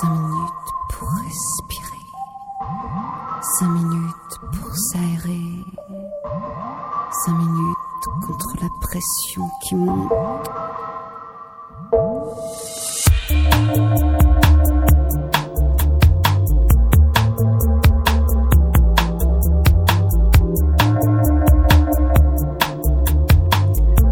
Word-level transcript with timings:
Cinq 0.00 0.10
minutes 0.10 0.70
pour 0.90 1.08
respirer. 1.08 2.06
Cinq 3.58 3.68
minutes 3.68 4.38
pour 4.52 4.76
s'aérer. 4.76 5.64
Cinq 7.24 7.34
minutes 7.34 7.76
contre 8.26 8.52
la 8.60 8.68
pression 8.80 9.48
qui 9.62 9.74
monte. 9.74 10.12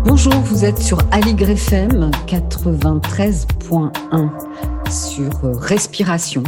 Bonjour, 0.05 0.35
vous 0.35 0.65
êtes 0.65 0.79
sur 0.79 0.99
Aligre 1.13 1.51
FM 1.51 2.11
93.1 2.27 4.50
sur 4.91 5.45
euh, 5.45 5.53
respiration. 5.53 6.43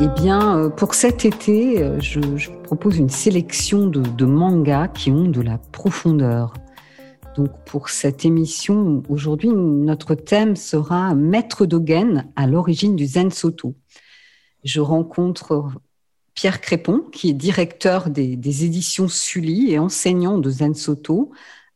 Eh 0.00 0.08
bien, 0.20 0.58
euh, 0.58 0.68
pour 0.68 0.94
cet 0.94 1.24
été, 1.24 1.82
euh, 1.82 1.98
je, 2.00 2.20
propose 2.64 2.98
une 2.98 3.08
sélection 3.08 3.86
de, 3.86 4.02
de 4.02 4.24
mangas 4.26 4.88
qui 4.88 5.10
ont 5.10 5.28
de 5.28 5.40
la 5.40 5.56
profondeur. 5.58 6.52
Donc, 7.36 7.48
pour 7.64 7.88
cette 7.88 8.26
émission, 8.26 9.02
aujourd'hui, 9.08 9.48
notre 9.48 10.14
thème 10.14 10.54
sera 10.54 11.14
Maître 11.14 11.64
Dogen 11.64 12.30
à 12.36 12.46
l'origine 12.46 12.94
du 12.94 13.06
Zen 13.06 13.30
Soto. 13.30 13.74
Je 14.64 14.80
rencontre 14.80 15.70
Pierre 16.34 16.60
Crépon, 16.60 17.04
qui 17.10 17.30
est 17.30 17.34
directeur 17.34 18.10
des, 18.10 18.36
des 18.36 18.64
éditions 18.66 19.08
Sully 19.08 19.72
et 19.72 19.78
enseignant 19.78 20.36
de 20.36 20.50
Zen 20.50 20.74
Soto, 20.74 21.32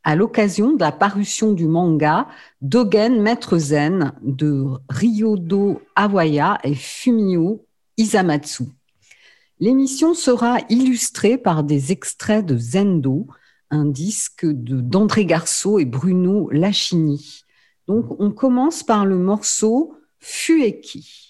à 0.07 0.15
l'occasion 0.15 0.71
de 0.71 0.79
la 0.79 0.93
parution 0.93 1.51
du 1.51 1.67
manga 1.67 2.29
Dogen 2.61 3.21
Maître 3.21 3.57
Zen 3.57 4.13
de 4.21 4.63
Ryodo 4.87 5.81
Awaya 5.97 6.59
et 6.63 6.75
Fumio 6.75 7.65
Isamatsu. 7.97 8.63
L'émission 9.59 10.13
sera 10.13 10.59
illustrée 10.69 11.37
par 11.37 11.65
des 11.65 11.91
extraits 11.91 12.45
de 12.45 12.57
Zendo, 12.57 13.27
un 13.69 13.83
disque 13.83 14.45
d'André 14.45 15.25
Garceau 15.25 15.77
et 15.77 15.83
Bruno 15.83 16.49
Lachini. 16.51 17.41
Donc 17.85 18.05
on 18.17 18.31
commence 18.31 18.83
par 18.83 19.05
le 19.05 19.17
morceau 19.17 19.93
Fueki. 20.19 21.26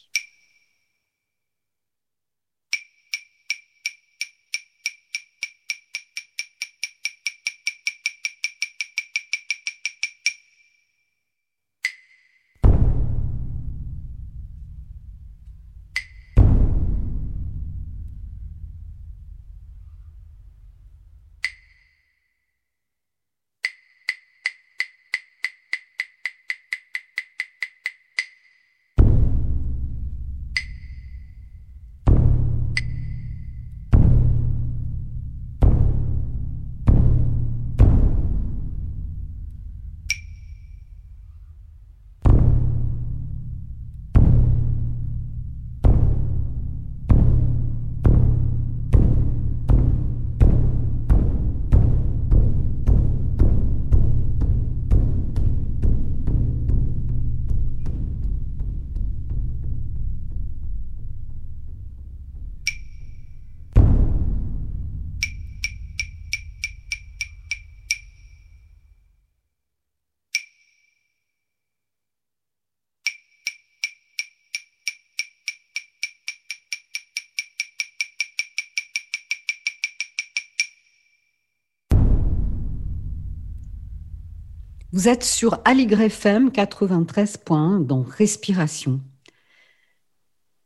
Vous 84.93 85.09
êtes 85.09 85.23
sur 85.23 85.59
Aligre 85.65 86.02
FM 86.02 86.49
93.1 86.49 87.86
dans 87.86 88.03
Respiration. 88.03 89.02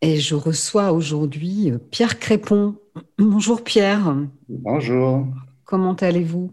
Et 0.01 0.17
je 0.17 0.35
reçois 0.35 0.91
aujourd'hui 0.91 1.71
Pierre 1.89 2.19
Crépon. 2.19 2.75
Bonjour 3.17 3.63
Pierre. 3.63 4.15
Bonjour. 4.47 5.25
Comment 5.63 5.93
allez-vous? 5.93 6.51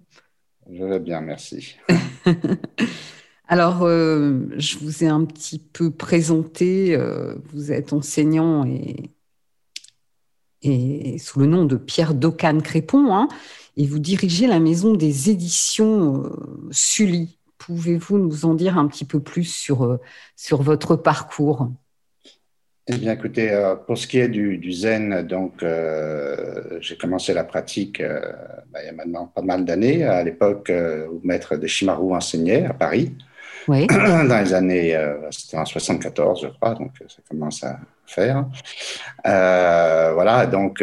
Je 0.70 0.82
vais 0.84 0.98
bien, 0.98 1.20
merci. 1.20 1.76
Alors, 3.48 3.82
euh, 3.82 4.46
je 4.56 4.78
vous 4.78 5.04
ai 5.04 5.08
un 5.08 5.24
petit 5.24 5.58
peu 5.58 5.90
présenté. 5.90 6.94
euh, 6.94 7.36
vous 7.52 7.72
êtes 7.72 7.92
enseignant 7.92 8.64
et, 8.64 9.10
et 10.62 11.18
sous 11.18 11.40
le 11.40 11.46
nom 11.46 11.64
de 11.64 11.76
Pierre 11.76 12.14
Docane 12.14 12.62
Crépon, 12.62 13.14
hein, 13.14 13.28
et 13.76 13.86
vous 13.86 13.98
dirigez 13.98 14.46
la 14.46 14.60
maison 14.60 14.94
des 14.94 15.30
éditions 15.30 16.24
euh, 16.24 16.68
Sully. 16.70 17.37
Pouvez-vous 17.68 18.16
nous 18.16 18.46
en 18.46 18.54
dire 18.54 18.78
un 18.78 18.86
petit 18.86 19.04
peu 19.04 19.20
plus 19.20 19.44
sur, 19.44 19.84
euh, 19.84 20.00
sur 20.36 20.62
votre 20.62 20.96
parcours? 20.96 21.70
Eh 22.86 22.96
bien, 22.96 23.12
écoutez, 23.12 23.50
euh, 23.50 23.74
pour 23.74 23.98
ce 23.98 24.06
qui 24.06 24.18
est 24.18 24.28
du, 24.28 24.56
du 24.56 24.72
zen, 24.72 25.20
donc 25.20 25.62
euh, 25.62 26.78
j'ai 26.80 26.96
commencé 26.96 27.34
la 27.34 27.44
pratique 27.44 28.00
euh, 28.00 28.32
bah, 28.72 28.78
il 28.82 28.86
y 28.86 28.88
a 28.88 28.92
maintenant 28.92 29.26
pas 29.26 29.42
mal 29.42 29.66
d'années, 29.66 30.02
à 30.02 30.24
l'époque 30.24 30.72
où 31.12 31.20
Maître 31.24 31.56
de 31.56 31.66
Shimaru 31.66 32.14
enseignait 32.14 32.64
à 32.64 32.72
Paris, 32.72 33.12
Oui. 33.68 33.86
dans 33.88 34.42
les 34.42 34.54
années, 34.54 34.98
c'était 35.30 35.58
en 35.58 35.66
74, 35.66 36.40
je 36.40 36.48
crois, 36.48 36.74
donc 36.74 36.92
ça 37.06 37.20
commence 37.28 37.62
à 37.64 37.78
faire. 38.06 38.46
Voilà, 39.22 40.46
donc 40.46 40.82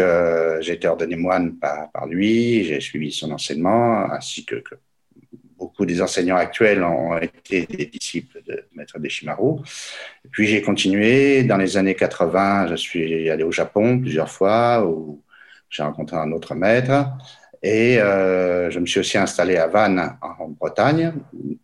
j'ai 0.60 0.74
été 0.74 0.88
ordonné 0.88 1.16
moine 1.16 1.56
par, 1.56 1.90
par 1.90 2.06
lui, 2.06 2.64
j'ai 2.66 2.80
suivi 2.80 3.12
son 3.12 3.32
enseignement, 3.32 4.12
ainsi 4.12 4.46
que, 4.46 4.58
que 4.58 4.76
des 5.86 6.02
enseignants 6.02 6.38
actuels 6.38 6.84
ont 6.84 7.18
été 7.18 7.66
des 7.66 7.86
disciples 7.86 8.42
de 8.48 8.66
Maître 8.76 9.00
Deshimaru. 9.00 9.62
Puis 10.32 10.48
j'ai 10.48 10.62
continué. 10.62 11.44
Dans 11.44 11.58
les 11.58 11.78
années 11.78 11.96
80, 11.96 12.68
je 12.68 12.76
suis 12.76 13.30
allé 13.30 13.44
au 13.44 13.52
Japon 13.52 14.00
plusieurs 14.00 14.30
fois 14.30 14.86
où 14.86 15.22
j'ai 15.70 15.84
rencontré 15.84 16.18
un 16.18 16.32
autre 16.32 16.56
maître. 16.56 16.92
Et 17.68 18.00
euh, 18.00 18.70
je 18.70 18.80
me 18.80 18.86
suis 18.86 19.00
aussi 19.00 19.18
installé 19.18 19.58
à 19.58 19.66
Vannes, 19.66 20.18
en 20.22 20.50
Bretagne, 20.50 21.14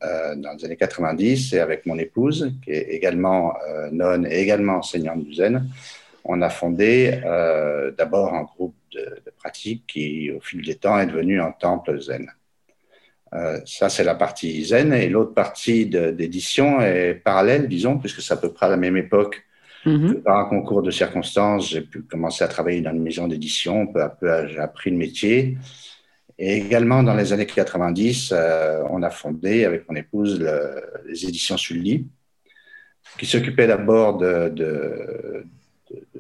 euh, 0.04 0.36
dans 0.36 0.54
les 0.54 0.66
années 0.66 0.76
90, 0.76 1.54
et 1.54 1.60
avec 1.60 1.86
mon 1.86 1.96
épouse, 2.00 2.56
qui 2.64 2.72
est 2.72 2.90
également 2.90 3.54
euh, 3.70 3.90
nonne 3.92 4.26
et 4.26 4.40
également 4.40 4.78
enseignante 4.78 5.24
du 5.24 5.36
zen, 5.36 5.70
on 6.24 6.42
a 6.42 6.50
fondé 6.50 7.20
d'abord 7.98 8.34
un 8.34 8.44
groupe 8.44 8.76
de, 8.94 9.00
de 9.00 9.32
pratique 9.38 9.86
qui, 9.88 10.32
au 10.32 10.40
fil 10.40 10.64
des 10.64 10.76
temps, 10.76 11.00
est 11.00 11.08
devenu 11.08 11.40
un 11.40 11.52
temple 11.52 12.00
zen. 12.00 12.32
Euh, 13.34 13.60
ça, 13.66 13.90
c'est 13.90 14.04
la 14.04 14.16
partie 14.16 14.66
zen. 14.66 14.94
Et 14.94 15.08
l'autre 15.10 15.34
partie 15.34 15.86
d'édition 15.86 16.82
est 16.82 17.14
parallèle, 17.14 17.68
disons, 17.68 17.98
puisque 17.98 18.22
c'est 18.22 18.34
à 18.34 18.38
peu 18.38 18.52
près 18.52 18.66
à 18.66 18.70
la 18.70 18.78
même 18.78 18.98
époque. 18.98 19.44
Mhm. 19.86 20.22
Par 20.22 20.38
un 20.38 20.46
concours 20.46 20.84
de 20.84 20.92
circonstances, 20.92 21.70
j'ai 21.72 21.82
pu 21.82 22.02
commencer 22.04 22.44
à 22.44 22.48
travailler 22.48 22.82
dans 22.82 22.92
une 22.92 23.02
maison 23.02 23.28
d'édition. 23.28 23.88
Peu 23.88 24.02
à 24.02 24.10
peu, 24.10 24.48
j'ai 24.48 24.60
appris 24.60 24.92
le 24.92 24.98
métier. 24.98 25.58
Et 26.38 26.58
également, 26.58 27.04
dans 27.04 27.16
les 27.16 27.34
années 27.34 27.46
90, 27.46 28.32
euh, 28.32 28.84
on 28.90 29.02
a 29.04 29.10
fondé 29.10 29.66
avec 29.66 29.90
mon 29.90 29.96
épouse 29.96 30.40
le- 30.40 30.84
les 31.08 31.26
éditions 31.26 31.58
Sully, 31.58 32.08
qui 33.18 33.26
s'occupaient 33.26 33.68
d'abord 33.68 34.18
de- 34.18 35.46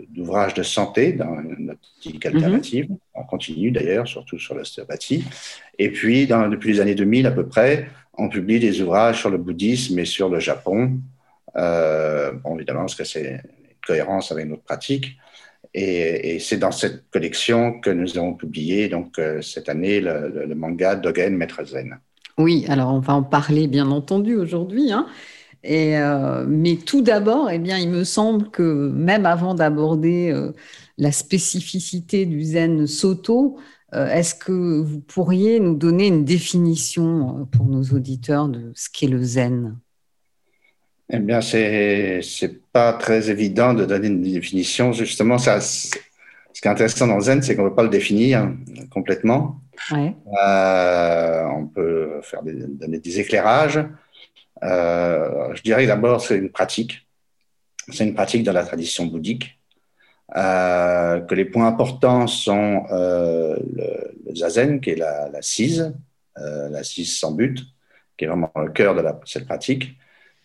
d'ouvrages 0.09 0.53
de 0.53 0.63
santé 0.63 1.13
dans 1.13 1.39
une 1.41 1.71
optique 1.71 2.25
alternative. 2.25 2.87
On 3.13 3.23
continue 3.23 3.71
d'ailleurs, 3.71 4.07
surtout 4.07 4.37
sur 4.39 4.55
l'ostéopathie. 4.55 5.23
Et 5.79 5.89
puis, 5.91 6.27
dans- 6.27 6.47
depuis 6.49 6.73
les 6.73 6.79
années 6.79 6.95
2000 6.95 7.25
à 7.27 7.31
peu 7.31 7.47
près, 7.47 7.87
on 8.17 8.29
publie 8.29 8.59
des 8.59 8.81
ouvrages 8.81 9.19
sur 9.19 9.29
le 9.29 9.37
bouddhisme 9.37 9.97
et 9.99 10.05
sur 10.05 10.29
le 10.29 10.39
Japon. 10.39 10.99
Euh, 11.57 12.31
bon, 12.33 12.55
évidemment, 12.55 12.81
parce 12.81 12.95
que 12.95 13.03
c'est 13.03 13.25
une 13.31 13.41
cohérence 13.85 14.31
avec 14.31 14.47
notre 14.47 14.63
pratique. 14.63 15.17
Et, 15.73 16.35
et 16.35 16.39
c'est 16.39 16.57
dans 16.57 16.71
cette 16.71 17.09
collection 17.11 17.79
que 17.79 17.89
nous 17.89 18.17
avons 18.17 18.33
publié 18.33 18.89
donc 18.89 19.17
euh, 19.19 19.41
cette 19.41 19.69
année 19.69 20.01
le, 20.01 20.29
le- 20.29 20.45
le 20.45 20.55
manga 20.55 20.95
Dogen 20.95 21.35
Maître 21.37 21.63
Zen. 21.63 21.97
Oui, 22.37 22.65
alors 22.67 22.93
on 22.93 22.99
va 22.99 23.13
en 23.13 23.23
parler 23.23 23.67
bien 23.67 23.89
entendu 23.91 24.35
aujourd'hui. 24.35 24.91
hein. 24.91 25.05
Et, 25.63 25.95
mais 26.47 26.75
tout 26.75 27.03
d'abord, 27.03 27.49
eh 27.51 27.59
bien, 27.59 27.77
il 27.77 27.89
me 27.89 28.03
semble 28.03 28.49
que 28.49 28.89
même 28.89 29.27
avant 29.27 29.53
d'aborder 29.53 30.33
la 30.97 31.11
spécificité 31.11 32.25
du 32.25 32.43
zen 32.43 32.87
Soto, 32.87 33.59
est-ce 33.93 34.33
que 34.33 34.79
vous 34.81 35.01
pourriez 35.01 35.59
nous 35.59 35.75
donner 35.75 36.07
une 36.07 36.25
définition 36.25 37.47
pour 37.51 37.67
nos 37.67 37.83
auditeurs 37.83 38.49
de 38.49 38.71
ce 38.73 38.89
qu'est 38.91 39.07
le 39.07 39.21
zen? 39.21 39.77
Eh 41.13 41.19
bien, 41.19 41.41
c'est 41.41 42.21
n'est 42.41 42.59
pas 42.71 42.93
très 42.93 43.29
évident 43.29 43.73
de 43.73 43.85
donner 43.85 44.07
une 44.07 44.21
définition. 44.21 44.93
Justement, 44.93 45.37
ça, 45.37 45.59
ce 45.59 45.89
qui 46.61 46.67
est 46.67 46.71
intéressant 46.71 47.07
dans 47.07 47.15
le 47.15 47.21
Zen, 47.21 47.41
c'est 47.41 47.55
qu'on 47.55 47.65
ne 47.65 47.69
peut 47.69 47.75
pas 47.75 47.83
le 47.83 47.89
définir 47.89 48.49
complètement. 48.89 49.59
Euh, 49.91 51.43
on 51.53 51.67
peut 51.67 52.21
faire 52.21 52.41
donner 52.43 52.99
des 52.99 53.19
éclairages. 53.19 53.83
Euh, 54.63 55.10
je 55.53 55.61
dirais 55.61 55.85
d'abord, 55.87 56.21
c'est 56.21 56.37
une 56.37 56.49
pratique. 56.49 57.07
C'est 57.91 58.05
une 58.05 58.13
pratique 58.13 58.43
dans 58.43 58.53
la 58.53 58.63
tradition 58.63 59.05
bouddhique. 59.05 59.57
Euh, 60.35 61.19
que 61.21 61.35
les 61.35 61.45
points 61.45 61.67
importants 61.67 62.27
sont 62.27 62.85
le, 62.89 64.35
zazen, 64.35 64.79
qui 64.79 64.91
est 64.91 64.95
la, 64.95 65.29
la 65.29 65.41
cise, 65.41 65.93
la 66.37 66.83
cise 66.83 67.17
sans 67.17 67.31
but, 67.31 67.59
qui 68.17 68.25
est 68.25 68.27
vraiment 68.27 68.51
le 68.55 68.71
cœur 68.71 68.95
de 68.95 69.03
cette 69.25 69.45
pratique 69.45 69.97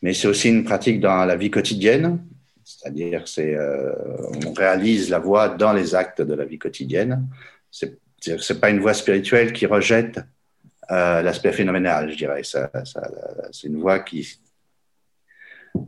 mais 0.03 0.14
c'est 0.14 0.29
aussi 0.29 0.49
une 0.49 0.64
pratique 0.64 1.00
dans 1.00 1.25
la 1.25 1.37
vie 1.37 1.50
quotidienne, 1.50 2.25
c'est-à-dire 2.64 3.26
c'est 3.26 3.55
euh, 3.55 3.93
on 4.47 4.53
réalise 4.53 5.11
la 5.11 5.19
voie 5.19 5.49
dans 5.49 5.73
les 5.73 5.94
actes 5.94 6.23
de 6.23 6.35
la 6.35 6.44
vie 6.44 6.58
quotidienne. 6.58 7.26
C'est 7.70 7.99
c'est 8.20 8.61
pas 8.61 8.70
une 8.70 8.81
voie 8.81 8.94
spirituelle 8.94 9.53
qui 9.53 9.67
rejette 9.67 10.19
euh, 10.91 11.23
l'aspect 11.23 11.53
phénoménal, 11.53 12.11
je 12.11 12.17
dirais. 12.17 12.43
C'est 12.44 13.67
une 13.67 13.81
voie 13.81 14.00
qui 14.00 14.38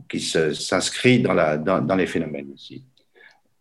qui 0.09 0.19
s'inscrit 0.19 1.19
dans, 1.19 1.33
la, 1.33 1.57
dans, 1.57 1.81
dans, 1.81 1.95
les 1.95 2.07
phénomènes 2.07 2.51
aussi. 2.53 2.83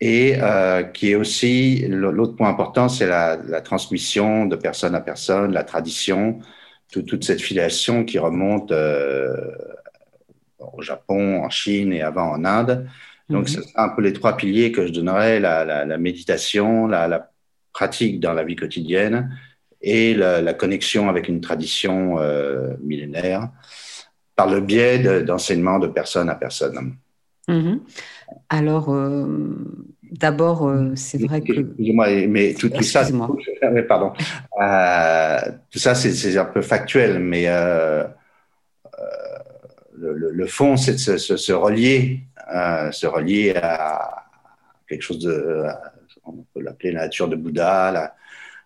Et 0.01 0.37
euh, 0.41 0.85
qui 0.85 1.11
est 1.11 1.15
aussi, 1.17 1.87
l'autre 1.89 2.37
point 2.37 2.49
important, 2.49 2.89
c'est 2.89 3.07
la, 3.07 3.37
la, 3.37 3.61
transmission 3.61 4.47
de 4.47 4.55
personne 4.55 4.95
à 4.95 5.01
personne, 5.01 5.53
la 5.53 5.65
tradition, 5.65 6.39
toute 6.91 7.25
cette 7.25 7.43
filiation 7.43 8.05
qui 8.05 8.19
remonte 8.19 8.73
euh, 8.73 9.35
au 10.59 10.83
Japon, 10.83 11.43
en 11.43 11.51
Chine 11.51 11.93
et 11.93 12.03
avant 12.03 12.31
en 12.31 12.45
Inde. 12.45 12.89
Donc, 13.29 13.43
mhm. 13.43 13.49
c'est 13.49 13.63
un 13.77 13.89
peu 13.91 14.03
les 14.03 14.13
trois 14.13 14.37
piliers 14.37 14.73
que 14.73 14.87
je 14.87 14.93
donnerais 14.93 15.41
la, 15.41 15.99
méditation, 15.99 16.87
la, 16.87 17.31
pratique 17.73 18.19
dans 18.19 18.33
la 18.33 18.45
vie 18.45 18.57
quotidienne 18.57 19.37
et 19.83 20.15
la, 20.15 20.55
connexion 20.55 21.09
avec 21.09 21.29
une 21.29 21.41
tradition 21.41 22.19
euh, 22.19 22.75
millénaire 22.83 23.51
par 24.39 24.49
le 24.49 24.61
biais 24.61 25.01
d'enseignement 25.25 25.81
de, 25.81 25.89
personne 25.89 26.31
à 26.31 26.37
personne. 26.37 26.95
Mhm. 27.49 27.81
Alors, 28.49 28.95
euh, 28.95 29.27
d'abord, 30.13 30.69
euh, 30.69 30.93
c'est 30.95 31.19
vrai 31.19 31.41
que. 31.41 31.53
Excusez-moi, 31.53 32.07
mais 32.29 32.55
tout, 32.55 32.71
ça. 32.83 33.03
pardon. 33.89 34.13
tout 35.71 35.79
ça, 35.81 35.95
c'est 35.97 36.39
un 36.39 36.45
peu 36.45 36.63
factuel, 36.63 37.19
mais 37.19 37.47
le, 39.97 40.47
fond, 40.47 40.77
c'est 40.77 40.93
de 40.93 41.17
se, 41.17 41.53
relier, 41.53 42.21
euh, 42.55 42.93
se 42.93 43.09
relier 43.09 43.57
à 43.57 44.25
quelque 44.89 45.03
chose 45.03 45.19
de, 45.19 45.65
on 46.25 46.45
peut 46.55 46.63
l'appeler 46.63 46.93
la 46.93 47.01
nature 47.03 47.27
de 47.27 47.35
Bouddha, 47.35 48.15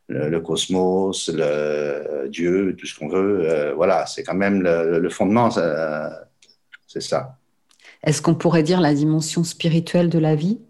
le, 0.09 0.41
cosmos, 0.41 1.31
le 1.33 2.29
Dieu, 2.29 2.75
tout 2.79 2.87
ce 2.87 2.99
qu'on 2.99 3.09
veut. 3.09 3.49
Euh, 3.49 3.75
voilà, 3.75 4.07
c'est 4.07 4.23
quand 4.23 4.35
même 4.35 4.63
le, 4.63 5.09
fondement, 5.09 5.51
c'est 5.51 7.01
ça. 7.01 7.39
Est-ce 8.03 8.21
qu'on 8.21 8.35
pourrait 8.35 8.63
dire 8.63 8.81
la 8.81 8.95
dimension 8.95 9.45
spirituelle 9.45 10.11
de 10.11 10.19
la 10.19 10.35
vie? 10.35 10.61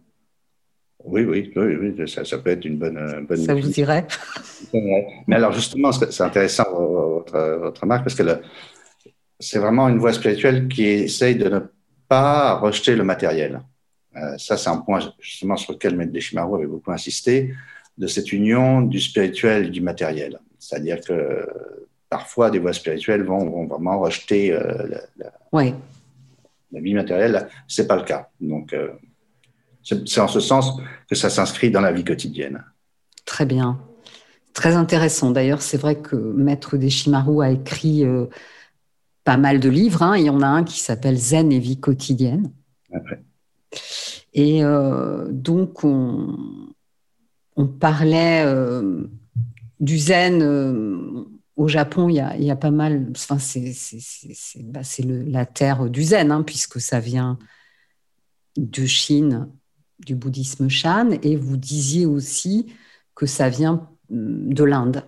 Oui, 1.05 1.25
oui, 1.25 1.53
oui, 1.57 2.09
ça, 2.09 2.39
peut 2.39 2.51
être 2.51 2.65
une 2.65 2.77
bonne. 2.77 3.27
bonne 3.29 3.45
ça 3.45 3.55
vous 3.55 3.69
dirait 3.69 4.07
Mais 5.27 5.37
alors 5.37 5.53
justement, 5.53 5.91
c'est 5.91 6.23
intéressant 6.23 6.65
votre, 6.73 7.59
votre 7.61 7.81
remarque 7.81 8.05
parce 8.05 8.15
que 8.15 8.23
c'est 9.41 9.59
vraiment 9.59 9.89
une 9.89 9.99
voie 9.99 10.13
spirituelle 10.13 10.69
qui 10.69 10.85
essaye 10.85 11.35
de 11.35 11.49
ne 11.49 11.61
pas 12.09 12.55
rejeter 12.55 12.95
le 12.95 13.03
matériel. 13.03 13.61
Euh, 14.17 14.37
ça, 14.39 14.57
c'est 14.57 14.69
un 14.71 14.79
point 14.79 15.01
justement 15.19 15.57
sur 15.57 15.73
lequel 15.73 15.97
Maître 15.97 16.13
Deshimaru 16.13 16.59
avait 16.59 16.67
beaucoup 16.67 16.93
insisté, 16.93 17.55
de 18.03 18.07
cette 18.09 18.33
union 18.33 18.83
du 18.83 19.01
spirituel 19.01 19.67
et 19.67 19.71
du 19.71 19.81
matériel. 19.81 20.41
C'est-à-dire 20.59 21.01
que 21.01 21.47
parfois, 22.09 22.51
des 22.51 22.59
voies 22.59 22.73
spirituelles 22.73 23.23
vont, 23.23 23.67
vraiment 23.67 24.01
rejeter 24.01 24.53
euh, 24.53 24.99
la, 25.19 25.31
la, 26.73 26.81
vie 26.81 26.95
matérielle. 26.95 27.49
Ce 27.69 27.81
n'est 27.81 27.89
pas 27.89 27.97
le 27.97 28.03
cas. 28.03 28.29
Donc, 28.41 28.73
euh, 28.73 28.89
c'est 29.85 30.21
en 30.21 30.27
ce 30.27 30.41
sens 30.41 30.81
que 31.09 31.15
ça 31.15 31.31
s'inscrit 31.31 31.71
dans 31.71 31.81
la 31.81 31.93
vie 31.93 32.05
quotidienne. 32.05 32.65
Très 33.25 33.47
bien. 33.47 33.81
Très 34.53 34.75
intéressant. 34.75 35.31
D'ailleurs, 35.31 35.63
c'est 35.63 35.79
vrai 35.79 35.97
que 35.97 36.17
Maître 36.17 36.77
Deshimaru 36.77 37.45
a 37.45 37.51
écrit 37.53 38.05
pas 39.25 39.37
mal 39.37 39.61
de 39.61 39.69
livres. 39.69 40.03
Hein. 40.03 40.17
Il 40.17 40.25
y 40.25 40.31
en 40.31 40.43
a 40.43 40.47
un 40.47 40.65
qui 40.65 40.81
s'appelle 40.81 41.17
Zen 41.17 41.53
et 41.53 41.61
vie 41.61 41.79
quotidienne. 41.79 42.53
Et 44.35 44.65
euh, 44.65 45.27
donc, 45.31 45.85
on, 45.85 46.37
parlait 47.79 48.45
euh, 48.45 49.05
du 49.81 49.99
zen. 49.99 50.43
Euh, 50.43 51.27
au 51.57 51.69
Japon, 51.69 52.09
il 52.09 52.15
y, 52.15 52.51
a, 52.51 52.57
pas 52.57 52.71
mal. 52.71 53.09
Enfin, 53.11 53.39
c'est 53.39 53.75
bah, 54.61 54.81
la 55.27 55.47
terre 55.47 55.91
du 55.91 56.03
zen, 56.03 56.33
hein, 56.33 56.43
puisque 56.43 56.81
ça 56.81 56.99
vient 56.99 57.39
de 58.57 58.87
Chine, 58.87 59.49
du 60.01 60.15
bouddhisme 60.15 60.69
Shan. 60.69 61.11
Et 61.23 61.37
vous 61.37 61.59
disiez 61.59 62.07
aussi 62.07 62.73
que 63.15 63.27
ça 63.27 63.49
vient 63.49 63.89
hum, 64.11 64.53
de 64.53 64.65
l'Inde. 64.65 65.05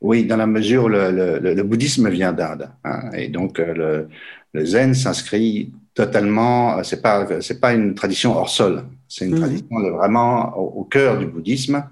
Oui, 0.00 0.24
dans 0.24 0.38
la 0.38 0.46
mesure 0.46 0.84
où 0.84 0.88
le, 0.88 1.62
bouddhisme 1.62 2.08
vient 2.08 2.32
d'Inde. 2.32 2.70
Hein, 2.84 3.10
et 3.12 3.28
donc, 3.28 3.60
euh, 3.60 4.06
le, 4.54 4.64
zen 4.64 4.94
s'inscrit 4.94 5.72
totalement, 6.00 6.82
c'est 6.82 7.02
pas, 7.02 7.26
c'est 7.42 7.60
pas 7.60 7.72
une 7.74 7.94
tradition 7.94 8.34
hors 8.34 8.48
sol, 8.48 8.84
c'est 9.06 9.26
une 9.26 9.34
mhm. 9.34 9.40
tradition 9.40 9.96
vraiment 9.98 10.56
au, 10.56 10.84
cœur 10.84 11.18
du 11.18 11.26
bouddhisme. 11.26 11.84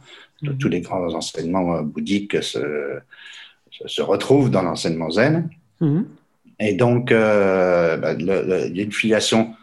Mhm. 0.43 0.58
Tous 0.58 0.69
les 0.69 0.81
grands 0.81 1.12
enseignements 1.14 1.76
euh, 1.76 1.82
bouddhiques 1.82 2.43
se, 2.43 2.99
se, 3.70 4.02
retrouvent 4.02 4.50
dans 4.50 4.62
l'enseignement 4.62 5.10
zen. 5.10 5.50
Mhm. 5.81 6.06
Et 6.60 6.75
donc, 6.75 7.12
euh, 7.12 7.96
bah, 7.99 8.14
il 8.19 8.76
y 8.76 8.81
a 8.81 8.82
une 8.82 8.93
filiation 8.93 9.55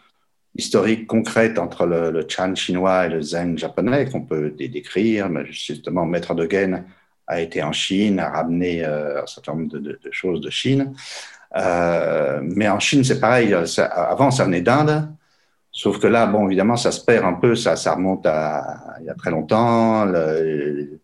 historique 0.56 1.08
concrète 1.08 1.58
entre 1.58 1.86
le, 1.86 2.26
Chan 2.30 2.54
chinois 2.56 3.08
et 3.08 3.10
le 3.10 3.22
zen 3.22 3.58
japonais 3.58 4.08
qu'on 4.10 4.22
peut 4.22 4.52
décrire. 4.52 5.28
Mais 5.30 5.46
justement, 5.46 6.06
Maître 6.06 6.36
de 6.36 6.50
Gen 6.50 6.84
a 7.28 7.42
été 7.42 7.64
en 7.64 7.72
Chine, 7.72 8.20
a 8.20 8.30
ramené 8.30 8.86
euh, 8.86 9.24
un 9.24 9.26
certain 9.26 9.56
nombre 9.56 9.80
de, 9.80 10.00
choses 10.12 10.42
de 10.42 10.50
Chine. 10.50 10.94
Euh, 11.56 12.42
mais 12.44 12.68
en 12.68 12.80
Chine, 12.80 13.04
c'est 13.04 13.20
pareil. 13.20 13.54
avant, 13.54 14.32
ça 14.32 14.46
venait 14.46 14.62
d'Inde. 14.62 15.10
Sauf 15.72 16.00
que 16.00 16.08
là, 16.08 16.26
bon, 16.26 16.48
évidemment, 16.48 16.78
ça 16.78 16.92
se 16.92 17.04
perd 17.04 17.26
un 17.26 17.34
peu. 17.34 17.56
Ça, 17.56 17.76
ça 17.76 17.96
remonte 17.96 18.26
à 18.26 18.96
il 19.02 19.06
y 19.06 19.10
a 19.10 19.14
très 19.14 19.32
longtemps. 19.32 20.06
Le, 20.06 21.00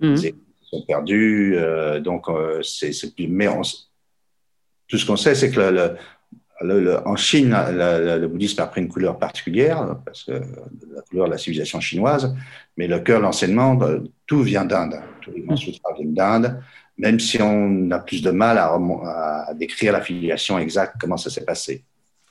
mmh. 0.00 0.14
Les 0.14 0.34
sont 0.62 0.82
perdus. 0.86 1.54
Euh, 1.56 2.00
donc, 2.00 2.26
c'est 2.62 3.14
plus. 3.14 3.28
Mais 3.28 3.48
tout 4.88 4.98
ce 4.98 5.06
qu'on 5.06 5.16
sait, 5.16 5.34
c'est 5.34 5.50
que 5.50 5.60
le, 5.60 5.96
en 7.06 7.16
Chine, 7.16 7.56
le, 7.70 8.26
bouddhisme 8.26 8.60
a 8.62 8.66
pris 8.66 8.80
une 8.80 8.88
couleur 8.88 9.18
particulière, 9.18 9.96
parce 10.04 10.24
que 10.24 10.32
la 10.32 11.02
couleur 11.02 11.26
de 11.26 11.32
la 11.32 11.38
civilisation 11.38 11.80
chinoise, 11.80 12.34
mais 12.76 12.86
le 12.86 13.00
cœur 13.00 13.20
l'enseignement, 13.20 13.78
euh, 13.82 14.00
tout 14.26 14.42
vient 14.42 14.64
d'Inde. 14.64 15.00
Tous 15.20 15.32
les 15.32 15.42
grands 15.42 15.56
sutras 15.56 15.94
viennent 15.94 16.14
d'Inde, 16.14 16.60
même 16.98 17.20
si 17.20 17.40
on 17.40 17.90
a 17.90 17.98
plus 17.98 18.22
de 18.22 18.30
mal 18.30 18.58
à, 18.58 19.52
décrire 19.54 19.92
la 19.92 20.00
filiation 20.00 20.58
exacte, 20.58 20.96
comment 21.00 21.16
ça 21.16 21.30
s'est 21.30 21.44
passé. 21.44 21.84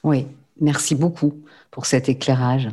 Oui, 0.04 0.28
merci 0.60 0.96
beaucoup 0.96 1.44
pour 1.72 1.86
cet 1.86 2.10
éclairage. 2.10 2.70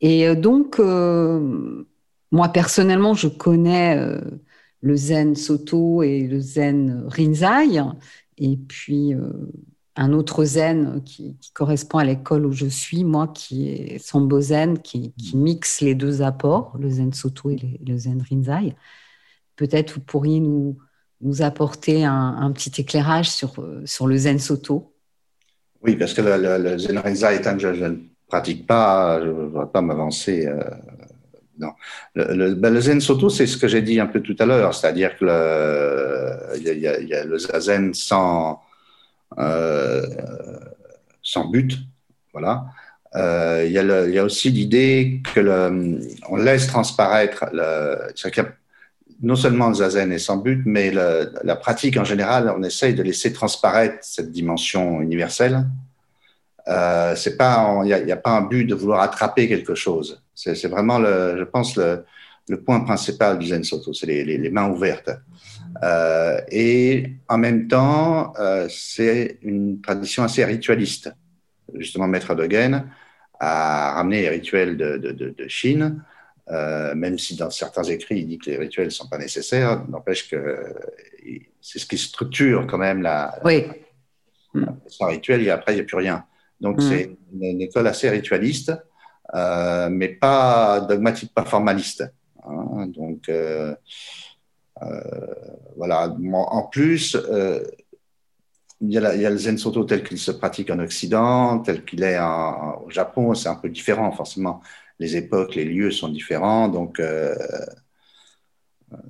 Et 0.00 0.28
euh, 0.28 0.34
donc, 0.34 0.78
euh, 0.78 1.84
moi 2.30 2.48
personnellement, 2.48 3.14
je 3.14 3.28
connais 3.28 3.98
le 4.80 4.96
zen 4.96 5.34
Soto 5.34 6.02
et 6.02 6.20
le 6.20 6.40
zen 6.40 7.04
Rinzai, 7.08 7.80
et 8.38 8.56
puis 8.56 9.14
un 9.96 10.12
autre 10.12 10.44
zen 10.44 11.02
qui, 11.04 11.36
correspond 11.54 11.98
à 11.98 12.04
l'école 12.04 12.44
où 12.44 12.52
je 12.52 12.66
suis, 12.66 13.02
moi, 13.02 13.28
qui 13.28 13.68
est 13.68 13.98
Sambo 13.98 14.40
Zen, 14.40 14.78
qui, 14.78 15.14
mm. 15.32 15.38
mixe 15.38 15.80
les 15.80 15.94
deux 15.94 16.22
apports, 16.22 16.76
le 16.78 16.90
zen 16.90 17.12
Soto 17.12 17.50
et 17.50 17.56
le, 17.84 17.96
zen 17.96 18.22
Rinzai. 18.22 18.76
Peut-être 19.56 19.94
vous 19.94 20.00
pourriez 20.00 20.40
nous, 20.40 20.76
nous 21.20 21.42
apporter 21.42 22.04
un, 22.04 22.50
petit 22.52 22.80
éclairage 22.80 23.30
sur, 23.30 23.54
sur 23.84 24.06
le 24.06 24.16
zen 24.16 24.38
Soto. 24.38 24.92
Oui, 25.82 25.96
parce 25.96 26.14
que 26.14 26.22
le, 26.22 26.78
zen 26.78 26.98
Rinzai, 26.98 27.36
étant 27.36 27.54
que 27.54 27.60
je, 27.60 27.84
ne 27.84 27.96
pratique 28.28 28.66
pas, 28.66 29.20
je 29.20 29.28
ne 29.28 29.46
vais 29.46 29.70
pas 29.72 29.80
m'avancer. 29.80 30.46
Euh, 30.46 30.62
non. 31.58 31.72
Ben, 32.14 32.74
le, 32.74 32.80
zen 32.80 33.00
Soto, 33.00 33.28
c'est 33.30 33.46
ce 33.46 33.56
que 33.56 33.68
j'ai 33.68 33.82
dit 33.82 33.98
un 34.00 34.06
peu 34.06 34.20
tout 34.20 34.36
à 34.38 34.46
l'heure, 34.46 34.74
c'est-à-dire 34.74 35.16
que 35.16 35.24
il 36.56 36.78
y, 36.78 37.14
a 37.14 37.24
le 37.24 37.38
zazen 37.38 37.94
sans 37.94 38.60
euh, 39.38 40.06
but. 41.50 41.78
Voilà. 42.32 42.66
Euh, 43.14 43.64
il, 43.66 43.72
y 43.72 44.18
a 44.18 44.24
aussi 44.24 44.50
l'idée 44.50 45.22
que 45.32 45.40
le, 45.40 46.00
on 46.28 46.36
laisse 46.36 46.66
transparaître, 46.66 47.46
le, 47.52 48.12
non 49.22 49.36
seulement 49.36 49.68
le 49.68 49.74
zazen 49.74 50.12
est 50.12 50.18
sans 50.18 50.36
but, 50.36 50.62
mais 50.66 50.90
la 50.90 51.56
pratique 51.56 51.96
en 51.96 52.04
général, 52.04 52.52
on 52.56 52.62
essaye 52.62 52.94
de 52.94 53.02
laisser 53.02 53.32
transparaître 53.32 53.98
cette 54.02 54.30
dimension 54.30 55.00
universelle. 55.00 55.66
Euh, 56.68 57.14
il 57.84 58.04
n'y 58.04 58.12
a, 58.12 58.16
pas 58.16 58.36
un 58.36 58.42
but 58.42 58.64
de 58.64 58.74
vouloir 58.74 59.00
attraper 59.00 59.48
quelque 59.48 59.74
chose. 59.74 60.20
C'est 60.34 60.66
vraiment, 60.66 61.00
je 61.00 61.44
pense, 61.44 61.76
le, 61.76 62.04
point 62.64 62.80
principal 62.80 63.38
du 63.38 63.46
Zen 63.46 63.64
Soto, 63.64 63.92
c'est 63.92 64.06
les, 64.06 64.50
mains 64.50 64.68
ouvertes. 64.68 65.10
Euh, 65.82 66.40
et 66.50 67.12
en 67.28 67.38
même 67.38 67.68
temps, 67.68 68.32
euh, 68.38 68.66
c'est 68.68 69.38
une 69.42 69.80
tradition 69.80 70.24
assez 70.24 70.44
ritualiste. 70.44 71.12
Justement, 71.74 72.08
Maître 72.08 72.34
Dogen 72.34 72.84
a 73.38 73.92
ramené 73.94 74.22
les 74.22 74.28
rituels 74.30 74.76
de 74.76 75.48
Chine, 75.48 76.02
euh, 76.50 76.94
même 76.94 77.18
si 77.18 77.36
dans 77.36 77.50
certains 77.50 77.84
écrits, 77.84 78.20
il 78.20 78.26
dit 78.26 78.38
que 78.38 78.50
les 78.50 78.56
rituels 78.56 78.86
ne 78.86 78.90
sont 78.90 79.08
pas 79.08 79.18
nécessaires, 79.18 79.84
n'empêche 79.88 80.28
que 80.28 80.74
c'est 81.60 81.78
ce 81.78 81.86
qui 81.86 81.98
structure 81.98 82.66
quand 82.66 82.78
même 82.78 83.02
la, 83.02 83.38
oui. 83.44 83.64
la 84.54 85.06
rituel, 85.06 85.42
et 85.42 85.50
après, 85.50 85.72
il 85.72 85.76
n'y 85.76 85.82
a 85.82 85.84
plus 85.84 85.96
rien. 85.96 86.24
Donc, 86.60 86.78
mmh. 86.78 86.88
c'est 86.88 87.16
une, 87.32 87.42
une, 87.42 87.62
école 87.62 87.86
assez 87.86 88.08
ritualiste, 88.08 88.72
euh, 89.34 89.88
mais 89.90 90.08
pas 90.08 90.80
dogmatique, 90.80 91.34
pas 91.34 91.44
formaliste. 91.44 92.04
Hein, 92.46 92.86
donc, 92.86 93.28
euh, 93.28 93.74
euh, 94.82 95.34
voilà. 95.76 96.14
En 96.32 96.62
plus, 96.62 97.16
euh, 97.16 97.62
il 98.80 98.92
y, 98.92 98.98
a 98.98 99.00
la, 99.00 99.14
il 99.14 99.22
y, 99.22 99.26
a 99.26 99.30
le 99.30 99.38
Zen 99.38 99.58
Soto 99.58 99.84
tel 99.84 100.04
qu'il 100.04 100.18
se 100.18 100.30
pratique 100.30 100.70
en 100.70 100.78
Occident, 100.78 101.60
tel 101.60 101.84
qu'il 101.84 102.02
est 102.02 102.18
en, 102.18 102.82
au 102.84 102.90
Japon, 102.90 103.34
c'est 103.34 103.48
un 103.48 103.54
peu 103.56 103.68
différent, 103.68 104.12
forcément. 104.12 104.60
Les 104.98 105.16
époques, 105.16 105.54
les 105.54 105.64
lieux 105.64 105.90
sont 105.90 106.08
différents, 106.08 106.68
donc, 106.68 107.00
euh, 107.00 107.34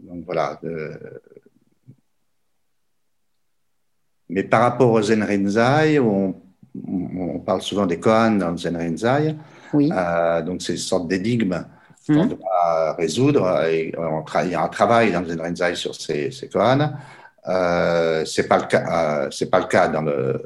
donc 0.03 0.25
voilà. 0.25 0.59
Euh, 0.65 0.97
mais 4.29 4.43
par 4.43 4.63
rapport 4.63 4.91
au 4.91 5.03
Zen 5.03 5.23
Rinzai, 5.23 6.01
on, 6.01 6.35
on, 6.75 7.39
parle 7.39 7.63
souvent 7.63 7.87
des 7.87 8.01
koans 8.01 8.33
dans 8.33 8.51
le 8.51 8.57
Zen 8.57 8.77
Rinzai, 8.77 9.37
oui. 9.73 9.91
euh, 9.93 10.43
donc 10.43 10.63
c'est 10.63 10.73
une 10.73 10.79
sorte 10.79 11.07
d'énigme 11.07 11.65
qu'on 12.07 12.25
mmh. 12.25 12.29
doit 12.29 12.95
résoudre. 12.95 13.65
Et 13.67 13.95
on 13.97 14.25
il 14.45 14.51
y 14.51 14.55
a 14.55 14.63
un 14.63 14.69
travail 14.69 15.13
dans 15.13 15.21
le 15.21 15.29
Zen 15.29 15.41
Rinzai 15.41 15.75
sur 15.77 15.95
ces, 15.95 16.33
ces 16.33 16.49
koans. 16.49 16.93
Euh, 17.49 18.25
c'est 18.25 18.49
pas 18.49 18.59
le 18.59 18.67
cas, 18.67 18.85
euh, 18.91 19.29
c'est 19.31 19.51
pas 19.51 19.61
le 19.61 19.67
cas 19.67 19.89
dans 19.89 20.03
le, 20.03 20.43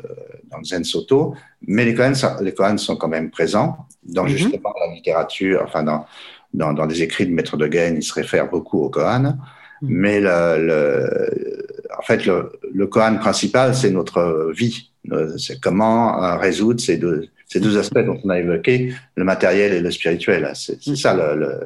dans 0.50 0.58
le 0.58 0.64
Zen 0.64 0.84
Soto, 0.84 1.34
mais 1.66 1.84
les 1.84 1.94
koans, 1.94 2.12
les 2.42 2.52
koans 2.52 2.76
sont 2.76 2.96
quand 2.96 3.08
même 3.08 3.30
présents 3.30 3.86
dans 4.02 4.24
mmh. 4.24 4.28
justement 4.28 4.74
la 4.86 4.94
littérature, 4.94 5.62
enfin 5.64 5.82
dans, 5.82 6.04
dans, 6.52 6.74
dans 6.74 6.84
les 6.84 7.02
écrits 7.02 7.26
de 7.26 7.32
Maître 7.32 7.56
de 7.56 7.66
Gain, 7.66 7.94
il 7.96 8.02
se 8.02 8.12
réfère 8.12 8.50
beaucoup 8.50 8.82
aux 8.82 8.90
koans, 8.90 9.38
mmh. 9.82 9.86
mais 9.88 10.20
le, 10.20 10.66
le, 10.66 11.66
en 11.98 12.02
fait 12.02 12.26
le, 12.26 12.52
le 12.70 12.88
principal, 12.88 13.74
c'est 13.74 13.90
notre 13.90 14.52
vie, 14.54 14.90
c'est 15.38 15.58
comment 15.58 16.36
résoudre 16.36 16.80
ces 16.80 16.98
deux, 16.98 17.28
ces 17.46 17.60
deux 17.60 17.78
aspects 17.78 18.00
dont 18.00 18.20
on 18.22 18.28
a 18.28 18.38
évoqué, 18.38 18.92
le 19.16 19.24
matériel 19.24 19.72
et 19.72 19.80
le 19.80 19.90
spirituel. 19.90 20.52
C'est 20.54 20.96
ça 20.96 21.14
le. 21.14 21.40
le 21.40 21.60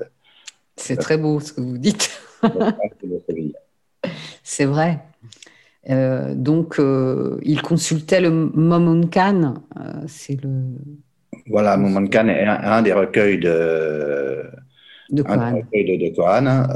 c'est 0.77 0.97
très 0.97 1.17
beau 1.17 1.41
ce 1.41 1.53
que 1.53 1.61
vous 1.61 1.79
dites. 1.79 2.21
c'est 4.43 4.65
vrai. 4.65 5.01
Euh, 5.91 6.35
donc, 6.35 6.79
euh, 6.79 7.39
il 7.43 7.61
consultait 7.63 8.21
le 8.21 8.31
Momonkan. 8.31 9.55
Euh, 9.79 9.93
c'est 10.07 10.43
le. 10.43 10.51
Voilà, 11.51 11.77
Momonkan 11.77 12.29
est 12.29 12.45
un, 12.45 12.59
un, 12.63 12.83
des 12.83 12.93
recueils 12.93 13.39
de. 13.39 14.45
De 15.11 15.23
Kohan. 15.23 15.53
De, 15.53 16.09
de 16.09 16.15
Kohan. 16.15 16.67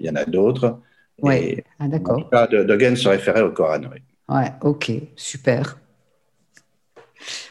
Il 0.00 0.06
y 0.06 0.10
en 0.10 0.16
a 0.16 0.24
d'autres. 0.24 0.78
Oui, 1.20 1.58
ah, 1.78 1.88
d'accord. 1.88 2.28
Dogen 2.50 2.96
se 2.96 3.08
référait 3.08 3.42
au 3.42 3.50
Koran, 3.50 3.82
oui. 3.92 4.00
Ouais, 4.34 4.50
ok, 4.62 4.92
super. 5.14 5.78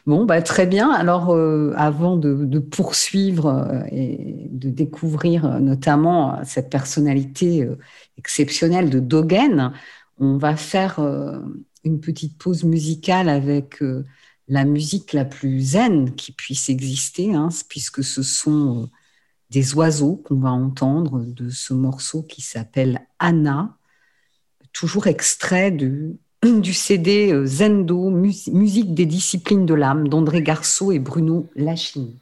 Bon, 0.05 0.25
bah, 0.25 0.41
très 0.41 0.65
bien. 0.65 0.91
Alors, 0.91 1.29
euh, 1.29 1.73
avant 1.77 2.17
de, 2.17 2.33
de 2.33 2.59
poursuivre 2.59 3.69
et 3.91 4.47
de 4.50 4.69
découvrir 4.69 5.61
notamment 5.61 6.39
cette 6.43 6.69
personnalité 6.69 7.69
exceptionnelle 8.17 8.89
de 8.89 9.00
Dogen, 9.00 9.71
on 10.21 10.37
va 10.37 10.55
faire 10.55 10.99
euh, 10.99 11.39
une 11.83 11.99
petite 11.99 12.37
pause 12.37 12.63
musicale 12.63 13.27
avec 13.27 13.81
euh, 13.81 14.05
la 14.47 14.65
musique 14.65 15.13
la 15.13 15.25
plus 15.25 15.59
zen 15.61 16.13
qui 16.15 16.31
puisse 16.31 16.69
exister, 16.69 17.33
hein, 17.33 17.49
puisque 17.67 18.03
ce 18.03 18.21
sont 18.21 18.89
des 19.49 19.73
oiseaux 19.73 20.17
qu'on 20.17 20.39
va 20.39 20.51
entendre 20.51 21.25
de 21.25 21.49
ce 21.49 21.73
morceau 21.73 22.21
qui 22.21 22.41
s'appelle 22.41 23.01
Anna, 23.19 23.77
toujours 24.71 25.07
extrait 25.07 25.71
de 25.71 26.17
du 26.43 26.73
CD 26.73 27.33
euh, 27.33 27.45
Zendo, 27.45 28.09
musique 28.09 28.93
des 28.93 29.07
disciplines 29.07 29.65
de 29.65 29.73
l'âme, 29.73 30.07
d'André 30.07 30.43
Garceau 30.43 30.91
et 30.91 30.99
Bruno 30.99 31.49
Lachini. 31.55 32.19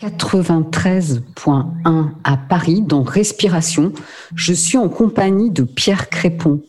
93.1 0.00 2.10
à 2.22 2.36
Paris, 2.36 2.82
dans 2.82 3.02
Respiration. 3.02 3.94
Je 4.34 4.52
suis 4.52 4.76
en 4.76 4.90
compagnie 4.90 5.50
de 5.50 5.62
Pierre 5.62 6.10
Crépon. 6.10 6.62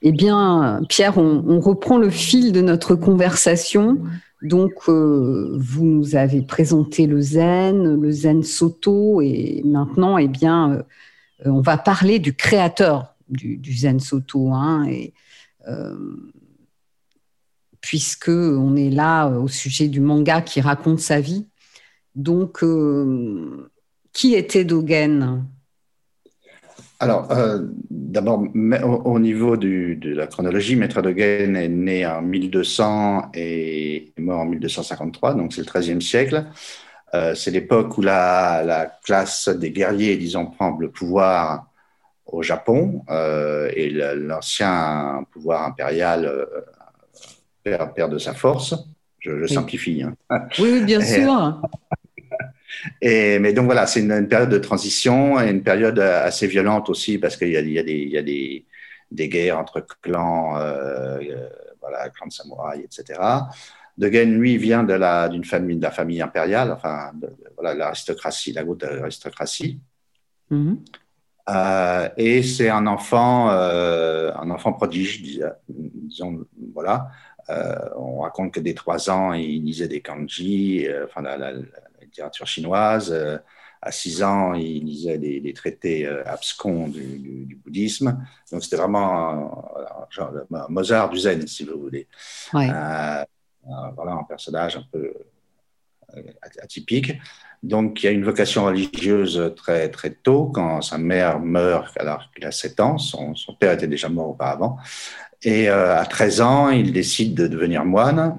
Eh 0.00 0.12
bien, 0.12 0.80
Pierre, 0.88 1.18
on, 1.18 1.60
reprend 1.60 1.98
le 1.98 2.08
fil 2.08 2.52
de 2.52 2.62
notre 2.62 2.94
conversation. 2.94 3.98
Donc, 4.40 4.72
euh, 4.88 5.54
vous 5.58 5.84
nous 5.84 6.16
avez 6.16 6.40
présenté 6.40 7.06
le 7.06 7.20
zen, 7.20 8.00
le 8.00 8.10
zen 8.10 8.42
soto, 8.42 9.20
et 9.20 9.60
maintenant, 9.64 10.16
eh 10.16 10.28
bien, 10.28 10.72
euh, 10.72 10.82
on 11.44 11.60
va 11.60 11.76
parler 11.76 12.18
du 12.18 12.34
créateur 12.34 13.14
du, 13.28 13.60
zen 13.76 14.00
soto. 14.00 14.52
Hein, 14.52 14.86
euh, 15.68 15.94
puisque 17.82 18.28
on 18.28 18.74
est 18.74 18.90
là 18.90 19.28
au 19.28 19.48
sujet 19.48 19.88
du 19.88 20.00
manga 20.00 20.40
qui 20.40 20.62
raconte 20.62 21.00
sa 21.00 21.20
vie. 21.20 21.46
Donc, 22.14 22.62
euh, 22.62 23.70
qui 24.12 24.34
était 24.34 24.64
Dogen? 24.64 25.44
Alors, 27.00 27.32
euh, 27.32 27.60
d'abord, 27.90 28.44
au, 29.04 29.18
niveau 29.18 29.56
de 29.56 30.14
la 30.14 30.26
chronologie, 30.26 30.76
Maître 30.76 31.02
Dogen 31.02 31.56
est 31.56 31.68
né 31.68 32.06
en 32.06 32.22
1200 32.22 33.30
et 33.34 34.12
est 34.16 34.20
mort 34.20 34.40
en 34.40 34.44
1253, 34.44 35.34
donc 35.34 35.52
c'est 35.52 35.66
le 35.66 35.80
XIIIe 35.80 36.02
siècle. 36.02 36.44
Euh, 37.14 37.34
c'est 37.34 37.50
l'époque 37.50 37.98
où 37.98 38.02
la, 38.02 38.98
classe 39.04 39.48
des 39.48 39.72
guerriers, 39.72 40.16
disons, 40.16 40.46
prend 40.46 40.76
le 40.78 40.90
pouvoir 40.90 41.66
au 42.26 42.42
Japon 42.42 43.04
et 43.10 43.90
l'ancien 43.90 45.26
pouvoir 45.32 45.66
impérial 45.66 46.46
perd, 47.64 48.12
de 48.12 48.18
sa 48.18 48.32
force. 48.32 48.74
Je, 49.18 49.46
simplifie. 49.46 50.02
Hein. 50.02 50.14
Oui, 50.58 50.82
bien 50.84 51.00
sûr. 51.00 51.60
Et, 53.00 53.38
mais 53.38 53.52
donc 53.52 53.66
voilà, 53.66 53.86
c'est 53.86 54.00
une, 54.00 54.28
période 54.28 54.50
de 54.50 54.58
transition 54.58 55.40
et 55.40 55.50
une 55.50 55.62
période 55.62 55.98
assez 55.98 56.46
violente 56.46 56.88
aussi 56.88 57.18
parce 57.18 57.36
qu'il 57.36 57.50
y 57.50 57.56
a, 57.56 57.60
il 57.60 57.72
y 57.72 57.78
a, 57.78 57.82
des, 57.82 57.98
il 57.98 58.10
y 58.10 58.18
a 58.18 58.22
des, 58.22 58.66
des, 59.10 59.28
guerres 59.28 59.58
entre 59.58 59.86
clans, 60.00 60.56
euh, 60.58 61.18
euh 61.20 61.48
voilà, 61.80 62.08
clans 62.10 62.28
de 62.28 62.32
samouraïs, 62.32 62.84
etc. 62.84 63.20
De 63.98 64.10
Gen, 64.10 64.38
lui, 64.38 64.56
vient 64.56 64.84
de 64.84 64.94
la, 64.94 65.28
d'une 65.28 65.44
famille, 65.44 65.76
de 65.76 65.82
la 65.82 65.90
famille 65.90 66.22
impériale, 66.22 66.72
enfin, 66.72 67.10
de, 67.14 67.28
voilà, 67.56 67.74
l'aristocratie, 67.74 68.52
la 68.52 68.64
haute 68.64 68.84
aristocratie. 68.84 69.80
Mm-hmm. 70.50 70.76
Euh, 71.50 72.08
et 72.16 72.42
c'est 72.42 72.68
un 72.68 72.86
enfant, 72.86 73.50
euh, 73.50 74.32
un 74.34 74.50
enfant 74.50 74.72
prodige, 74.72 75.22
disons, 75.68 76.46
voilà. 76.72 77.10
Euh, 77.50 77.74
on 77.96 78.20
raconte 78.20 78.52
que 78.52 78.60
dès 78.60 78.74
trois 78.74 79.10
ans, 79.10 79.32
il 79.32 79.64
lisait 79.64 79.88
des 79.88 80.00
kanji, 80.00 80.86
euh, 80.86 81.06
enfin, 81.06 81.22
la, 81.22 81.36
la, 81.36 81.52
littérature 82.12 82.46
chinoise. 82.46 83.10
Euh, 83.12 83.38
à 83.84 83.90
6 83.90 84.22
ans, 84.22 84.54
il 84.54 84.84
lisait 84.84 85.18
des, 85.18 85.52
traités 85.54 86.06
euh, 86.06 86.22
abscons 86.24 86.86
du, 86.86 87.58
bouddhisme. 87.64 88.24
Donc, 88.52 88.62
c'était 88.62 88.76
vraiment 88.76 89.72
genre, 90.08 90.32
Mozart 90.68 91.10
du 91.10 91.18
zen, 91.18 91.44
si 91.48 91.64
vous 91.64 91.80
voulez. 91.80 92.06
Euh, 92.54 93.24
voilà, 93.96 94.12
un 94.12 94.22
personnage 94.22 94.76
un 94.76 94.84
peu 94.92 95.12
atypique. 96.62 97.14
Donc, 97.64 98.02
il 98.02 98.06
y 98.06 98.08
a 98.08 98.12
une 98.12 98.24
vocation 98.24 98.66
religieuse 98.66 99.52
très, 99.56 99.88
très 99.88 100.10
tôt, 100.10 100.46
quand 100.46 100.80
sa 100.80 100.98
mère 100.98 101.40
meurt 101.40 101.96
alors 101.98 102.30
qu'il 102.32 102.44
a 102.44 102.52
7 102.52 102.78
ans. 102.78 102.98
Son, 102.98 103.34
son, 103.34 103.54
père 103.54 103.72
était 103.72 103.88
déjà 103.88 104.08
mort 104.08 104.28
auparavant. 104.28 104.78
Et 105.42 105.68
à 105.68 106.06
13 106.06 106.40
ans, 106.40 106.70
il 106.70 106.92
décide 106.92 107.34
de 107.34 107.48
devenir 107.48 107.84
moine 107.84 108.38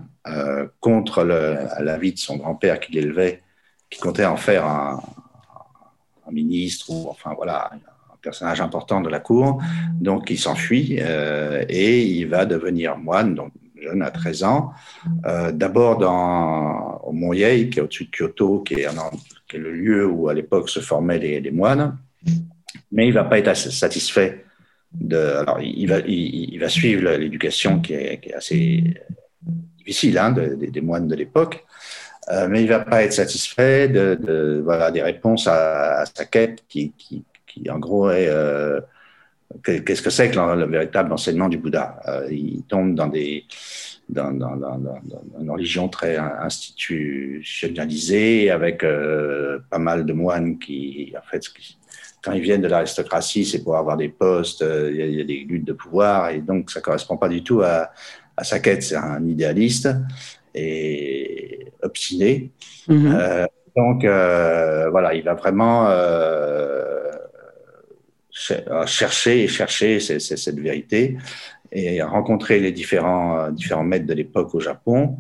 contre 0.80 1.24
l'avis 1.24 2.14
de 2.14 2.20
son 2.20 2.38
grand-père 2.38 2.80
qui 2.80 2.94
l'élevait 2.94 3.43
qui 3.94 4.00
comptait 4.00 4.26
en 4.26 4.38
faire 4.38 4.66
un, 4.66 5.02
ministre 6.32 6.90
ou 6.90 7.10
enfin 7.12 7.34
voilà 7.36 7.70
un 7.74 8.18
personnage 8.20 8.60
important 8.60 9.02
de 9.02 9.10
la 9.10 9.20
cour. 9.20 9.62
Donc 9.94 10.32
il 10.32 10.40
s'enfuit 10.40 10.98
euh, 11.00 11.64
et 11.70 12.02
il 12.02 12.28
va 12.28 12.46
devenir 12.46 12.98
moine, 12.98 13.36
donc 13.36 13.52
jeune 13.80 14.02
à 14.02 14.10
13 14.10 14.44
ans, 14.46 14.72
euh, 15.28 15.52
d'abord 15.52 15.98
dans 16.00 17.02
au 17.04 17.12
Mont 17.12 17.34
Yei, 17.34 17.70
qui 17.70 17.78
est 17.78 17.82
au-dessus 17.84 18.06
de 18.06 18.10
Kyoto, 18.10 18.62
qui 18.62 18.76
est, 18.76 18.88
le 19.54 19.72
lieu 19.72 20.08
où 20.08 20.28
à 20.28 20.34
l'époque 20.34 20.70
se 20.70 20.80
formaient 20.80 21.20
les, 21.20 21.52
moines. 21.52 22.00
Mais 22.92 23.08
il 23.08 23.14
va 23.14 23.26
pas 23.26 23.38
être 23.38 23.56
satisfait 23.56 24.46
de. 24.92 25.18
Alors 25.18 25.60
il 25.62 25.86
va, 25.88 26.00
il, 26.00 26.58
va 26.58 26.70
suivre 26.70 27.12
l'éducation 27.12 27.80
qui 27.80 27.94
est, 27.94 28.34
assez 28.34 28.84
difficile 29.78 30.18
hein, 30.18 30.32
des 30.32 30.82
moines 30.82 31.08
de 31.08 31.16
l'époque. 31.16 31.64
Euh, 32.32 32.48
mais 32.50 32.64
il 32.64 32.70
va 32.70 32.80
pas 32.80 33.04
être 33.04 33.12
satisfait 33.14 33.88
de, 33.90 34.62
voilà, 34.64 34.90
des 34.92 35.02
réponses 35.02 35.48
à, 35.48 36.06
sa 36.06 36.26
quête 36.26 36.64
qui, 36.70 36.94
qui, 36.98 37.26
qui, 37.46 37.70
en 37.70 37.80
gros, 37.80 38.10
est 38.10 38.30
euh, 38.30 38.80
qu'est-ce 39.64 40.02
que 40.02 40.10
c'est 40.10 40.32
que 40.32 40.40
le, 40.40 40.66
véritable 40.66 41.12
enseignement 41.12 41.50
du 41.50 41.58
Bouddha? 41.58 42.00
Euh, 42.08 42.30
Il 42.32 42.64
tombe 42.64 42.96
dans 42.96 43.08
des 43.08 43.44
dans, 44.10 44.32
dans, 44.32 44.58
dans, 44.58 44.78
dans, 44.78 45.00
une 45.42 45.50
religion 45.50 45.88
très 45.88 46.18
institutionnalisée, 46.18 48.52
avec 48.52 48.84
pas 49.70 49.80
mal 49.80 50.06
de 50.06 50.12
moines 50.14 50.60
qui, 50.60 51.14
en 51.18 51.22
fait, 51.26 51.42
quand 52.22 52.34
ils 52.34 52.42
viennent 52.42 52.62
de 52.62 52.68
l'aristocratie, 52.68 53.46
c'est 53.46 53.64
pour 53.64 53.78
avoir 53.78 53.96
des 53.96 54.10
postes, 54.10 54.62
il 54.62 54.96
y, 54.96 55.22
a, 55.22 55.24
des 55.24 55.46
luttes 55.48 55.64
de 55.66 55.72
pouvoir, 55.72 56.28
et 56.30 56.40
donc 56.40 56.70
ça 56.70 56.82
correspond 56.82 57.16
pas 57.16 57.30
du 57.30 57.44
tout 57.44 57.62
à 57.62 57.94
sa 58.44 58.60
quête. 58.60 58.84
C'est 58.84 58.98
un 58.98 59.26
idéaliste 59.26 59.88
et 60.54 61.44
obstiné. 61.84 62.52
Mhm. 62.88 63.16
Euh, 63.16 63.48
donc 63.76 64.04
euh, 64.06 64.90
voilà, 64.90 65.14
il 65.14 65.24
va 65.24 65.34
vraiment 65.34 65.88
euh, 65.90 67.12
chercher 68.32 69.44
et 69.44 69.48
chercher 69.48 70.00
cette 70.00 70.60
vérité 70.60 71.18
et 71.72 72.02
rencontrer 72.04 72.60
les 72.60 72.72
différents, 72.72 73.50
différents 73.50 73.84
maîtres 73.84 74.06
de 74.06 74.14
l'époque 74.14 74.54
au 74.54 74.60
Japon. 74.60 75.18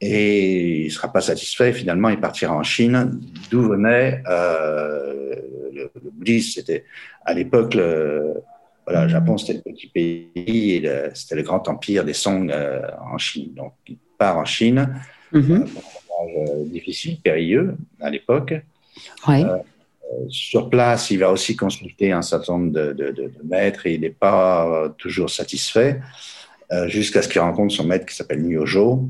Et 0.00 0.80
il 0.82 0.86
ne 0.86 0.90
sera 0.90 1.12
pas 1.12 1.20
satisfait. 1.20 1.72
Finalement, 1.72 2.08
il 2.08 2.18
partira 2.18 2.54
en 2.54 2.64
Chine, 2.64 3.20
d'où 3.50 3.62
venait 3.62 4.22
le, 4.26 5.90
bouddhisme. 6.10 6.60
C'était 6.60 6.84
à 7.24 7.32
l'époque 7.32 7.78
voilà, 8.86 9.04
le 9.04 9.08
Japon, 9.08 9.38
c'était 9.38 9.54
le 9.54 9.72
petit 9.72 9.86
pays, 9.86 10.90
c'était 11.14 11.36
le 11.36 11.42
grand 11.42 11.68
empire 11.68 12.04
des 12.04 12.12
Song 12.12 12.52
en 13.00 13.16
Chine. 13.16 13.54
Donc, 13.54 13.74
part 14.18 14.38
en 14.38 14.44
Chine, 14.44 14.88
mm 15.32 15.64
difficile, 16.66 17.20
périlleux 17.20 17.76
à 18.00 18.10
l'époque. 18.10 18.54
Euh, 19.28 19.58
sur 20.28 20.70
place, 20.70 21.10
il 21.10 21.18
va 21.18 21.30
aussi 21.30 21.56
consulter 21.56 22.12
un 22.12 22.22
certain 22.22 22.58
nombre 22.58 22.72
de, 22.72 23.32
maîtres 23.44 23.86
et 23.86 23.94
il 23.94 24.02
n'est 24.02 24.10
pas 24.10 24.88
toujours 24.98 25.30
satisfait 25.30 26.00
jusqu'à 26.86 27.22
ce 27.22 27.28
qu'il 27.28 27.40
rencontre 27.40 27.74
son 27.74 27.84
maître 27.84 28.06
qui 28.06 28.16
s'appelle 28.16 28.42
Nyojo, 28.42 29.08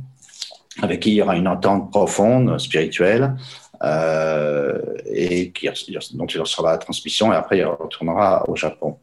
avec 0.83 1.01
qui 1.01 1.11
il 1.11 1.14
y 1.14 1.23
aura 1.23 1.37
une 1.37 1.49
entente 1.49 1.90
profonde, 1.90 2.59
spirituelle, 2.59 3.35
et 5.07 5.51
qui, 5.53 5.69
dont 6.14 6.27
il 6.27 6.40
recevra 6.40 6.73
la 6.73 6.79
transmission 6.79 7.33
et 7.33 7.37
après 7.37 7.59
il 7.59 7.64
retournera 7.64 8.49
au 8.49 8.57
Japon. 8.57 8.99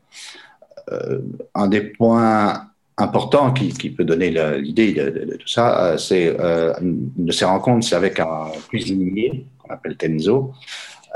un 1.56 1.68
des 1.68 1.82
points 1.82 2.71
important 3.02 3.52
qui, 3.52 3.74
qui 3.74 3.90
peut 3.90 4.04
donner 4.04 4.30
l'idée 4.60 4.94
de, 4.94 5.36
tout 5.36 5.48
ça, 5.48 5.86
euh, 5.86 5.98
c'est 5.98 6.40
euh, 6.40 6.74
une 6.82 7.12
de 7.18 7.32
ces 7.32 7.46
rencontres, 7.46 7.88
c'est 7.88 7.96
avec 7.96 8.20
un 8.20 8.52
cuisinier 8.70 9.46
qu'on 9.58 9.74
appelle 9.74 9.98
Tenzo, 9.98 10.54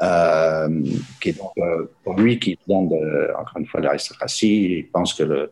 euh, 0.02 0.84
qui 1.22 1.30
est 1.30 1.38
donc 1.38 1.54
pour 2.04 2.14
lui 2.16 2.40
qui 2.40 2.58
vient 2.68 2.84
de, 2.84 3.32
encore 3.40 3.58
une 3.58 3.66
fois 3.66 3.80
de 3.80 3.86
l'aristocratie, 3.86 4.80
il 4.80 4.88
pense 4.88 5.14
que 5.14 5.24
le, 5.24 5.52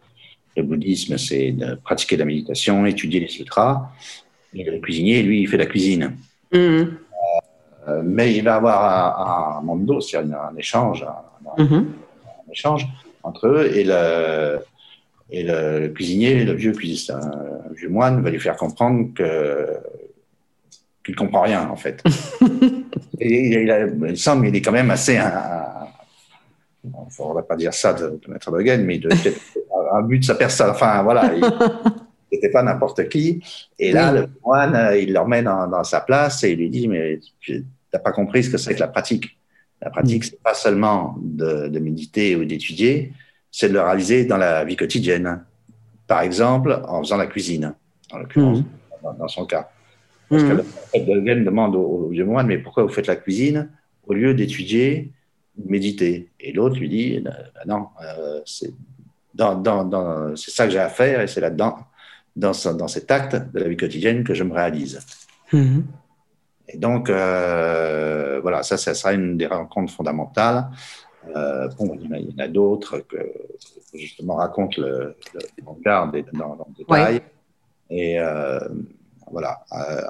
le 0.58 0.63
bouddhisme 0.63 1.17
c'est 1.17 1.52
de 1.52 1.76
pratiquer 1.76 2.17
la 2.17 2.26
méditation, 2.26 2.86
étudier 2.86 3.19
les 3.19 3.30
sutras. 3.30 3.89
Et 4.56 4.63
le 4.63 4.78
cuisinier, 4.80 5.24
lui, 5.24 5.41
il 5.41 5.48
fait 5.48 5.58
la 5.58 5.65
cuisine. 5.65 6.15
Mm-hmm. 6.52 6.88
mais 8.04 8.36
il 8.36 8.43
va 8.43 8.56
avoir 8.58 8.80
un, 8.86 9.58
un 9.58 9.62
mondo, 9.63 10.00
c'est-à-dire 10.00 10.39
un, 10.39 10.56
échange, 10.56 11.04
un, 11.04 11.63
mm-hmm. 11.63 11.74
un, 11.74 12.52
échange 12.52 12.88
entre 13.24 13.48
eux 13.48 13.76
et 13.76 13.84
le 13.84 14.60
et 15.29 15.43
le, 15.43 15.88
cuisinier, 15.89 16.43
le 16.43 16.53
vieux 16.53 16.73
cuisinier, 16.73 17.19
un 17.21 17.73
vieux 17.73 17.89
moine, 17.89 18.21
va 18.21 18.29
lui 18.29 18.39
faire 18.39 18.55
comprendre 18.55 19.13
que 19.13 19.67
qu'il 21.03 21.15
comprend 21.15 21.41
rien 21.41 21.67
en 21.69 21.75
fait. 21.75 22.01
et 23.19 23.63
il, 23.63 24.17
semble 24.17 24.45
qu'il 24.45 24.55
est 24.55 24.62
quand 24.62 24.71
même 24.71 24.91
assez 24.91 25.17
un, 25.17 25.65
on 26.93 27.05
ne 27.05 27.09
faudrait 27.09 27.43
pas 27.43 27.55
dire 27.55 27.73
ça 27.73 27.93
de, 27.93 28.19
de 28.25 28.31
Maître 28.31 28.51
Bogen, 28.51 28.83
mais 28.86 28.99
de, 28.99 29.09
un 29.93 30.01
but 30.01 30.19
de 30.19 30.25
sa 30.25 30.36
personne. 30.36 30.69
Enfin 30.71 31.03
voilà, 31.03 31.33
il 31.33 31.41
n'était 32.31 32.49
pas 32.49 32.63
n'importe 32.63 33.07
qui. 33.09 33.41
Et 33.79 33.91
là, 33.91 34.12
le 34.12 34.27
moine, 34.43 34.93
il 34.97 35.13
le 35.13 35.19
remet 35.19 35.43
dans, 35.43 35.83
sa 35.83 36.01
place 36.01 36.43
et 36.43 36.51
il 36.51 36.59
lui 36.59 36.69
dit 36.69 36.88
mais 36.88 37.19
tu 37.39 37.65
n'as 37.93 37.99
pas 37.99 38.12
compris 38.12 38.43
ce 38.43 38.49
que 38.49 38.57
c'est 38.57 38.73
que 38.73 38.79
la 38.79 38.88
pratique. 38.88 39.38
La 39.81 39.89
pratique, 39.89 40.23
c'est 40.23 40.41
pas 40.41 40.53
seulement 40.53 41.17
de, 41.21 41.67
de 41.67 41.79
méditer 41.79 42.38
ou 42.38 42.45
d'étudier, 42.45 43.12
c'est 43.53 43.69
de 43.69 43.73
le 43.73 43.81
réaliser 43.81 44.25
dans 44.25 44.37
la 44.37 44.65
vie 44.65 44.75
quotidienne. 44.75 45.45
Par 46.07 46.21
exemple, 46.21 46.81
en 46.87 47.03
faisant 47.03 47.17
la 47.17 47.27
cuisine, 47.27 47.75
en 48.11 48.17
l'occurrence, 48.17 48.59
mmh. 48.59 49.17
dans, 49.19 49.27
son 49.27 49.45
cas. 49.45 49.69
Parce 50.27 50.43
que 50.43 50.53
mmh. 50.53 51.45
demande 51.45 51.75
au, 51.75 52.09
vieux 52.09 52.25
moine, 52.25 52.47
mais 52.47 52.57
pourquoi 52.57 52.81
vous 52.81 52.89
faites 52.89 53.05
la 53.05 53.15
cuisine 53.15 53.69
au 54.07 54.13
lieu 54.15 54.33
d'étudier, 54.33 55.13
méditer? 55.65 56.31
Et 56.39 56.51
l'autre 56.51 56.77
lui 56.79 56.89
dit, 56.89 57.19
bah, 57.19 57.31
bah 57.53 57.61
non, 57.67 57.87
euh, 58.03 58.41
c'est 58.43 58.73
dans, 59.35 59.55
dans, 59.55 60.35
ça 60.35 60.65
que 60.65 60.71
j'ai 60.71 60.79
à 60.79 60.89
faire 60.89 61.21
et 61.21 61.27
c'est 61.27 61.41
là-dedans, 61.41 61.77
dans, 62.35 62.53
dans 62.73 62.87
cet 62.87 63.11
acte 63.11 63.35
de 63.35 63.59
la 63.59 63.67
vie 63.67 63.77
quotidienne 63.77 64.23
que 64.23 64.33
je 64.33 64.43
me 64.43 64.53
réalise. 64.53 64.99
Mmh. 65.51 65.81
Et 66.69 66.77
donc, 66.79 67.07
euh, 67.11 68.39
voilà, 68.41 68.63
ça, 68.63 68.77
ça 68.77 68.95
sera 68.95 69.13
une 69.13 69.37
des 69.37 69.45
rencontres 69.45 69.93
fondamentales. 69.93 70.69
Euh, 71.36 71.67
bon, 71.79 71.97
il 71.99 72.29
y 72.29 72.33
en 72.33 72.43
a, 72.43 72.47
d'autres 72.47 72.99
que, 72.99 73.17
justement 73.93 74.36
raconte 74.36 74.77
le, 74.77 75.15
le 75.33 75.41
dans, 76.33 76.55
dans 76.55 76.67
le 76.69 76.75
détail. 76.77 77.21
Et 77.89 78.19
euh, 78.19 78.59
voilà, 79.31 79.63
euh, 79.71 80.01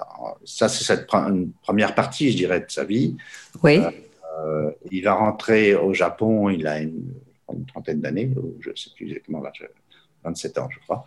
ça 0.46 0.70
c'est 0.70 0.84
cette 0.84 1.08
première 1.08 1.96
partie, 1.96 2.32
je 2.32 2.38
dirais, 2.38 2.62
de 2.62 2.70
sa 2.70 2.84
vie. 2.84 3.16
Oui. 3.62 3.82
Il 4.92 5.04
va 5.04 5.14
rentrer 5.14 5.76
au 5.76 5.94
Japon, 5.94 6.50
il 6.50 6.68
a 6.68 6.80
une, 6.80 7.14
trentaine 7.68 8.02
d'années, 8.02 8.32
je 8.62 8.72
ne 8.72 8.76
sais 8.76 8.90
plus 8.96 9.06
exactement, 9.08 9.42
là, 9.42 9.52
27 10.24 10.58
ans, 10.58 10.68
je 10.72 10.80
crois. 10.80 11.06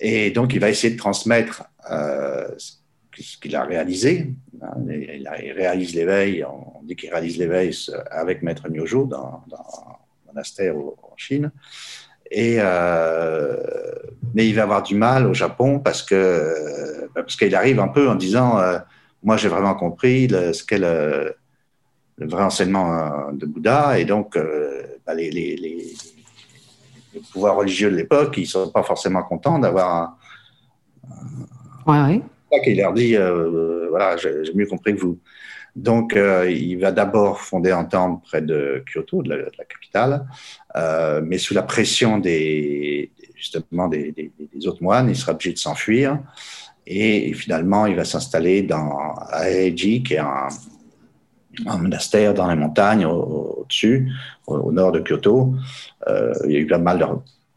Et 0.00 0.30
donc, 0.30 0.54
il 0.54 0.60
va 0.60 0.70
essayer 0.70 0.92
de 0.94 0.98
transmettre 0.98 1.64
ce 1.86 2.72
qu'il 3.12 3.56
a 3.56 3.64
réalisé. 3.64 4.34
Hein, 4.62 4.74
il, 4.88 5.52
réalise 5.56 5.94
l'éveil, 5.94 6.44
on 6.44 6.82
dit 6.82 6.96
qu'il 6.96 7.10
réalise 7.10 7.38
l'éveil 7.38 7.76
avec 8.10 8.42
Maître 8.42 8.68
Nyojo 8.68 9.04
dans, 9.04 9.42
dans 9.48 9.56
un 9.56 9.96
monastère 10.26 10.76
en 10.76 11.16
Chine. 11.16 11.50
Et, 12.34 12.56
euh, 12.58 13.56
mais 14.34 14.48
il 14.48 14.54
va 14.54 14.62
avoir 14.62 14.82
du 14.82 14.94
mal 14.94 15.26
au 15.26 15.34
Japon 15.34 15.80
parce 15.80 16.02
que 16.02 17.08
parce 17.14 17.36
qu'il 17.36 17.54
arrive 17.54 17.78
un 17.78 17.88
peu 17.88 18.08
en 18.08 18.14
disant 18.14 18.58
euh, 18.58 18.78
moi 19.22 19.36
j'ai 19.36 19.48
vraiment 19.48 19.74
compris 19.74 20.28
ce 20.30 20.64
qu'est 20.64 20.78
le, 20.78 21.36
vrai 22.18 22.42
enseignement 22.42 22.94
euh, 22.94 23.32
de 23.32 23.44
Bouddha 23.44 23.98
et 23.98 24.06
donc 24.06 24.38
bah, 25.06 25.12
les, 25.12 25.30
les, 25.30 25.92
pouvoirs 27.30 27.56
religieux 27.56 27.90
de 27.90 27.96
l'époque 27.96 28.38
ils 28.38 28.46
sont 28.46 28.70
pas 28.70 28.82
forcément 28.82 29.22
contents 29.22 29.58
d'avoir 29.58 30.16
un, 31.86 32.08
ouais, 32.08 32.22
qu'il 32.60 32.76
leur 32.76 32.92
dit 32.92 33.16
voilà 33.90 34.16
j'ai 34.16 34.52
mieux 34.54 34.66
compris 34.66 34.94
que 34.94 35.00
vous 35.00 35.18
donc, 35.74 36.16
euh, 36.16 36.50
il 36.50 36.76
va 36.76 36.92
d'abord 36.92 37.40
fonder 37.40 37.70
un 37.70 37.84
temple 37.84 38.22
près 38.26 38.42
de 38.42 38.84
Kyoto, 38.86 39.22
de 39.22 39.30
la, 39.30 39.64
capitale, 39.64 40.26
euh, 40.76 41.22
mais 41.24 41.38
sous 41.38 41.54
la 41.54 41.62
pression 41.62 42.18
des, 42.18 43.10
justement 43.34 43.88
des, 43.88 44.30
autres 44.66 44.82
moines, 44.82 45.08
il 45.08 45.16
sera 45.16 45.32
obligé 45.32 45.52
de 45.52 45.58
s'enfuir. 45.58 46.18
Et, 46.86 47.32
finalement, 47.32 47.86
il 47.86 47.96
va 47.96 48.04
s'installer 48.04 48.62
dans 48.62 49.14
Aeji, 49.32 50.02
qui 50.02 50.14
est 50.14 50.18
un, 50.18 50.48
monastère 51.78 52.34
dans 52.34 52.48
les 52.48 52.56
montagnes 52.56 53.06
au-dessus, 53.06 54.10
au, 54.46 54.72
nord 54.72 54.92
de 54.92 55.00
Kyoto. 55.00 55.54
Euh, 56.08 56.34
il 56.46 56.52
y 56.52 56.56
a 56.56 56.58
eu 56.58 56.66
pas 56.66 56.78
mal 56.78 56.98
de 56.98 57.04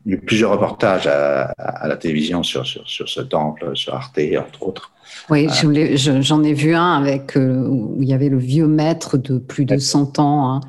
il 0.06 0.12
y 0.12 0.16
a 0.16 0.18
eu 0.18 0.22
plusieurs 0.22 0.52
reportages 0.52 1.08
à, 1.08 1.88
la 1.88 1.98
télévision 1.98 2.44
sur, 2.44 2.66
sur, 2.66 2.88
sur, 2.88 3.10
ce 3.10 3.22
temple, 3.22 3.72
sur 3.76 3.96
Arte, 3.96 4.20
entre 4.38 4.64
autres. 4.64 4.92
Oui, 5.30 5.48
j'en 5.96 6.44
ai 6.44 6.54
vu 6.54 6.76
un 6.76 6.94
avec 6.94 7.36
euh, 7.38 7.68
où 7.68 8.02
il 8.02 8.08
y 8.08 8.14
avait 8.14 8.30
le 8.30 8.38
vieux 8.38 8.68
maître 8.68 9.18
de 9.18 9.38
plus 9.38 9.66
de 9.66 9.78
100 9.78 10.20
ans. 10.20 10.50
Hein. 10.50 10.62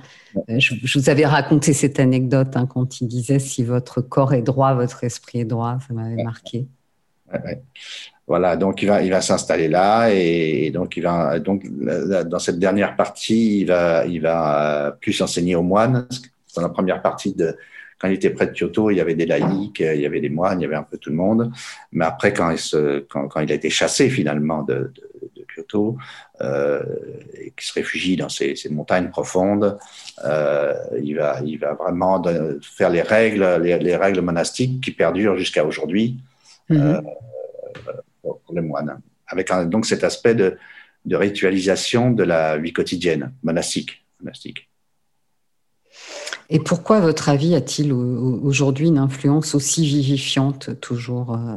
Euh, 0.50 0.58
je, 0.58 0.74
vous 0.98 1.10
avais 1.10 1.26
raconté 1.26 1.72
cette 1.72 2.00
anecdote 2.00 2.56
hein, 2.56 2.66
quand 2.66 3.00
il 3.00 3.08
disait 3.08 3.38
si 3.38 3.64
votre 3.64 4.00
corps 4.00 4.34
est 4.34 4.42
droit, 4.42 4.74
votre 4.74 5.04
esprit 5.04 5.40
est 5.40 5.44
droit. 5.44 5.78
Ça 5.86 5.94
m'avait 5.94 6.22
marqué. 6.22 6.66
Voilà, 8.26 8.56
donc 8.56 8.82
il 8.82 8.88
va, 8.88 9.02
il 9.02 9.10
va 9.10 9.20
s'installer 9.20 9.68
là 9.68 10.08
et, 10.10 10.70
donc 10.70 10.96
il 10.96 11.02
va 11.02 11.38
donc 11.38 11.64
dans 11.68 12.38
cette 12.38 12.58
dernière 12.58 12.96
partie, 12.96 13.60
il 13.60 13.66
va, 13.66 14.04
il 14.06 14.20
va 14.20 14.96
plus 15.00 15.20
enseigner 15.20 15.54
aux 15.54 15.62
moines. 15.62 16.06
Dans 16.54 16.62
la 16.62 16.68
première 16.68 17.02
partie 17.02 17.34
de 17.34 17.56
quand 17.98 18.08
il 18.08 18.14
était 18.14 18.30
près 18.30 18.46
de 18.46 18.52
Kyoto, 18.52 18.90
il 18.90 18.96
y 18.96 19.00
avait 19.00 19.14
des 19.14 19.26
laïcs, 19.26 19.80
il 19.80 20.00
y 20.00 20.06
avait 20.06 20.20
des 20.20 20.28
moines, 20.28 20.60
il 20.60 20.64
y 20.64 20.66
avait 20.66 20.76
un 20.76 20.82
peu 20.82 20.98
tout 20.98 21.10
le 21.10 21.16
monde. 21.16 21.50
Mais 21.92 22.04
après, 22.04 22.32
quand 22.32 22.50
il, 22.50 22.58
se, 22.58 23.00
quand, 23.00 23.28
quand 23.28 23.40
il 23.40 23.50
a 23.50 23.54
été 23.54 23.70
chassé 23.70 24.10
finalement 24.10 24.62
de, 24.62 24.74
de, 24.74 25.30
de 25.36 25.46
Kyoto, 25.54 25.96
euh, 26.42 26.82
et 27.40 27.52
qu'il 27.52 27.66
se 27.66 27.72
réfugie 27.72 28.16
dans 28.16 28.28
ces, 28.28 28.54
ces 28.54 28.68
montagnes 28.68 29.08
profondes, 29.08 29.78
euh, 30.24 30.74
il, 31.02 31.16
va, 31.16 31.40
il 31.44 31.58
va 31.58 31.72
vraiment 31.74 32.22
faire 32.60 32.90
les 32.90 33.02
règles, 33.02 33.60
les, 33.62 33.78
les 33.78 33.96
règles 33.96 34.20
monastiques 34.20 34.82
qui 34.82 34.90
perdurent 34.90 35.38
jusqu'à 35.38 35.64
aujourd'hui 35.64 36.18
mm-hmm. 36.68 37.02
euh, 37.86 37.92
pour 38.22 38.40
les 38.54 38.60
moines. 38.60 39.00
Avec 39.28 39.50
donc 39.68 39.86
cet 39.86 40.04
aspect 40.04 40.34
de, 40.34 40.58
de 41.06 41.16
ritualisation 41.16 42.10
de 42.10 42.24
la 42.24 42.58
vie 42.58 42.72
quotidienne 42.72 43.32
monastique. 43.42 44.04
monastique. 44.20 44.68
Et 46.48 46.60
pourquoi, 46.60 46.98
à 46.98 47.00
votre 47.00 47.28
avis, 47.28 47.54
a-t-il 47.54 47.92
aujourd'hui 47.92 48.88
une 48.88 48.98
influence 48.98 49.54
aussi 49.54 49.84
vivifiante 49.84 50.80
toujours 50.80 51.34
euh, 51.34 51.56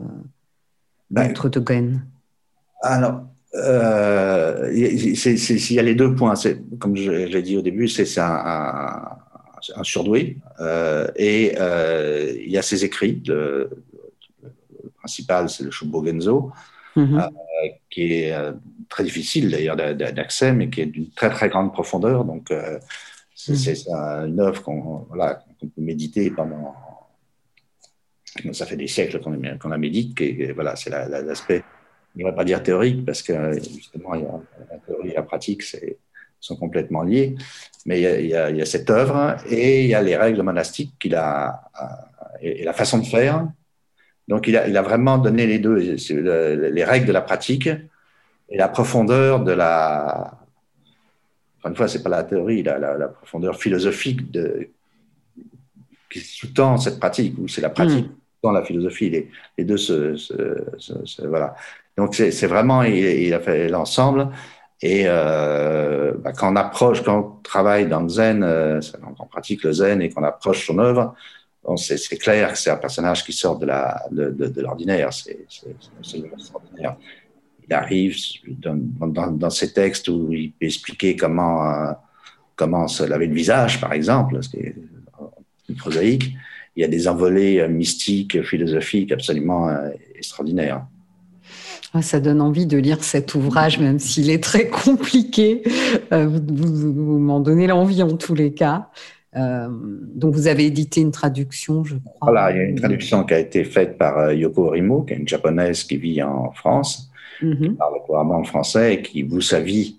ben, 1.11 1.31
de 1.31 1.93
Alors, 2.81 3.21
euh, 3.55 4.69
il 4.73 5.73
y 5.73 5.79
a 5.79 5.83
les 5.83 5.95
deux 5.95 6.15
points. 6.15 6.33
Comme 6.79 6.95
je 6.95 7.11
l'ai 7.11 7.41
dit 7.41 7.57
au 7.57 7.61
début, 7.61 7.87
c'est 7.87 8.19
un, 8.19 9.17
un, 9.75 9.83
surdoué. 9.83 10.37
Euh, 10.59 11.07
et 11.15 11.55
euh, 11.59 12.33
il 12.39 12.51
y 12.51 12.57
a 12.57 12.61
ses 12.61 12.85
écrits. 12.85 13.21
Le, 13.25 13.69
principal, 14.97 15.49
c'est 15.49 15.63
le 15.63 15.71
Shubogenzo, 15.71 16.51
mm-hmm. 16.95 17.21
euh, 17.21 17.67
qui 17.89 18.13
est 18.13 18.35
très 18.89 19.03
difficile 19.03 19.49
d'ailleurs 19.49 19.77
d'accès, 19.77 20.51
mais 20.51 20.69
qui 20.69 20.81
est 20.81 20.85
d'une 20.87 21.09
très 21.11 21.29
très 21.29 21.47
grande 21.49 21.71
profondeur. 21.71 22.25
Donc, 22.25 22.51
Mm. 23.47 23.55
C'est 23.55 23.87
une 23.89 24.39
œuvre 24.39 24.61
qu'on 24.61 25.05
voilà, 25.09 25.43
peut 25.59 25.69
méditer 25.77 26.29
pendant. 26.31 26.75
Ça 28.51 28.65
fait 28.65 28.77
des 28.77 28.87
siècles 28.87 29.19
qu'on 29.21 29.39
qu 29.39 29.69
la 29.69 29.77
médite. 29.77 30.19
Et, 30.21 30.51
voilà, 30.51 30.75
c'est 30.75 30.89
l'aspect, 30.89 31.63
on 32.15 32.19
ne 32.19 32.23
va 32.25 32.33
pas 32.33 32.43
dire 32.43 32.61
théorique, 32.61 33.05
parce 33.05 33.23
que 33.23 33.53
justement, 33.53 34.13
il 34.15 34.21
y 34.21 34.25
a, 34.25 34.39
la 34.71 34.77
théorie 34.77 35.09
et 35.09 35.13
la 35.13 35.23
pratique 35.23 35.63
sont 36.39 36.55
complètement 36.57 37.03
liés. 37.03 37.35
Mais 37.85 37.99
il 37.99 38.27
y, 38.27 38.35
a, 38.35 38.49
il 38.49 38.57
y, 38.57 38.61
a, 38.61 38.65
cette 38.65 38.89
œuvre 38.89 39.37
et 39.49 39.85
il 39.85 39.89
y 39.89 39.95
a 39.95 40.01
les 40.01 40.15
règles 40.15 40.43
monastiques 40.43 40.93
qu'il 40.99 41.15
a, 41.15 41.69
et, 42.41 42.63
la 42.63 42.73
façon 42.73 42.99
de 42.99 43.05
faire. 43.05 43.47
Donc, 44.27 44.47
il 44.47 44.55
a, 44.57 44.67
il 44.67 44.77
a 44.77 44.83
vraiment 44.83 45.17
donné 45.17 45.47
les 45.47 45.57
deux, 45.57 45.75
les 45.75 46.83
règles 46.83 47.07
de 47.07 47.13
la 47.13 47.21
pratique 47.21 47.67
et 47.67 48.57
la 48.57 48.67
profondeur 48.67 49.43
de 49.43 49.53
la, 49.53 50.38
encore 51.59 51.71
une 51.71 51.75
fois, 51.75 51.87
c'est 51.89 52.01
pas 52.01 52.09
la 52.09 52.23
théorie, 52.23 52.63
la, 52.63 52.79
la, 52.79 53.07
profondeur 53.09 53.59
philosophique 53.59 54.31
de, 54.31 54.69
qui 56.09 56.19
sous-tend 56.21 56.77
cette 56.77 56.99
pratique, 56.99 57.37
ou 57.37 57.47
c'est 57.49 57.61
la 57.61 57.69
pratique 57.69 58.07
mm. 58.07 58.15
dans 58.43 58.51
la 58.51 58.63
philosophie. 58.63 59.09
Les, 59.09 59.29
les 59.57 59.65
deux 59.65 59.77
se, 59.77 60.15
voilà. 61.27 61.55
Donc 61.97 62.15
c'est 62.15 62.47
vraiment, 62.47 62.83
il, 62.83 63.33
a 63.33 63.41
fait 63.41 63.67
l'ensemble. 63.67 64.29
Et 64.81 65.03
euh, 65.05 66.13
bah, 66.17 66.31
quand 66.31 66.53
on 66.53 66.55
approche, 66.55 67.03
quand 67.03 67.19
on 67.19 67.41
travaille 67.43 67.89
dans 67.89 67.99
le 67.99 68.07
zen, 68.07 68.41
euh, 68.43 68.79
quand 69.01 69.15
on 69.19 69.25
pratique 69.25 69.63
le 69.63 69.73
zen 69.73 70.01
et 70.01 70.09
qu'on 70.09 70.23
approche 70.23 70.65
son 70.65 70.79
œuvre, 70.79 71.13
bon, 71.61 71.75
c'est 71.75 72.17
clair 72.17 72.53
que 72.53 72.57
c'est 72.57 72.69
un 72.69 72.77
personnage 72.77 73.25
qui 73.25 73.33
sort 73.33 73.59
de 73.59 73.65
l'ordinaire. 73.65 75.09
De, 75.09 75.33
de, 75.33 75.75
c'est 76.01 76.19
extraordinaire 76.19 76.95
il 77.69 77.73
arrive 77.73 78.15
dans, 78.47 79.31
dans, 79.31 79.49
ces 79.49 79.73
textes 79.73 80.07
où 80.07 80.33
il 80.33 80.51
peut 80.51 80.65
expliquer 80.65 81.15
comment, 81.15 81.69
euh, 81.69 81.91
comment 82.55 82.87
se 82.87 83.03
laver 83.03 83.27
le 83.27 83.33
visage, 83.33 83.79
par 83.79 83.93
exemple, 83.93 84.41
ce 84.41 84.49
qui 84.49 84.57
est 84.57 84.75
prosaïque. 85.77 86.33
Il 86.75 86.81
y 86.81 86.83
a 86.83 86.87
des 86.87 87.07
envolées 87.07 87.59
euh, 87.59 87.67
mystiques, 87.67 88.41
philosophiques 88.43 89.11
absolument 89.11 89.69
euh, 89.69 89.89
extraordinaires. 90.15 90.85
Ah, 91.93 92.01
ça 92.01 92.19
donne 92.19 92.41
envie 92.41 92.65
de 92.65 92.77
lire 92.77 93.03
cet 93.03 93.35
ouvrage, 93.35 93.79
même 93.79 93.99
s'il 93.99 94.29
est 94.29 94.43
très 94.43 94.67
compliqué. 94.67 95.63
vous, 96.11 97.19
m'en 97.19 97.39
donnez 97.39 97.67
l'envie 97.67 98.03
en 98.03 98.15
tous 98.15 98.35
les 98.35 98.53
cas. 98.53 98.89
donc, 99.35 100.35
vous 100.35 100.45
avez 100.45 100.67
édité 100.67 101.01
une 101.01 101.09
traduction, 101.09 101.83
je 101.83 101.95
crois. 101.95 102.31
Voilà, 102.31 102.51
il 102.51 102.57
y 102.57 102.59
a 102.59 102.63
une 102.63 102.75
traduction 102.75 103.23
qui 103.23 103.33
a 103.33 103.39
été 103.39 103.63
faite 103.63 103.97
par 103.97 104.31
Yoko 104.31 104.67
Orimo, 104.67 105.01
qui 105.01 105.13
est 105.13 105.17
une 105.17 105.27
japonaise 105.27 105.83
qui 105.83 105.97
vit 105.97 106.21
en 106.21 106.51
France, 106.51 107.08
Mhm. 107.41 107.57
qui 107.61 107.69
parle 107.69 108.03
couramment 108.05 108.43
français 108.43 108.95
et 108.95 109.01
qui 109.01 109.23
voue 109.23 109.41
sa 109.41 109.59
vie 109.59 109.97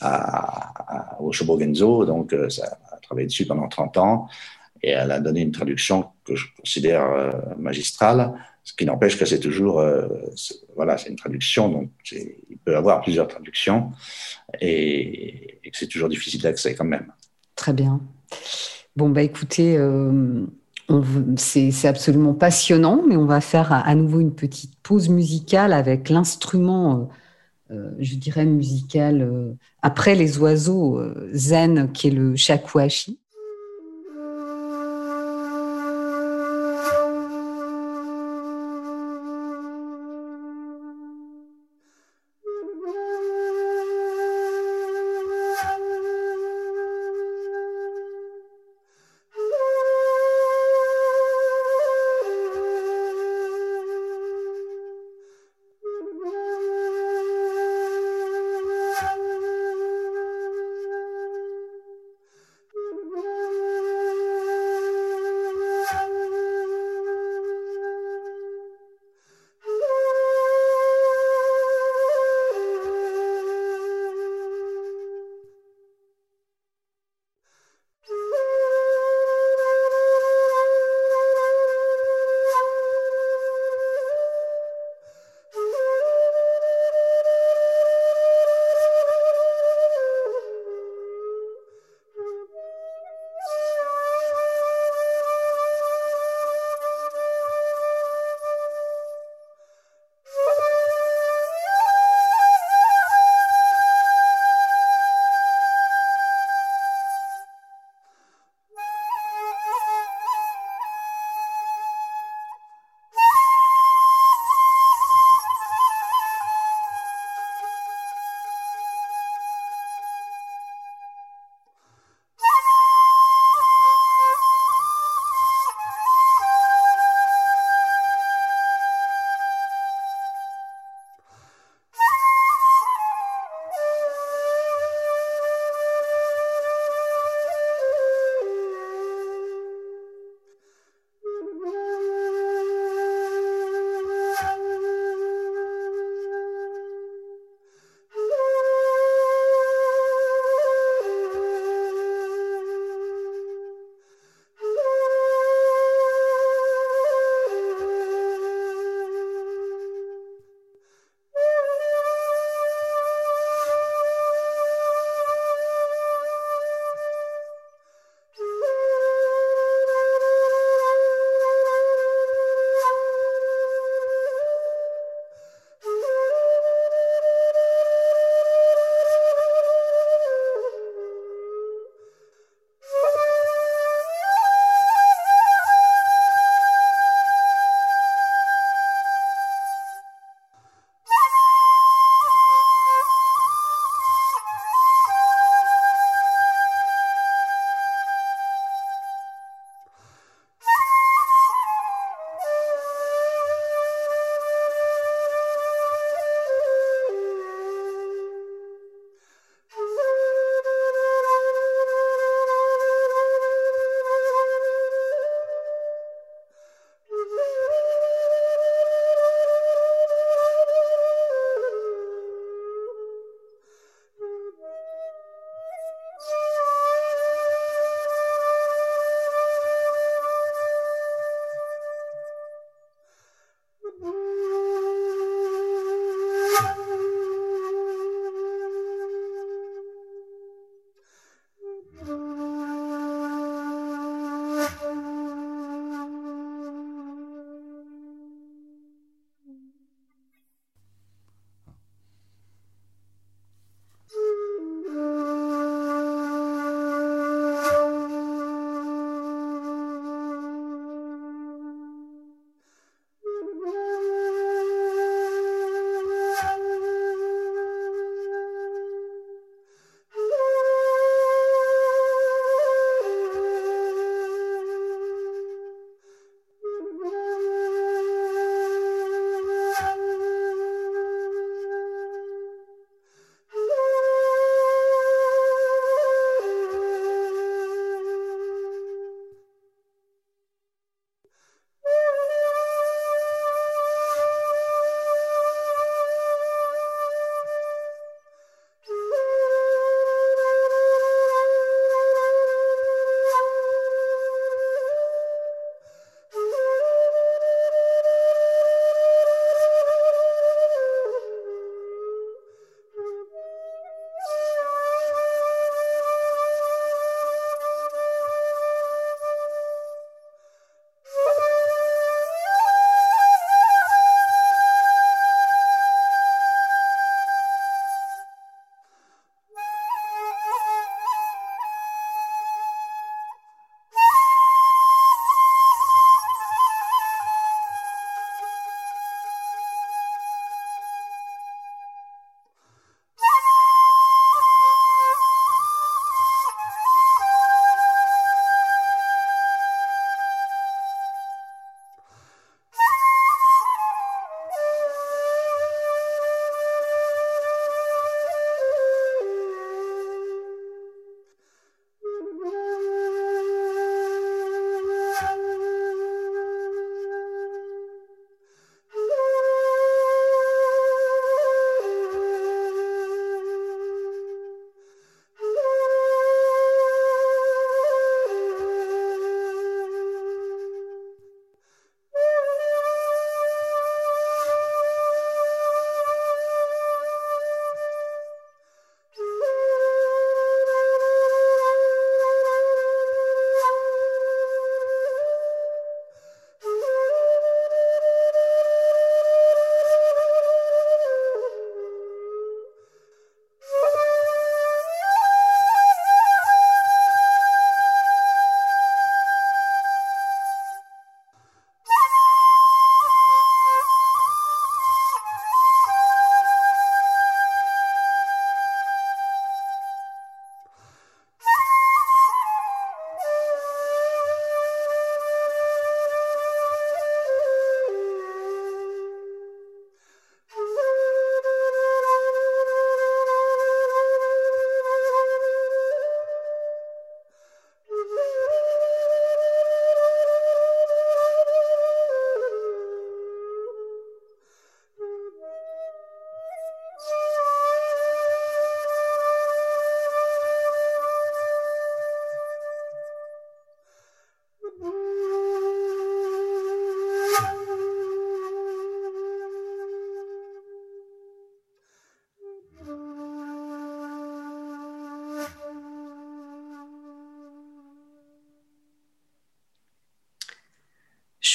à, 0.00 1.16
au 1.20 1.32
Shobogenzo. 1.32 2.04
Donc, 2.04 2.32
euh, 2.32 2.48
ça 2.48 2.78
a 2.90 2.96
travaillé 2.98 3.26
dessus 3.26 3.46
pendant 3.46 3.68
30 3.68 3.96
ans 3.98 4.28
et 4.82 4.90
elle 4.90 5.10
a 5.10 5.20
donné 5.20 5.40
une 5.40 5.52
traduction 5.52 6.06
que 6.24 6.36
je 6.36 6.46
considère 6.58 7.04
euh, 7.04 7.32
magistrale, 7.58 8.32
ce 8.62 8.74
qui 8.74 8.84
n'empêche 8.84 9.18
que 9.18 9.24
c'est 9.24 9.40
toujours, 9.40 9.80
euh, 9.80 10.08
voilà, 10.74 10.98
c'est 10.98 11.08
une 11.08 11.16
traduction, 11.16 11.68
donc 11.68 11.90
il 12.12 12.58
peut 12.64 12.72
y 12.72 12.74
avoir 12.74 13.00
plusieurs 13.00 13.28
traductions 13.28 13.92
et, 14.60 15.60
que 15.64 15.76
c'est 15.76 15.88
toujours 15.88 16.08
difficile 16.08 16.42
d'accès 16.42 16.74
quand 16.74 16.84
même. 16.84 17.12
Très 17.54 17.72
bien. 17.72 18.00
Bon, 18.96 19.08
bah 19.08 19.22
écoutez, 19.22 19.76
c'est 21.36 21.88
absolument 21.88 22.34
passionnant, 22.34 23.02
mais 23.06 23.16
on 23.16 23.26
va 23.26 23.40
faire 23.40 23.72
à, 23.72 23.94
nouveau 23.94 24.20
une 24.20 24.34
petite 24.34 24.74
pause 24.82 25.08
musicale 25.08 25.72
avec 25.72 26.08
l'instrument 26.08 27.08
je 27.98 28.14
dirais, 28.14 28.44
musical 28.44 29.56
après 29.82 30.14
les 30.14 30.38
oiseaux 30.38 31.00
zen, 31.32 31.90
qui 31.90 32.08
est 32.08 32.12
le 32.12 32.36
shakuhachi. 32.36 33.18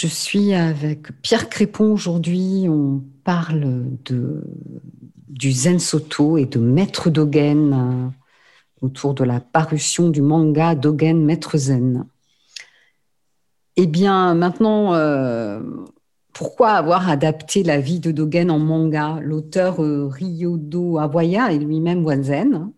Je 0.01 0.07
suis 0.07 0.55
avec 0.55 1.11
Pierre 1.21 1.47
Crépon 1.47 1.91
aujourd'hui. 1.91 2.65
On 2.67 3.03
parle 3.23 3.83
de, 4.05 4.41
du 5.29 5.51
Zen 5.51 5.77
Soto 5.77 6.39
et 6.39 6.45
de 6.45 6.57
Maître 6.57 7.11
Dogen 7.11 7.71
euh, 7.71 8.09
autour 8.81 9.13
de 9.13 9.23
la 9.23 9.39
parution 9.39 10.09
du 10.09 10.23
manga 10.23 10.73
Dogen 10.73 11.23
Maître 11.23 11.55
Zen. 11.55 12.07
Eh 13.75 13.85
bien, 13.85 14.33
maintenant, 14.33 14.95
euh, 14.95 15.61
pourquoi 16.33 16.71
avoir 16.71 17.07
adapté 17.07 17.61
la 17.61 17.79
vie 17.79 17.99
de 17.99 18.09
Dogen 18.09 18.49
en 18.49 18.57
manga? 18.57 19.19
L'auteur 19.21 19.83
euh, 19.83 20.07
Ryodo 20.07 20.97
Awaya 20.97 21.53
est 21.53 21.59
lui-même 21.59 22.03
Wanzen 22.03 22.71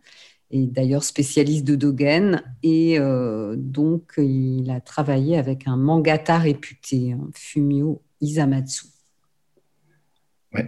est 0.51 0.67
d'ailleurs 0.67 1.05
spécialiste 1.05 1.63
de 1.63 1.75
Dogen 1.75 2.43
et 2.63 2.97
euh, 2.97 3.55
donc 3.57 4.13
il 4.17 4.71
a 4.71 4.79
travaillé 4.79 5.37
avec 5.37 5.67
un 5.67 5.75
mangata 5.75 6.37
réputé, 6.37 7.11
hein, 7.11 7.29
Fumio 7.35 8.01
Isamatsu. 8.21 8.85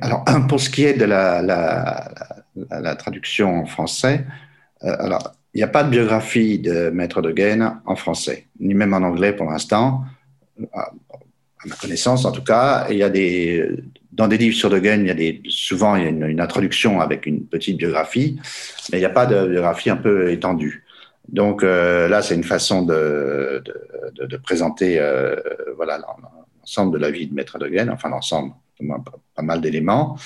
alors 0.01 0.25
pour 0.49 0.59
ce 0.59 0.69
qui 0.69 0.83
est 0.83 0.93
de 0.93 1.05
la, 1.05 2.11
traduction 2.97 3.61
en 3.61 3.65
français, 3.65 4.25
euh, 4.83 4.95
alors 4.99 5.31
il 5.53 5.59
n'y 5.59 5.63
a 5.63 5.69
pas 5.69 5.85
de 5.85 5.89
biographie 5.89 6.59
de 6.59 6.89
Maître 6.89 7.21
Dogen 7.21 7.79
en 7.85 7.95
français, 7.95 8.47
ni 8.59 8.73
même 8.73 8.93
en 8.93 8.97
anglais 8.97 9.31
pour 9.31 9.49
l'instant, 9.49 10.03
à, 10.73 10.91
ma 11.65 11.75
connaissance 11.75 12.25
en 12.25 12.31
tout 12.33 12.43
cas. 12.43 12.87
Il 12.89 12.97
y 12.97 13.03
a 13.03 13.09
des 13.09 13.69
dans 14.11 14.27
des 14.27 14.37
livres 14.37 14.55
sur 14.55 14.69
Dogen, 14.69 15.01
il 15.01 15.07
y 15.07 15.11
a 15.11 15.13
des, 15.13 15.41
souvent 15.49 15.95
il 15.95 16.03
y 16.03 16.05
a 16.05 16.09
une, 16.09 16.39
introduction 16.39 17.01
avec 17.01 17.25
une 17.25 17.45
petite 17.45 17.77
biographie, 17.77 18.39
mais 18.91 18.97
il 18.97 19.01
n'y 19.01 19.05
a 19.05 19.09
pas 19.09 19.25
de 19.25 19.47
biographie 19.47 19.89
un 19.89 19.97
peu 19.97 20.31
étendue. 20.31 20.84
Donc 21.29 21.63
euh, 21.63 22.07
là, 22.07 22.21
c'est 22.21 22.35
une 22.35 22.43
façon 22.43 22.83
de, 22.83 23.63
de, 24.15 24.25
de 24.25 24.37
présenter 24.37 24.99
euh, 24.99 25.35
voilà 25.75 25.99
l'ensemble 26.61 26.93
de 26.93 26.97
la 26.99 27.11
vie 27.11 27.27
de 27.27 27.33
Maître 27.33 27.57
Dogen, 27.57 27.89
enfin 27.89 28.09
l'ensemble, 28.09 28.53
pas, 29.35 29.41
mal 29.41 29.61
d'éléments. 29.61 30.17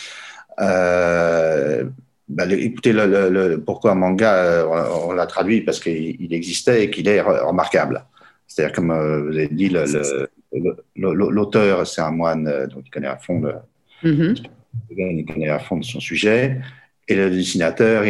Euh, 0.60 1.86
bah, 2.28 2.46
écoutez, 2.48 2.94
le, 2.94 3.30
le, 3.30 3.62
pourquoi 3.62 3.92
un 3.92 3.96
manga, 3.96 4.68
on, 5.08 5.14
l'a 5.14 5.26
traduit 5.26 5.62
parce 5.62 5.80
qu'il 5.80 6.34
existait 6.34 6.84
et 6.84 6.90
qu'il 6.92 7.08
est 7.08 7.22
remarquable. 7.22 8.06
C'est-à-dire, 8.46 8.76
comme 8.76 8.88
vous 8.88 9.36
avez 9.36 9.48
dit, 9.48 9.70
l'auteur, 10.96 11.88
c'est 11.88 12.02
un 12.02 12.12
moine, 12.12 12.68
donc 12.68 12.84
il 12.86 12.92
connaît 12.92 13.08
à 13.08 13.18
fond 13.18 13.40
le, 13.40 13.56
Mm 14.04 14.34
Il 14.92 15.26
connaît 15.26 15.50
à 15.50 15.60
fond 15.60 15.78
de 15.78 15.84
son 15.84 16.00
sujet. 16.00 16.60
Et 17.10 17.16
le 17.16 17.32
dessinateur, 17.32 18.04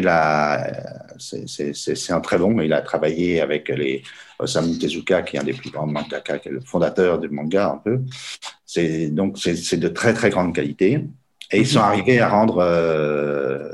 c'est 1.18 2.12
un 2.12 2.20
très 2.20 2.38
bon. 2.38 2.60
Il 2.60 2.74
a 2.74 2.82
travaillé 2.82 3.40
avec 3.40 3.70
les 3.70 4.04
Osamu 4.38 4.78
Tezuka, 4.78 5.22
qui 5.22 5.38
est 5.38 5.40
un 5.40 5.44
des 5.44 5.54
plus 5.54 5.72
grands 5.72 5.88
mangaka, 5.88 6.38
qui 6.38 6.50
est 6.50 6.52
le 6.52 6.60
fondateur 6.60 7.18
du 7.18 7.30
manga 7.30 7.72
un 7.72 7.78
peu. 7.78 8.02
Donc 9.12 9.38
c'est 9.38 9.78
de 9.78 9.88
très 9.88 10.14
très 10.14 10.30
grande 10.30 10.54
qualité. 10.54 11.06
Et 11.52 11.60
ils 11.60 11.68
sont 11.68 11.80
arrivés 11.80 12.20
à 12.20 12.28
rendre 12.28 12.58
euh, 12.60 13.72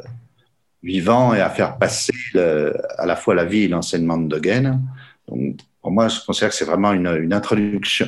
vivant 0.83 1.33
et 1.33 1.41
à 1.41 1.49
faire 1.49 1.77
passer 1.77 2.13
à 2.35 3.05
la 3.07 3.15
fois 3.15 3.33
la 3.33 3.45
vie 3.45 3.63
et 3.63 3.67
l'enseignement 3.67 4.17
de 4.17 4.27
Dogen. 4.27 4.79
Donc 5.27 5.57
pour 5.81 5.91
moi, 5.91 6.07
je 6.07 6.19
considère 6.23 6.49
que 6.49 6.55
c'est 6.55 6.65
vraiment 6.65 6.93
une, 6.93 7.33
introduction 7.33 8.07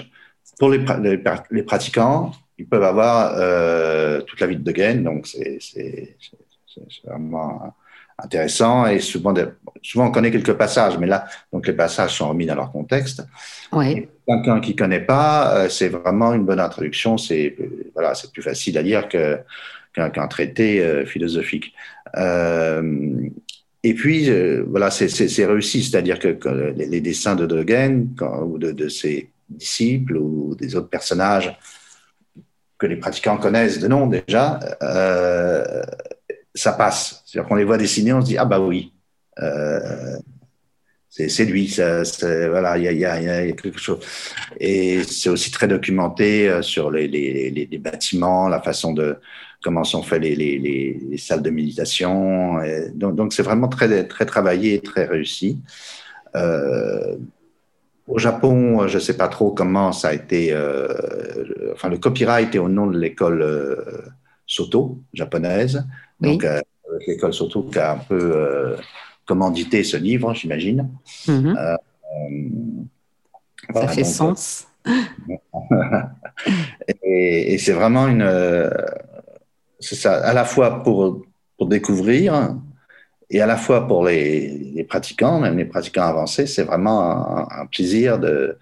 pour 0.59 0.69
les 0.69 1.63
pratiquants 1.63 2.31
ils 2.57 2.67
peuvent 2.67 2.83
avoir 2.83 3.35
euh, 3.37 4.21
toute 4.21 4.39
la 4.39 4.47
vie 4.47 4.55
de 4.55 4.63
Dogen, 4.63 5.03
donc 5.03 5.27
c'est 5.27 5.59
vraiment 7.03 7.73
intéressant 8.17 8.87
et 8.87 8.99
souvent, 8.99 9.33
souvent 9.83 10.07
on 10.07 10.11
connaît 10.11 10.31
quelques 10.31 10.53
passages, 10.53 10.97
mais 10.97 11.07
là, 11.07 11.27
donc 11.53 11.67
les 11.67 11.73
passages 11.73 12.17
sont 12.17 12.29
remis 12.29 12.45
dans 12.45 12.55
leur 12.55 12.71
contexte. 12.71 13.23
Quelqu'un 14.27 14.59
qui 14.59 14.75
connaît 14.75 15.05
pas, 15.05 15.55
euh, 15.55 15.69
c'est 15.69 15.89
vraiment 15.89 16.33
une 16.33 16.43
bonne 16.43 16.59
introduction. 16.59 17.17
C'est 17.17 17.55
voilà, 17.93 18.15
c'est 18.15 18.31
plus 18.31 18.41
facile 18.41 18.77
à 18.77 18.81
lire 18.81 19.07
que 19.07 19.39
qu'un 19.93 20.27
traité 20.27 20.81
euh, 20.81 21.05
philosophique. 21.05 21.73
Euh, 22.17 23.29
et 23.83 23.93
puis 23.93 24.29
voilà, 24.67 24.91
c'est 24.91 25.45
réussi, 25.45 25.83
c'est-à-dire 25.83 26.19
que, 26.19 26.73
les, 26.75 26.99
dessins 26.99 27.35
de 27.35 27.45
Dogen 27.45 28.09
ou 28.43 28.57
de, 28.57 28.71
de 28.71 28.89
ses 28.89 29.29
disciples 29.49 30.17
ou 30.17 30.55
des 30.55 30.75
autres 30.75 30.89
personnages 30.89 31.57
que 32.77 32.85
les 32.85 32.97
pratiquants 32.97 33.37
connaissent 33.37 33.79
de 33.79 33.87
nom 33.87 34.07
déjà, 34.07 34.59
euh, 34.81 35.83
ça 36.57 36.73
passe. 36.73 37.23
C'est-à-dire 37.25 37.47
qu'on 37.47 37.55
les 37.55 37.63
voit 37.63 37.77
dessiner, 37.77 38.13
on 38.13 38.21
se 38.21 38.25
dit 38.27 38.37
ah 38.37 38.45
bah 38.45 38.59
oui, 38.59 38.93
euh, 39.41 40.17
c'est 41.09 41.45
lui, 41.45 41.73
voilà, 41.75 42.77
il 42.77 42.97
y 42.97 43.05
a, 43.05 43.51
quelque 43.53 43.79
chose. 43.79 43.99
Et 44.59 45.03
c'est 45.03 45.29
aussi 45.29 45.49
très 45.51 45.67
documenté 45.67 46.47
euh, 46.47 46.61
sur 46.61 46.91
les, 46.91 47.79
bâtiments, 47.81 48.47
la 48.47 48.61
façon 48.61 48.93
de 48.93 49.17
comment 49.63 49.83
sont 49.83 50.03
faites 50.03 50.21
les, 50.21 50.35
les 50.35 51.17
salles 51.17 51.41
de 51.41 51.49
méditation. 51.49 52.59
Donc 52.93 53.33
c'est 53.33 53.43
vraiment 53.43 53.67
très 53.67 54.07
très 54.07 54.25
travaillé, 54.25 54.79
très 54.79 55.05
réussi. 55.05 55.59
Euh, 56.35 57.15
au 58.05 58.19
Japon, 58.19 58.87
je 58.87 58.95
ne 58.95 59.01
sais 59.01 59.17
pas 59.17 59.27
trop 59.27 59.51
comment 59.51 59.91
ça 59.91 60.09
a 60.09 60.13
été. 60.13 60.55
Enfin, 61.73 61.89
le 61.89 61.97
copyright 61.97 62.53
est 62.53 62.59
au 62.59 62.69
nom 62.69 62.85
de 62.87 62.97
l'école 62.97 63.43
Soto 64.45 64.99
japonaise. 65.13 65.83
Donc, 66.19 66.43
euh, 66.43 66.61
l'école 67.05 67.33
Soto 67.33 67.63
qui 67.63 67.79
a 67.79 67.93
un 67.93 67.97
peu 67.97 68.75
commandité 69.25 69.83
ce 69.83 69.97
livre, 69.97 70.33
j'imagine. 70.33 70.89
Mm-hmm. 71.27 71.77
ça 73.73 73.87
fait 73.87 74.03
sens. 74.03 74.67
et, 77.03 77.53
et 77.53 77.57
c'est 77.57 77.73
vraiment 77.73 78.07
une. 78.07 78.27
c'est 79.79 79.95
ça, 79.95 80.25
à 80.25 80.33
la 80.33 80.45
fois 80.45 80.81
pour, 80.81 81.25
pour 81.57 81.67
découvrir, 81.67 82.55
et 83.29 83.41
à 83.41 83.45
la 83.45 83.57
fois 83.57 83.87
pour 83.87 84.05
les, 84.05 84.57
les, 84.75 84.83
pratiquants, 84.83 85.39
même 85.39 85.57
les 85.57 85.65
pratiquants 85.65 86.03
avancés, 86.03 86.47
c'est 86.47 86.63
vraiment 86.63 87.51
un, 87.51 87.65
plaisir 87.65 88.19
de. 88.19 88.57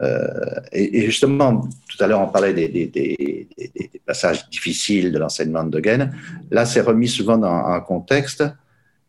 Euh, 0.00 0.60
et, 0.72 1.02
justement, 1.02 1.62
tout 1.88 2.02
à 2.02 2.06
l'heure, 2.06 2.20
on 2.20 2.28
parlait 2.28 2.54
des, 2.54 2.68
des, 2.68 2.86
des, 2.86 3.48
des, 3.56 4.00
passages 4.06 4.48
difficiles 4.48 5.12
de 5.12 5.18
l'enseignement 5.18 5.64
de 5.64 5.70
Dogen. 5.70 6.14
Là, 6.50 6.64
c'est 6.64 6.80
remis 6.80 7.08
souvent 7.08 7.36
dans 7.36 7.52
un 7.52 7.80
contexte 7.80 8.44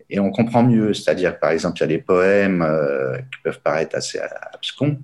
et 0.10 0.20
on 0.20 0.32
comprend 0.32 0.64
mieux. 0.64 0.94
C'est-à-dire, 0.94 1.40
par 1.40 1.52
exemple, 1.52 1.78
il 1.78 1.82
y 1.82 1.84
a 1.84 1.88
des 1.88 2.00
poèmes 2.00 2.64
euh, 2.64 3.18
qui 3.18 3.42
peuvent 3.44 3.62
paraître 3.62 3.96
assez 3.96 4.20
abscons, 4.52 4.98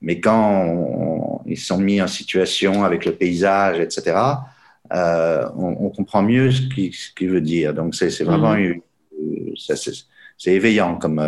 mais 0.00 0.20
quand 0.20 1.42
ils 1.46 1.58
sont 1.58 1.78
mis 1.78 2.00
en 2.00 2.06
situation 2.08 2.84
avec 2.84 3.04
le 3.04 3.12
paysage, 3.12 3.80
etc., 3.80 4.16
euh, 4.94 5.48
on, 5.56 5.76
on, 5.86 5.90
comprend 5.90 6.22
mieux 6.22 6.50
ce 6.50 6.62
qu'il 7.14 7.30
veut 7.30 7.40
dire. 7.40 7.72
Donc, 7.72 7.94
c'est 7.94 8.10
vraiment 8.22 8.54
mmh. 8.54 8.80
c'est 10.36 10.52
éveillant 10.52 10.98
comme, 10.98 11.24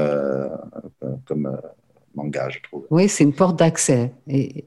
comme 1.24 1.56
manga, 2.14 2.48
je 2.50 2.58
trouve. 2.62 2.86
Oui, 2.90 3.08
c'est 3.08 3.24
une 3.24 3.32
porte 3.32 3.58
d'accès. 3.58 4.12
Et 4.28 4.66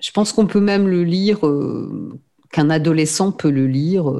Je 0.00 0.10
pense 0.10 0.32
qu'on 0.32 0.46
peut 0.46 0.60
même 0.60 0.88
le 0.88 1.04
lire, 1.04 1.46
euh, 1.46 2.18
qu'un 2.50 2.70
adolescent 2.70 3.32
peut 3.32 3.50
le 3.50 3.66
lire. 3.66 4.12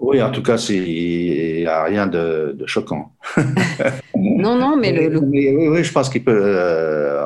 oui, 0.00 0.22
en 0.22 0.30
tout 0.30 0.42
cas, 0.42 0.56
il 0.70 1.60
n'y 1.60 1.66
a 1.66 1.84
rien 1.84 2.06
de, 2.06 2.56
choquant. 2.66 3.12
non, 4.16 4.56
non, 4.56 4.76
mais, 4.76 4.92
le, 4.92 5.18
oui, 5.18 5.84
je 5.84 5.92
pense 5.92 6.08
qu'il 6.08 6.24
peut, 6.24 7.22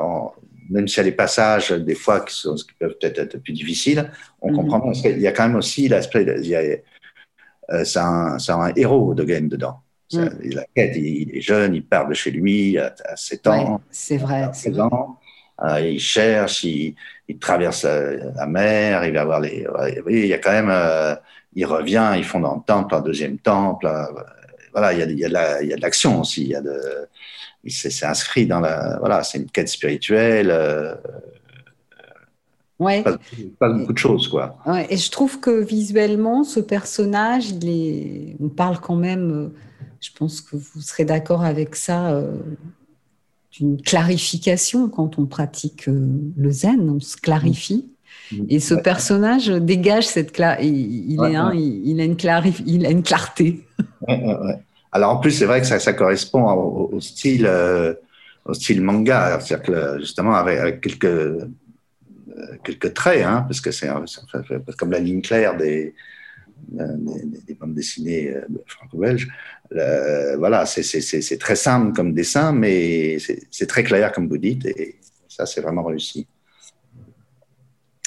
même 0.70 0.86
s'il 0.88 0.98
y 0.98 1.00
a 1.00 1.04
des 1.04 1.16
passages, 1.16 1.70
des 1.70 1.94
fois, 1.94 2.20
qui, 2.20 2.34
sont, 2.34 2.54
qui 2.54 2.74
peuvent 2.78 2.96
peut-être 3.00 3.18
être 3.18 3.42
plus 3.42 3.52
difficiles, 3.52 4.10
on 4.40 4.50
mhm. 4.50 4.56
comprend, 4.56 4.80
parce 4.80 5.00
qu'il 5.00 5.18
y 5.18 5.26
a 5.26 5.32
quand 5.32 5.48
même 5.48 5.56
aussi 5.56 5.88
l'aspect, 5.88 6.26
euh, 6.26 7.84
c'est 7.84 7.98
un, 7.98 8.36
un, 8.48 8.72
héros 8.76 9.14
de 9.14 9.24
game 9.24 9.48
dedans. 9.48 9.80
Mm. 10.12 10.26
La 10.54 10.64
quête, 10.74 10.96
il, 10.96 11.36
est 11.36 11.40
jeune, 11.40 11.74
il 11.74 11.84
part 11.84 12.08
de 12.08 12.14
chez 12.14 12.30
lui 12.30 12.78
à, 12.78 12.94
7 13.16 13.46
ans. 13.46 13.80
c'est 13.90 14.16
vrai. 14.16 14.50
Euh, 15.60 15.80
il 15.80 15.98
cherche, 15.98 16.62
il, 16.64 16.94
il 17.26 17.38
traverse 17.38 17.84
la, 17.84 18.46
mer, 18.46 19.04
il 19.04 19.12
va 19.12 19.24
voir 19.24 19.40
les. 19.40 19.66
il 20.08 20.26
y 20.26 20.32
a 20.32 20.38
quand 20.38 20.52
même. 20.52 20.70
Euh, 20.70 21.14
il 21.54 21.66
revient, 21.66 22.12
ils 22.16 22.24
font 22.24 22.40
dans 22.40 22.54
le 22.54 22.60
temple, 22.64 22.94
un 22.94 23.00
deuxième 23.00 23.38
temple. 23.38 23.90
voilà, 24.72 24.92
il 24.92 24.98
y 25.00 25.02
a, 25.02 25.06
il 25.60 25.68
y 25.68 25.72
a 25.72 25.76
de 25.76 25.82
l'action 25.82 26.20
aussi. 26.20 26.42
Il 26.42 26.48
y 26.48 26.54
a 26.54 26.60
de. 26.60 26.80
C'est 27.66 28.06
inscrit 28.06 28.46
dans 28.46 28.60
la. 28.60 28.98
Voilà, 29.00 29.24
c'est 29.24 29.38
une 29.38 29.50
quête 29.50 29.68
spirituelle. 29.68 30.52
Ouais. 32.78 33.02
Pas, 33.58 33.68
beaucoup 33.70 33.92
de 33.92 33.98
choses, 33.98 34.28
quoi. 34.28 34.56
Ouais. 34.64 34.86
Et 34.90 34.96
je 34.96 35.10
trouve 35.10 35.40
que 35.40 35.62
visuellement, 35.62 36.44
ce 36.44 36.60
personnage, 36.60 37.50
il 37.50 37.68
est... 37.68 38.36
on 38.40 38.48
parle 38.48 38.78
quand 38.78 38.94
même, 38.94 39.30
euh, 39.32 39.48
je 40.00 40.10
pense 40.16 40.40
que 40.40 40.56
vous 40.56 40.80
serez 40.80 41.04
d'accord 41.04 41.42
avec 41.42 41.74
ça, 41.76 42.12
euh, 42.12 42.36
d'une 43.52 43.80
clarification 43.80 44.88
quand 44.88 45.18
on 45.18 45.26
pratique 45.26 45.88
euh, 45.88 46.08
le 46.36 46.50
zen, 46.50 46.88
on 46.90 47.00
se 47.00 47.16
clarifie. 47.16 47.88
Mmh. 48.30 48.44
Et 48.48 48.60
ce 48.60 48.74
personnage 48.74 49.48
dégage 49.48 50.06
cette 50.06 50.32
clarté. 50.32 50.66
Il, 50.66 51.12
il, 51.12 51.12
il, 51.12 51.20
a 51.20 51.52
une 51.52 52.16
il 52.66 52.86
a 52.86 52.90
une 52.90 53.02
clarté. 53.02 53.64
Alors 54.92 55.16
en 55.16 55.18
plus, 55.18 55.32
c'est 55.32 55.46
vrai 55.46 55.60
que 55.60 55.66
ça, 55.66 55.78
ça 55.78 55.92
correspond 55.92 56.50
au, 56.50 57.00
style, 57.00 57.48
au 58.44 58.54
style 58.54 58.82
manga, 58.82 59.38
c'est-à-dire 59.40 59.62
que 59.62 59.98
justement 60.00 60.34
avec, 60.34 60.58
avec 60.58 60.80
quelques 60.80 61.48
quelques 62.64 62.94
traits, 62.94 63.24
hein, 63.24 63.42
parce 63.42 63.60
que 63.60 63.70
c'est 63.70 63.88
comme 64.76 64.92
la 64.92 64.98
ligne 64.98 65.22
claire 65.22 65.56
des, 65.56 65.94
des, 66.68 67.54
bandes 67.54 67.74
dessinées 67.74 68.34
franco-belges. 68.66 69.28
Voilà, 69.70 70.66
c'est 70.66 71.38
très 71.38 71.56
simple 71.56 71.92
comme 71.94 72.12
dessin, 72.14 72.52
mais 72.52 73.18
c'est 73.50 73.66
très 73.66 73.84
clair, 73.84 74.12
comme 74.12 74.28
vous 74.28 74.38
dites, 74.38 74.66
et 74.66 74.96
ça, 75.28 75.46
c'est 75.46 75.60
vraiment 75.60 75.84
réussi 75.84 76.26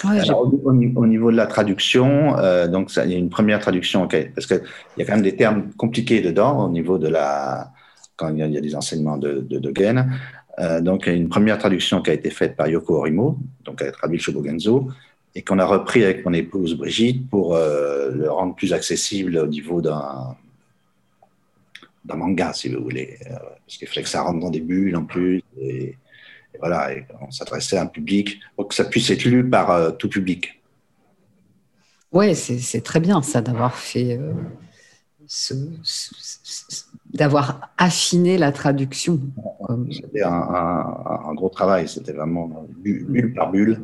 au, 0.04 1.06
niveau 1.06 1.32
de 1.32 1.38
la 1.38 1.48
traduction, 1.48 2.38
euh, 2.38 2.68
donc 2.68 2.92
ça, 2.92 3.06
il 3.06 3.12
y 3.12 3.16
a 3.16 3.18
une 3.18 3.30
première 3.30 3.60
traduction, 3.60 4.08
parce 4.08 4.48
qu'il 4.48 4.62
y 4.98 5.02
a 5.02 5.06
quand 5.06 5.14
même 5.14 5.22
des 5.22 5.36
termes 5.36 5.72
compliqués 5.78 6.22
dedans 6.22 6.66
au 6.66 6.70
niveau 6.70 6.98
de 6.98 7.08
la 7.08 7.72
quand 8.16 8.30
il 8.30 8.38
y 8.38 8.58
a, 8.58 8.62
des 8.62 8.76
enseignements 8.76 9.18
de, 9.18 9.40
de 9.40 9.58
Dogen. 9.58 10.12
Euh, 10.60 10.80
donc 10.80 11.04
il 11.08 11.14
y 11.14 11.16
a 11.16 11.18
une 11.18 11.30
première 11.30 11.58
traduction 11.58 12.02
qui 12.02 12.12
a 12.12 12.14
été 12.14 12.30
faite 12.30 12.56
par 12.56 12.68
Yoko 12.68 12.98
Orimo, 12.98 13.38
donc 13.64 13.82
elle 13.82 13.88
a 13.88 13.92
traduit 13.92 14.20
Shobogenzo, 14.20 14.90
et 15.34 15.42
qu'on 15.42 15.58
a 15.60 15.66
repris 15.66 16.04
avec 16.04 16.24
mon 16.26 16.34
épouse 16.34 16.76
Brigitte 16.76 17.30
pour 17.30 17.56
euh, 17.56 18.12
le 18.14 18.30
rendre 18.30 18.54
plus 18.54 18.74
accessible 18.74 19.38
au 19.38 19.48
niveau 19.48 19.82
d'un 19.82 20.36
d'un 22.06 22.16
manga, 22.16 22.54
si 22.54 22.70
vous 22.70 22.82
voulez, 22.82 23.18
parce 23.66 23.78
qu'il 23.78 23.88
fallait 23.88 24.04
que 24.04 24.10
ça 24.10 24.22
rentre 24.22 24.40
dans 24.40 24.50
des 24.50 24.62
bulles 24.62 24.96
en 24.96 25.06
plus. 25.06 25.44
Et, 25.60 25.96
et 26.54 26.58
voilà, 26.60 26.90
on 27.22 27.32
s'adressait 27.32 27.78
à 27.78 27.84
un 27.84 27.88
public 27.88 28.40
pour 28.56 28.68
que 28.68 28.76
ça 28.76 28.86
puisse 28.86 29.10
être 29.10 29.26
lu 29.26 29.48
par 29.50 29.72
euh, 29.72 29.92
tout 29.92 30.10
public. 30.10 30.62
Oui, 32.12 32.36
c'est 32.36 32.82
très 32.82 33.00
bien 33.00 33.22
ça 33.22 33.42
d'avoir 33.42 33.76
fait, 33.78 34.20
euh, 34.20 34.34
d'avoir 37.14 37.72
affiné 37.78 38.38
la 38.38 38.52
traduction. 38.52 39.18
C'était 39.90 40.24
un, 40.24 41.34
gros 41.36 41.48
travail, 41.48 41.88
c'était 41.88 42.12
vraiment 42.12 42.68
bulle 42.70 43.34
par 43.34 43.50
bulle. 43.50 43.82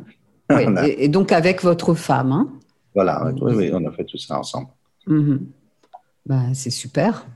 et, 0.86 1.08
donc 1.08 1.32
avec 1.32 1.62
votre 1.62 1.94
femme. 1.94 2.32
Hein? 2.32 2.52
Voilà, 2.94 3.32
oui, 3.40 3.70
on 3.72 3.86
a 3.86 3.92
fait 3.92 4.04
tout 4.04 4.18
ça 4.18 4.38
ensemble. 4.38 4.68
Mhm. 5.06 5.46
bah, 6.26 6.42
c'est 6.52 6.70
super. 6.70 7.26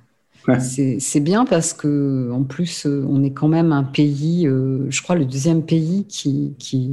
C'est 0.58 1.20
bien 1.20 1.44
parce 1.44 1.72
que 1.72 2.30
en 2.32 2.42
plus, 2.42 2.86
euh, 2.86 3.04
on 3.08 3.22
est 3.22 3.32
quand 3.32 3.48
même 3.48 3.72
un 3.72 3.84
pays, 3.84 4.46
euh, 4.46 4.86
je 4.90 5.02
crois, 5.02 5.14
le 5.14 5.24
deuxième 5.24 5.64
pays 5.64 6.04
qui, 6.08 6.54
qui 6.58 6.90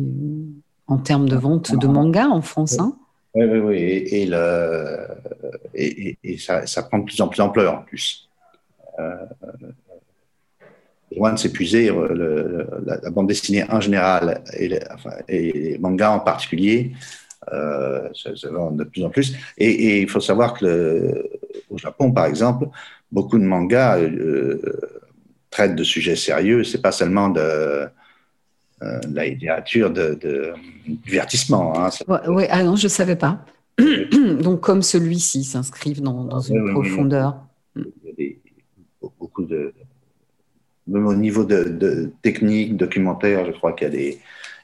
en 0.88 0.98
termes 0.98 1.28
de 1.28 1.36
vente 1.36 1.78
de 1.78 1.88
manga 1.88 2.28
en 2.28 2.42
France. 2.42 2.80
Hein. 2.80 2.96
Oui, 3.34 3.46
oui, 3.46 3.60
oui. 3.60 3.78
Et, 3.78 4.26
le, 4.26 5.08
et, 5.74 6.38
ça, 6.38 6.66
ça, 6.66 6.84
prend 6.84 7.00
de 7.00 7.06
plus 7.06 7.22
en 7.22 7.28
plus 7.28 7.38
d'ampleur 7.38 7.74
en 7.76 7.82
plus. 7.84 8.30
Euh, 9.00 9.16
loin 11.16 11.34
de 11.34 11.40
s'épuiser, 11.40 11.92
la, 12.86 13.10
bande 13.10 13.28
dessinée 13.28 13.64
en 13.70 13.80
général 13.80 14.44
et, 14.58 14.80
enfin, 14.94 15.12
les 15.28 15.78
mangas 15.80 16.12
en 16.12 16.20
particulier, 16.20 16.92
euh, 17.54 18.10
ça, 18.14 18.36
ça, 18.36 18.50
vend 18.50 18.72
de 18.72 18.84
plus 18.84 19.04
en 19.04 19.10
plus. 19.10 19.36
Et, 19.58 20.02
il 20.02 20.10
faut 20.10 20.20
savoir 20.20 20.54
que 20.54 20.66
le, 20.66 21.30
au 21.70 21.78
Japon, 21.78 22.12
par 22.12 22.26
exemple, 22.26 22.68
beaucoup 23.12 23.38
de 23.38 23.44
mangas 23.44 24.00
euh, 24.00 24.62
traitent 25.50 25.76
de 25.76 25.84
sujets 25.84 26.16
sérieux. 26.16 26.64
C'est 26.64 26.82
pas 26.82 26.92
seulement 26.92 27.30
de, 27.30 27.40
euh, 27.42 27.88
la 29.12 29.26
littérature 29.28 29.92
de, 29.92 30.54
divertissement. 30.88 31.74
Hein. 31.78 31.90
Oui, 32.28 32.46
ah 32.50 32.64
non, 32.64 32.76
je 32.76 32.86
ne 32.86 32.90
savais 32.90 33.16
pas. 33.16 33.46
Donc, 34.42 34.62
comme 34.62 34.82
celui-ci 34.82 35.44
s'inscrivent 35.44 36.02
dans, 36.02 36.24
dans 36.24 36.42
une 36.42 36.72
profondeur. 36.72 37.38
Il 37.76 37.84
y 38.06 38.10
a 38.10 38.14
des, 38.18 38.40
beaucoup 39.20 39.44
de. 39.44 39.74
Même 40.88 41.06
au 41.06 41.14
niveau 41.14 41.44
de, 41.46 42.12
technique, 42.22 42.76
documentaire, 42.76 43.46
je 43.46 43.52
crois 43.52 43.74
qu'il 43.74 43.86
y 43.86 43.92
a 43.92 43.94
des. 43.94 44.20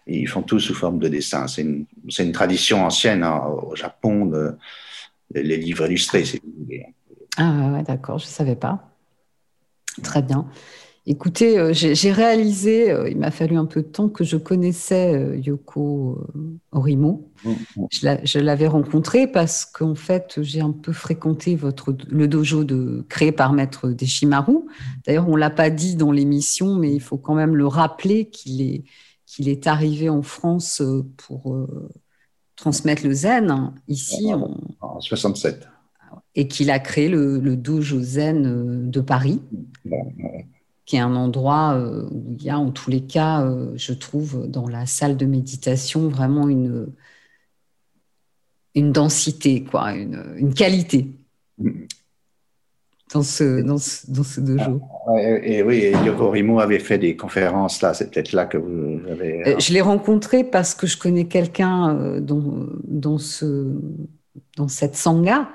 Ils 0.08 0.28
font 0.28 0.44
tout 0.44 0.60
sous 0.60 0.76
forme 0.76 1.00
de 1.00 1.08
dessin. 1.08 1.48
C'est 1.48 1.64
une, 1.64 1.86
une, 2.20 2.32
tradition 2.32 2.86
ancienne 2.86 3.24
hein, 3.24 3.42
au 3.48 3.76
Japon, 3.76 4.28
de, 4.28 4.56
les 5.34 5.58
livres 5.58 5.88
illustrés, 5.88 6.26
c'est 6.26 6.42
ah 7.38 7.72
ouais, 7.74 7.84
d'accord, 7.84 8.18
je 8.18 8.26
ne 8.26 8.30
savais 8.30 8.56
pas. 8.56 8.92
Très 10.04 10.22
bien. 10.22 10.48
Écoutez, 11.08 11.60
euh, 11.60 11.72
j'ai 11.72 12.12
réalisé, 12.12 12.90
euh, 12.90 13.08
il 13.08 13.18
m'a 13.20 13.30
fallu 13.30 13.58
un 13.58 13.66
peu 13.66 13.84
de 13.84 13.88
temps, 13.88 14.10
que 14.10 14.24
je 14.24 14.38
connaissais 14.38 15.14
euh, 15.14 15.38
Yoko 15.38 16.28
Orimo. 16.72 17.30
Mm, 17.44 17.52
mm. 17.52 17.88
Je 18.24 18.40
l'avais 18.40 18.66
rencontré 18.66 19.28
parce 19.28 19.66
qu'en 19.66 19.94
fait, 19.94 20.42
j'ai 20.42 20.62
un 20.62 20.72
peu 20.72 20.94
fréquenté 20.94 21.56
votre, 21.56 21.96
le 22.08 22.28
dojo 22.28 22.64
de, 22.64 23.06
créé 23.08 23.32
par 23.32 23.54
Maître 23.54 23.90
Deshimaru. 23.90 24.66
D'ailleurs, 25.06 25.30
on 25.30 25.36
ne 25.36 25.40
l'a 25.40 25.52
pas 25.52 25.70
dit 25.70 25.96
dans 25.96 26.12
l'émission, 26.12 26.74
mais 26.74 26.92
il 26.92 27.02
faut 27.02 27.18
quand 27.18 27.36
même 27.36 27.56
le 27.56 27.68
rappeler 27.68 28.30
qu'il 28.30 28.64
est, 28.64 28.84
qu'il 29.28 29.48
est 29.48 29.68
arrivé 29.68 30.10
en 30.10 30.24
France 30.24 30.82
pour 31.18 31.68
transmettre 32.56 33.06
le 33.06 33.14
zen, 33.14 33.52
hein, 33.52 33.76
ici. 33.88 34.34
En, 34.34 34.58
en 34.82 35.00
67 35.02 35.68
et 36.36 36.48
qu'il 36.48 36.70
a 36.70 36.80
créé 36.80 37.10
le, 37.10 37.56
Dojo 37.56 38.00
Zen 38.02 38.46
euh, 38.46 38.90
de 38.90 39.00
Paris, 39.00 39.42
qui 40.86 40.98
est 40.98 41.00
un 41.00 41.16
endroit 41.16 41.74
euh, 41.76 42.08
où 42.12 42.36
il 42.38 42.44
y 42.44 42.50
a 42.50 42.60
en 42.60 42.72
tous 42.72 42.90
les 42.90 43.02
cas, 43.02 43.42
euh, 43.42 43.72
je 43.76 43.94
trouve, 43.94 44.48
dans 44.48 44.68
la 44.68 44.86
salle 44.86 45.18
de 45.18 45.26
méditation, 45.26 46.10
vraiment 46.10 46.50
une, 46.50 46.88
une 48.76 48.92
densité, 48.92 49.64
quoi, 49.64 49.94
une, 49.94 50.54
qualité. 50.54 51.08
Dans 53.14 53.24
ce, 53.24 53.62
dans 53.62 53.78
ce, 53.78 54.42
dojo. 54.42 54.82
Ah, 55.08 55.22
et, 55.22 55.64
oui, 55.64 55.94
Yoko 56.06 56.32
Rimo 56.32 56.60
avait 56.60 56.80
fait 56.80 56.98
des 56.98 57.16
conférences 57.16 57.82
là, 57.82 57.94
c'est 57.94 58.12
peut-être 58.12 58.34
là 58.34 58.46
que 58.46 58.58
vous 58.58 59.00
avez. 59.10 59.56
Je 59.58 59.72
l'ai 59.72 59.80
rencontré 59.80 60.44
parce 60.44 60.76
que 60.76 60.86
je 60.86 60.98
connais 60.98 61.26
quelqu'un 61.26 62.20
dans, 62.20 62.68
dans, 62.84 63.18
ce, 63.18 63.72
dans 64.58 64.68
cette 64.68 64.98
sangha 64.98 65.48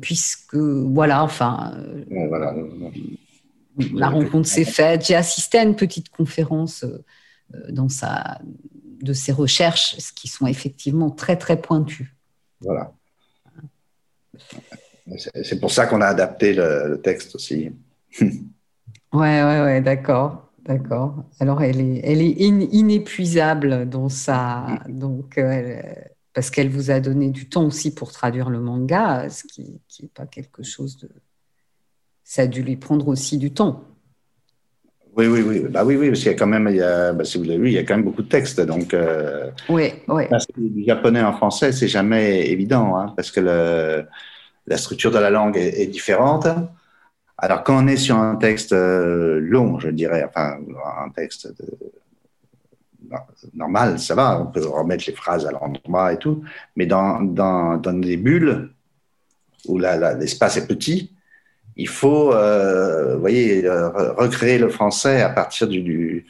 puisque 0.00 0.54
voilà, 0.54 1.22
enfin, 1.22 1.76
voilà. 2.10 2.54
la 3.94 4.08
rencontre 4.08 4.48
s'est 4.48 4.64
faite. 4.64 5.06
J'ai 5.06 5.14
assisté 5.14 5.58
à 5.58 5.62
une 5.62 5.76
petite 5.76 6.08
conférence 6.08 6.84
euh, 6.84 7.04
dans 7.70 7.88
sa, 7.88 8.40
de 9.02 9.12
ses 9.12 9.32
recherches, 9.32 9.96
qui 10.14 10.28
sont 10.28 10.46
effectivement 10.46 11.10
très 11.10 11.36
très 11.36 11.60
pointues. 11.60 12.14
Voilà. 12.60 12.92
C'est 15.42 15.60
pour 15.60 15.70
ça 15.70 15.86
qu'on 15.86 16.00
a 16.00 16.06
adapté 16.06 16.54
le, 16.54 17.00
texte 17.02 17.34
aussi. 17.34 17.72
ouais, 18.20 18.30
ouais, 19.12 19.62
ouais, 19.62 19.80
d'accord. 19.80 20.48
D'accord. 20.64 21.24
Alors, 21.40 21.60
elle 21.60 21.80
est, 21.80 22.00
elle 22.04 22.22
est 22.22 22.30
inépuisable 22.30 23.88
dans 23.88 24.08
sa. 24.08 24.78
Donc, 24.88 25.36
euh, 25.36 25.82
parce 26.34 26.50
qu'elle 26.50 26.70
vous 26.70 26.90
a 26.90 27.00
donné 27.00 27.30
du 27.30 27.48
temps 27.48 27.66
aussi 27.66 27.94
pour 27.94 28.12
traduire 28.12 28.50
le 28.50 28.60
manga, 28.60 29.28
ce 29.28 29.44
qui 29.44 29.80
n'est 30.02 30.08
pas 30.08 30.26
quelque 30.26 30.62
chose 30.62 30.96
de... 30.98 31.08
Ça 32.24 32.42
a 32.42 32.46
dû 32.46 32.62
lui 32.62 32.76
prendre 32.76 33.08
aussi 33.08 33.36
du 33.36 33.52
temps. 33.52 33.84
Oui, 35.14 35.26
oui, 35.26 35.42
oui. 35.42 35.60
Bah 35.68 35.84
oui, 35.84 35.96
oui, 35.96 36.08
parce 36.08 36.20
qu'il 36.20 36.32
y 36.32 36.34
a 36.34 36.38
quand 36.38 36.46
même, 36.46 36.68
il 36.70 36.76
y 36.76 36.82
a, 36.82 37.12
bah, 37.12 37.24
si 37.24 37.36
vous 37.36 37.44
l'avez 37.44 37.58
vu, 37.58 37.68
il 37.68 37.74
y 37.74 37.78
a 37.78 37.82
quand 37.82 37.94
même 37.94 38.04
beaucoup 38.04 38.22
de 38.22 38.28
textes. 38.28 38.60
Donc, 38.60 38.94
euh, 38.94 39.50
oui, 39.68 39.92
oui. 40.08 40.24
du 40.56 40.84
japonais 40.84 41.22
en 41.22 41.34
français, 41.34 41.72
c'est 41.72 41.88
jamais 41.88 42.48
évident, 42.48 42.96
hein, 42.96 43.12
parce 43.14 43.30
que 43.30 43.40
le, 43.40 44.06
la 44.66 44.76
structure 44.78 45.10
de 45.10 45.18
la 45.18 45.28
langue 45.28 45.58
est, 45.58 45.86
différente. 45.86 46.46
Alors, 47.36 47.62
quand 47.62 47.84
on 47.84 47.86
est 47.88 47.96
sur 47.96 48.16
un 48.16 48.36
texte 48.36 48.72
euh, 48.72 49.38
long, 49.40 49.78
je 49.78 49.88
dirais, 49.88 50.24
enfin, 50.26 50.56
un 51.04 51.10
texte 51.10 51.48
de, 51.48 51.66
normal, 53.54 53.98
ça 53.98 54.14
va, 54.14 54.40
on 54.40 54.46
peut 54.46 54.66
remettre 54.66 55.04
les 55.06 55.14
phrases 55.14 55.46
à 55.46 55.52
l'endroit 55.52 56.12
et 56.12 56.18
tout, 56.18 56.42
mais 56.76 56.86
dans, 56.86 57.20
dans, 57.20 57.76
dans 57.76 57.92
des 57.92 58.16
bulles 58.16 58.70
où 59.66 59.78
l'espace 59.78 60.56
est 60.56 60.66
petit, 60.66 61.12
il 61.76 61.88
faut, 61.88 62.32
euh, 62.32 63.16
voyez, 63.16 63.64
euh, 63.64 63.88
recréer 64.12 64.58
le 64.58 64.68
français 64.68 65.22
à 65.22 65.30
partir 65.30 65.68
du, 65.68 66.26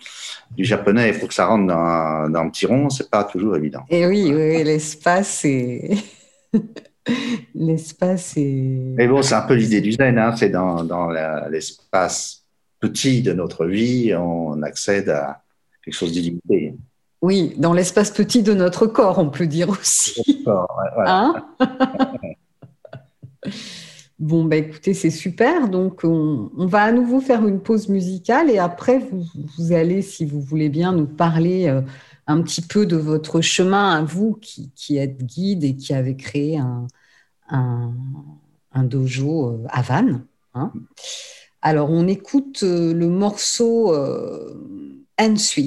du, 0.51 0.65
japonais 0.65 1.13
pour 1.13 1.29
que 1.29 1.35
ça 1.35 1.47
rentre 1.47 1.67
dans, 1.67 2.29
dans 2.29 2.41
un 2.41 2.49
petit 2.49 2.67
rond, 2.67 2.91
c'est 2.91 3.11
pas 3.11 3.25
toujours 3.25 3.57
évident. 3.57 3.83
Et 3.89 4.07
oui, 4.07 4.33
oui 4.33 4.63
l'espace 4.63 5.45
est. 5.45 5.97
l'espace 7.55 8.35
est. 8.37 8.95
Mais 8.97 9.09
bon, 9.09 9.23
c'est 9.23 9.35
un 9.35 9.43
peu 9.43 9.55
l'idée 9.55 9.81
du 9.81 9.93
zen, 9.93 10.17
hein, 10.19 10.35
c'est 10.37 10.51
dans, 10.51 10.85
dans 10.85 11.11
l'espace 11.49 12.45
petit 12.79 13.23
de 13.23 13.33
notre 13.33 13.67
vie, 13.67 14.15
on 14.15 14.63
accède 14.63 15.09
à, 15.09 15.43
quelque 15.85 15.95
chose 15.95 16.13
d'illimité. 16.13 16.75
Oui, 17.23 17.55
dans 17.57 17.73
l'espace 17.73 18.11
petit 18.11 18.43
de 18.43 18.53
notre 18.53 18.87
corps, 18.87 19.19
on 19.19 19.31
peut 19.31 19.47
dire 19.47 19.69
aussi. 19.69 20.45
Hein 21.07 21.47
bon, 24.19 24.45
bah, 24.45 24.57
écoutez, 24.57 24.93
c'est 24.93 25.11
super. 25.11 25.69
Donc, 25.69 26.03
on, 26.03 26.51
va 26.57 26.83
à 26.83 26.93
nouveau 26.93 27.21
faire 27.21 27.47
une 27.47 27.61
pause 27.61 27.89
musicale 27.89 28.51
et 28.51 28.59
après, 28.59 28.99
vous, 28.99 29.73
allez, 29.73 30.03
si 30.03 30.25
vous 30.25 30.41
voulez 30.41 30.69
bien, 30.69 30.93
nous 30.93 31.07
parler 31.07 31.69
euh, 31.69 31.83
un 32.27 32.43
petit 32.43 32.63
peu 32.63 32.87
de 32.87 32.97
votre 32.97 33.41
chemin 33.41 33.91
à 33.91 34.03
vous 34.03 34.37
qui, 34.41 34.97
êtes 34.97 35.25
guide 35.25 35.63
et 35.63 35.77
qui 35.77 35.95
avez 35.95 36.17
créé 36.17 36.59
un, 36.59 36.89
un, 37.51 38.83
dojo 38.83 39.49
euh, 39.49 39.65
à 39.69 39.83
Vannes. 39.83 40.25
Hein. 40.55 40.73
Alors, 41.61 41.91
on 41.91 42.09
écoute 42.09 42.65
euh, 42.65 42.93
le 42.93 43.07
morceau. 43.07 43.95
Ensui. 45.23 45.67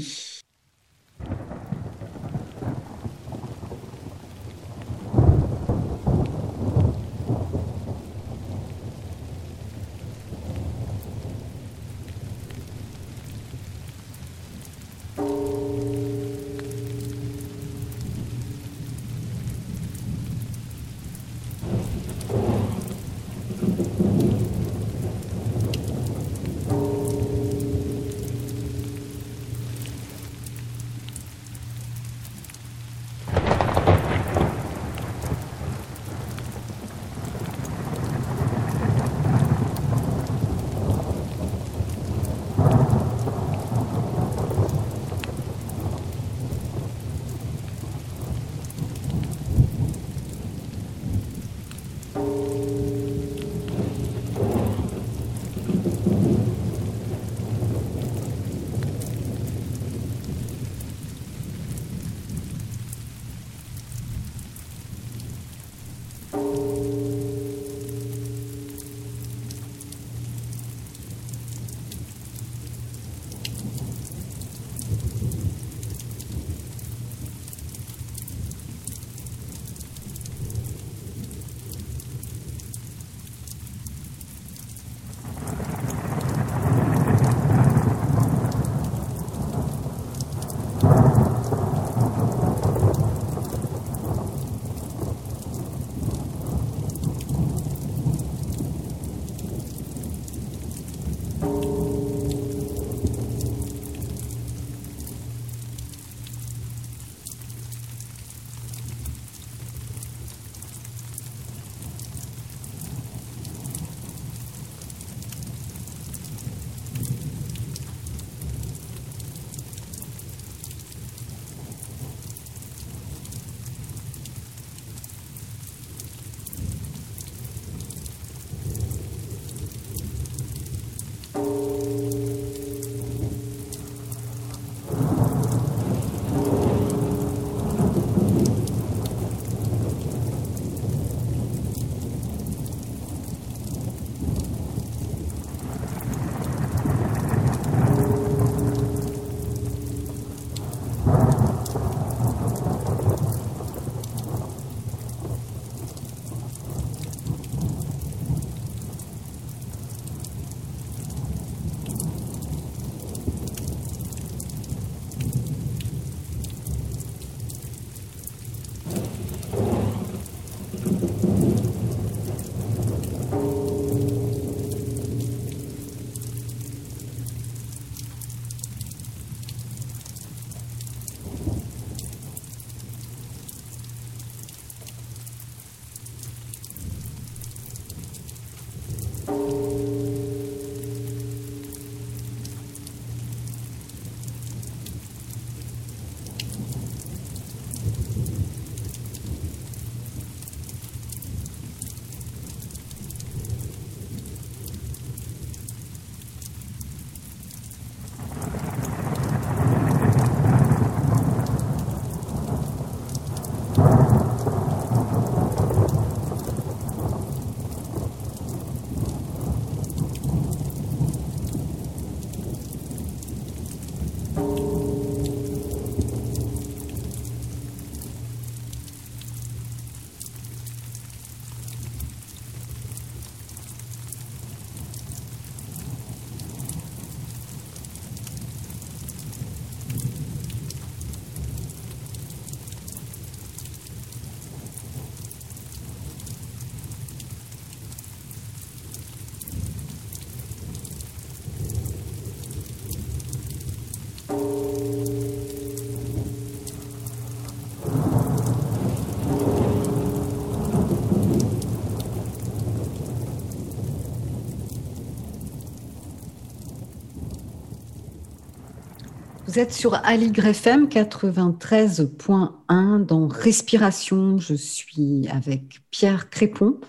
Vous 269.56 269.62
êtes 269.62 269.72
sur 269.72 269.96
Aligre 270.04 270.48
FM 270.48 270.90
93.1 270.90 273.06
dans 273.06 273.30
Respiration. 273.30 274.38
Je 274.38 274.54
suis 274.54 275.30
avec 275.30 275.80
Pierre 275.92 276.30
Crépon 276.30 276.82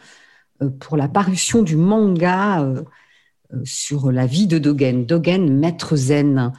euh, 0.61 0.71
pour 0.71 0.97
la 0.97 1.07
parution 1.07 1.63
du 1.63 1.77
manga 1.77 2.65
euh, 2.65 2.83
euh, 3.55 3.61
sur 3.63 4.11
la 4.11 4.27
vie 4.27 4.49
de 4.49 4.59
Dogen, 4.59 5.07
Dogen, 5.07 5.61
maître 5.61 5.95
zen. 5.95 6.53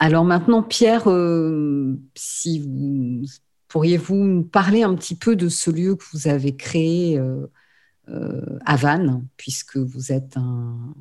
Alors 0.00 0.24
maintenant, 0.24 0.64
Pierre, 0.64 1.04
si 2.16 2.58
vous 2.58 3.24
pourriez-vous 3.68 4.16
nous 4.16 4.42
parler 4.42 4.82
un 4.82 4.96
petit 4.96 5.14
peu 5.14 5.36
de 5.36 5.48
ce 5.48 5.70
lieu 5.70 5.94
que 5.94 6.02
vous 6.12 6.26
avez 6.26 6.56
créé 6.56 7.22
à 8.08 8.74
Vannes, 8.74 9.24
puisque 9.36 9.76
vous 9.76 10.10
êtes 10.10 10.36
un, 10.36 10.92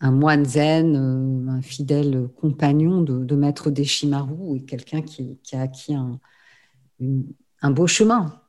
un 0.00 0.10
moine 0.12 0.44
zen, 0.44 0.96
euh, 0.96 1.50
un 1.50 1.62
fidèle 1.62 2.28
compagnon 2.40 3.02
de, 3.02 3.34
Maître 3.34 3.70
Deshimaru 3.70 4.56
et 4.56 4.64
quelqu'un 4.64 5.02
qui, 5.02 5.38
a 5.52 5.62
acquis 5.62 5.94
un, 5.94 7.70
beau 7.70 7.86
chemin. 7.86 8.40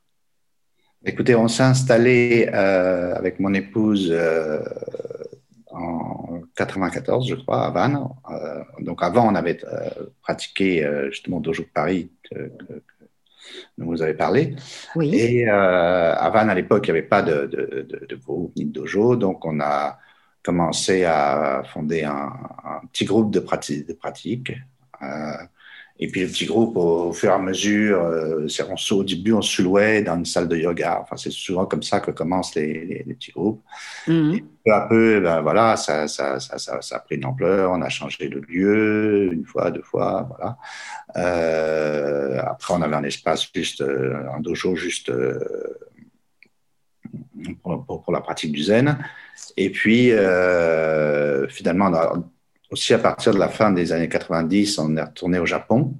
Écoutez, 1.04 1.34
on 1.34 1.48
s'est 1.48 1.62
installé 1.62 2.48
euh, 2.52 3.14
avec 3.14 3.40
mon 3.40 3.54
épouse 3.54 4.08
euh, 4.10 4.62
en 5.70 6.42
94, 6.56 7.28
je 7.28 7.34
crois, 7.36 7.66
à 7.66 7.70
Vannes. 7.70 7.98
donc 8.80 9.02
avant, 9.02 9.26
on 9.26 9.34
avait 9.34 9.58
pratiqué 10.22 10.86
justement 11.10 11.40
Dojo 11.40 11.62
de 11.62 11.68
Paris 11.68 12.10
que, 12.28 12.52
dont 13.78 13.86
vous 13.86 14.02
avez 14.02 14.14
parlé. 14.14 14.56
Oui. 14.94 15.14
Et 15.14 15.48
à 15.48 16.30
Vannes, 16.34 16.50
à 16.50 16.54
l'époque, 16.54 16.86
il 16.86 16.92
n'y 16.92 16.98
avait 16.98 17.08
pas 17.08 17.22
de, 17.22 17.46
de, 17.46 18.06
de, 18.08 18.16
groupe 18.16 18.54
ni 18.56 18.66
de 18.66 18.72
dojo, 18.72 19.16
donc 19.16 19.44
on 19.46 19.60
a 19.60 19.98
commencé 20.42 21.04
à 21.04 21.62
fonder 21.72 22.04
un, 22.04 22.32
petit 22.92 23.04
groupe 23.04 23.30
de, 23.30 23.40
pratiques. 23.40 23.86
De 23.86 23.96
euh, 25.02 25.32
et 26.02 26.08
puis 26.08 26.22
le 26.22 26.28
petit 26.28 26.46
groupe, 26.46 26.76
au, 26.76 27.12
fur 27.12 27.30
et 27.30 27.34
à 27.34 27.38
mesure, 27.38 28.00
euh, 28.00 28.46
on, 28.70 28.94
au 28.94 29.04
début, 29.04 29.34
on 29.34 29.42
se 29.42 29.60
louait 29.60 30.02
dans 30.02 30.16
une 30.16 30.24
salle 30.24 30.48
de 30.48 30.56
yoga. 30.56 31.00
Enfin, 31.02 31.16
c'est 31.18 31.30
souvent 31.30 31.66
comme 31.66 31.82
ça 31.82 32.00
que 32.00 32.10
commencent 32.10 32.54
les, 32.54 33.04
les, 33.06 33.14
petits 33.14 33.32
groupes. 33.32 33.62
Et 34.08 34.42
peu 34.64 34.72
à 34.72 34.80
peu, 34.88 35.20
ben, 35.20 35.42
voilà, 35.42 35.76
ça, 35.76 36.08
ça, 36.08 36.40
ça, 36.40 36.58
ça, 36.58 36.96
a 36.96 36.98
pris 37.00 37.16
une 37.16 37.26
ampleur. 37.26 37.70
On 37.72 37.82
a 37.82 37.90
changé 37.90 38.30
de 38.30 38.40
lieu 38.48 39.30
une 39.30 39.44
fois, 39.44 39.70
deux 39.70 39.82
fois, 39.82 40.26
voilà. 40.30 40.56
Euh, 41.16 42.40
après, 42.46 42.72
on 42.72 42.80
avait 42.80 42.96
un 42.96 43.04
espace 43.04 43.50
juste, 43.54 43.82
un 43.82 44.40
dojo 44.40 44.76
juste 44.76 45.12
pour, 47.62 48.02
pour, 48.02 48.12
la 48.12 48.20
pratique 48.20 48.52
du 48.52 48.62
zen. 48.62 48.96
Et 49.56 49.70
puis, 49.70 50.12
euh, 50.12 51.48
finalement, 51.48 51.90
aussi 52.70 52.94
à 52.94 52.98
partir 52.98 53.34
de 53.34 53.38
la 53.38 53.48
fin 53.48 53.72
des 53.72 53.92
années 53.92 54.08
90, 54.08 54.78
on 54.78 54.96
est 54.96 55.02
retourné 55.02 55.38
au 55.38 55.46
Japon, 55.46 55.94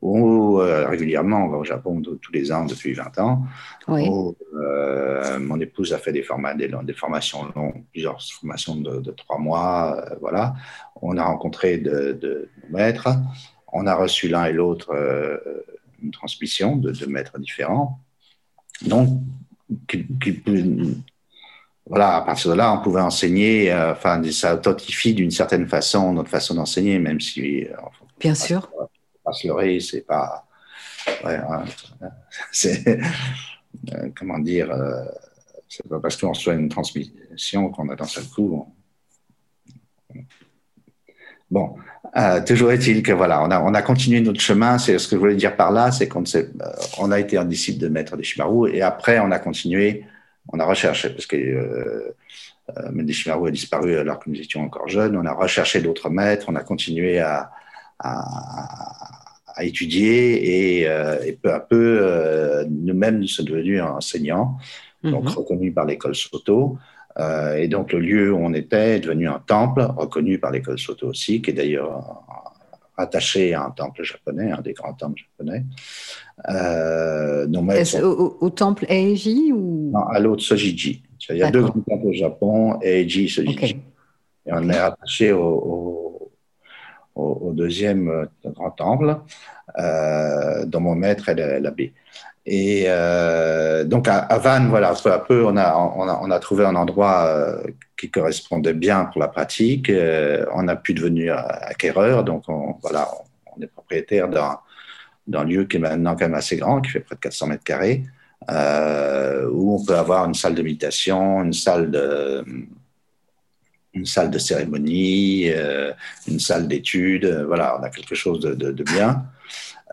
où 0.00 0.60
euh, 0.60 0.88
régulièrement, 0.88 1.44
on 1.44 1.48
va 1.48 1.58
au 1.58 1.64
Japon 1.64 2.02
tous 2.02 2.32
les 2.32 2.52
ans 2.52 2.64
depuis 2.64 2.92
20 2.94 3.18
ans. 3.18 3.44
Où, 3.88 4.36
euh, 4.54 5.38
mon 5.38 5.60
épouse 5.60 5.92
a 5.92 5.98
fait 5.98 6.12
des, 6.12 6.22
formats, 6.22 6.54
des, 6.54 6.70
des 6.82 6.92
formations 6.92 7.52
longues, 7.54 7.84
plusieurs 7.92 8.20
formations 8.22 8.76
de, 8.76 9.10
trois 9.12 9.38
mois. 9.38 10.04
voilà. 10.20 10.54
On 11.00 11.16
a 11.16 11.24
rencontré 11.24 11.78
de, 11.78 12.12
de, 12.12 12.48
maîtres. 12.70 13.08
On 13.72 13.86
a 13.86 13.94
reçu 13.94 14.28
l'un 14.28 14.44
et 14.46 14.52
l'autre 14.52 14.94
une 16.02 16.10
transmission 16.10 16.76
de, 16.76 16.92
de 16.92 17.06
maîtres 17.06 17.38
différents. 17.38 17.98
Donc, 18.82 19.08
qui, 19.88 20.06
voilà, 21.86 22.16
à 22.16 22.22
partir 22.22 22.50
de 22.50 22.56
là, 22.56 22.72
on 22.72 22.82
pouvait 22.82 23.02
enseigner, 23.02 23.70
euh, 23.70 23.92
enfin, 23.92 24.22
ça 24.30 24.54
authentifie 24.54 25.12
d'une 25.12 25.30
certaine 25.30 25.66
façon 25.66 26.12
notre 26.14 26.30
façon 26.30 26.54
d'enseigner, 26.54 26.98
même 26.98 27.20
si. 27.20 27.64
Euh, 27.64 27.76
Bien 28.18 28.34
sûr. 28.34 28.70
Pas 29.22 29.32
se 29.32 29.46
leurrer, 29.46 29.80
c'est 29.80 30.00
pas. 30.00 30.46
Ouais, 31.24 31.36
hein, 31.36 31.64
c'est. 32.52 33.00
Euh, 33.92 34.08
comment 34.16 34.38
dire 34.38 34.72
C'est 35.68 35.86
pas 35.86 36.00
parce 36.00 36.16
qu'on 36.16 36.30
reçoit 36.30 36.54
une 36.54 36.70
transmission 36.70 37.68
qu'on 37.68 37.88
a 37.90 37.96
d'un 37.96 38.06
seul 38.06 38.24
coup. 38.24 38.72
Bon, 41.50 41.76
toujours 42.46 42.72
est-il 42.72 43.02
que 43.02 43.12
voilà, 43.12 43.42
on 43.42 43.50
a, 43.50 43.60
on 43.60 43.74
a 43.74 43.82
continué 43.82 44.20
notre 44.22 44.40
chemin. 44.40 44.78
C'est 44.78 44.98
ce 44.98 45.06
que 45.06 45.16
je 45.16 45.20
voulais 45.20 45.34
dire 45.34 45.54
par 45.54 45.70
là, 45.70 45.92
c'est 45.92 46.08
qu'on 46.08 46.24
on 46.98 47.12
a 47.12 47.20
été 47.20 47.36
un 47.36 47.44
disciple 47.44 47.78
de 47.78 47.88
maître 47.88 48.16
des 48.16 48.24
Shimaru 48.24 48.74
et 48.74 48.80
après 48.80 49.18
on 49.18 49.30
a 49.30 49.38
continué 49.38 50.06
on 50.52 50.60
a 50.60 50.64
recherché, 50.64 51.10
parce 51.10 51.26
que 51.26 51.36
euh, 51.36 52.14
euh 52.76 53.44
a 53.46 53.50
disparu 53.50 53.96
alors 53.96 54.18
que 54.18 54.30
nous 54.30 54.40
étions 54.40 54.62
encore 54.62 54.88
jeunes, 54.88 55.16
on 55.16 55.24
a 55.26 55.32
recherché 55.32 55.80
d'autres 55.80 56.10
maîtres, 56.10 56.46
on 56.48 56.56
a 56.56 56.62
continué 56.62 57.18
à, 57.18 57.50
à, 57.98 59.62
étudier 59.62 60.80
et, 60.80 60.88
euh, 60.88 61.22
et, 61.24 61.32
peu 61.32 61.52
à 61.52 61.60
peu, 61.60 61.98
euh, 62.00 62.64
nous-mêmes, 62.68 63.20
nous 63.20 63.28
sommes 63.28 63.46
devenus 63.46 63.80
enseignants, 63.82 64.58
donc 65.02 65.24
mhm. 65.24 65.30
reconnus 65.30 65.74
par 65.74 65.84
l'école 65.84 66.14
Soto. 66.14 66.78
Et 67.56 67.68
donc 67.68 67.92
le 67.92 68.00
lieu 68.00 68.32
où 68.32 68.38
on 68.38 68.52
était 68.54 68.96
est 68.96 69.00
devenu 69.00 69.28
un 69.28 69.40
temple 69.46 69.86
reconnu 69.96 70.40
par 70.40 70.50
l'école 70.50 70.80
Soto 70.80 71.08
aussi, 71.08 71.40
qui 71.40 71.50
est 71.50 71.54
d'ailleurs 71.54 72.20
attaché 72.96 73.54
à 73.54 73.64
un 73.64 73.70
temple 73.70 74.02
japonais, 74.02 74.50
un 74.50 74.60
des 74.60 74.72
grands 74.72 74.94
temples 74.94 75.20
japonais. 75.20 75.64
Euh, 76.48 77.46
au, 78.40 78.50
temple 78.50 78.86
Eiji 78.88 79.52
ou? 79.52 79.90
Non, 79.92 80.06
à 80.06 80.18
l'autre 80.18 80.42
Sojiji. 80.42 81.02
Il 81.30 81.36
y 81.36 81.42
a 81.42 81.50
deux 81.50 81.62
grands 81.62 81.80
temples 81.80 82.06
au 82.06 82.12
Japon, 82.12 82.80
Eiji 82.82 83.24
et 83.24 83.28
Sojiji. 83.28 83.76
Et 84.46 84.52
on 84.52 84.68
est 84.68 84.78
attaché 84.78 85.32
au, 85.32 86.30
au, 87.14 87.52
deuxième 87.52 88.28
grand 88.44 88.70
temple, 88.72 89.20
euh, 89.78 90.64
dont 90.66 90.80
mon 90.80 90.94
maître 90.94 91.28
est 91.28 91.60
l'abbé. 91.60 91.94
Et 92.46 92.84
euh, 92.88 93.84
donc 93.84 94.06
à, 94.06 94.38
Vannes, 94.38 94.68
voilà, 94.68 94.94
peu 95.02 95.12
à 95.12 95.18
peu, 95.18 95.46
on 95.46 95.56
a, 95.56 96.38
trouvé 96.40 96.64
un 96.66 96.76
endroit 96.76 97.24
euh, 97.26 97.62
qui 97.96 98.10
correspondait 98.10 98.74
bien 98.74 99.06
pour 99.06 99.20
la 99.20 99.28
pratique. 99.28 99.88
Euh, 99.88 100.44
on 100.54 100.68
a 100.68 100.76
pu 100.76 100.92
devenir 100.92 101.36
acquéreur, 101.38 102.22
donc 102.22 102.44
on, 102.48 102.76
voilà, 102.82 103.08
on, 103.56 103.62
est 103.62 103.66
propriétaire 103.66 104.28
d'un, 104.28 105.44
lieu 105.44 105.64
qui 105.64 105.78
est 105.78 105.80
maintenant 105.80 106.14
quand 106.16 106.26
même 106.26 106.34
assez 106.34 106.56
grand, 106.58 106.82
qui 106.82 106.90
fait 106.90 107.00
près 107.00 107.14
de 107.14 107.20
400 107.20 107.46
mètres 107.46 107.64
carrés, 107.64 108.04
où 108.50 109.74
on 109.74 109.82
peut 109.82 109.96
avoir 109.96 110.26
une 110.26 110.34
salle 110.34 110.54
de 110.54 110.62
méditation, 110.62 111.42
une 111.42 111.54
salle 111.54 111.90
de 111.90 112.44
une 113.94 114.06
salle 114.06 114.28
de 114.28 114.38
cérémonie, 114.38 115.48
une 116.26 116.40
salle 116.40 116.66
d'études. 116.66 117.44
Voilà, 117.46 117.78
on 117.78 117.82
a 117.84 117.88
quelque 117.88 118.16
chose 118.16 118.40
de 118.40 118.82
bien. 118.82 119.24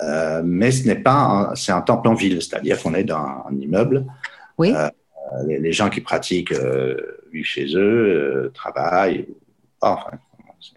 Euh, 0.02 0.42
mais 0.44 0.72
ce 0.72 0.88
n'est 0.88 0.96
pas, 0.96 1.52
c'est 1.56 1.72
un 1.72 1.82
temple 1.82 2.08
en 2.08 2.14
ville, 2.14 2.42
c'est-à-dire 2.42 2.82
qu'on 2.82 2.94
est 2.94 3.04
dans 3.04 3.18
un 3.18 3.56
immeuble. 3.60 4.06
Oui. 4.58 4.74
Euh, 4.74 4.90
les, 5.48 5.72
gens 5.72 5.90
qui 5.90 6.02
pratiquent 6.02 6.54
euh, 6.54 6.96
vivent 7.32 7.46
chez 7.46 7.68
eux, 7.76 8.52
travaillent. 8.54 9.28
Enfin, 9.80 10.18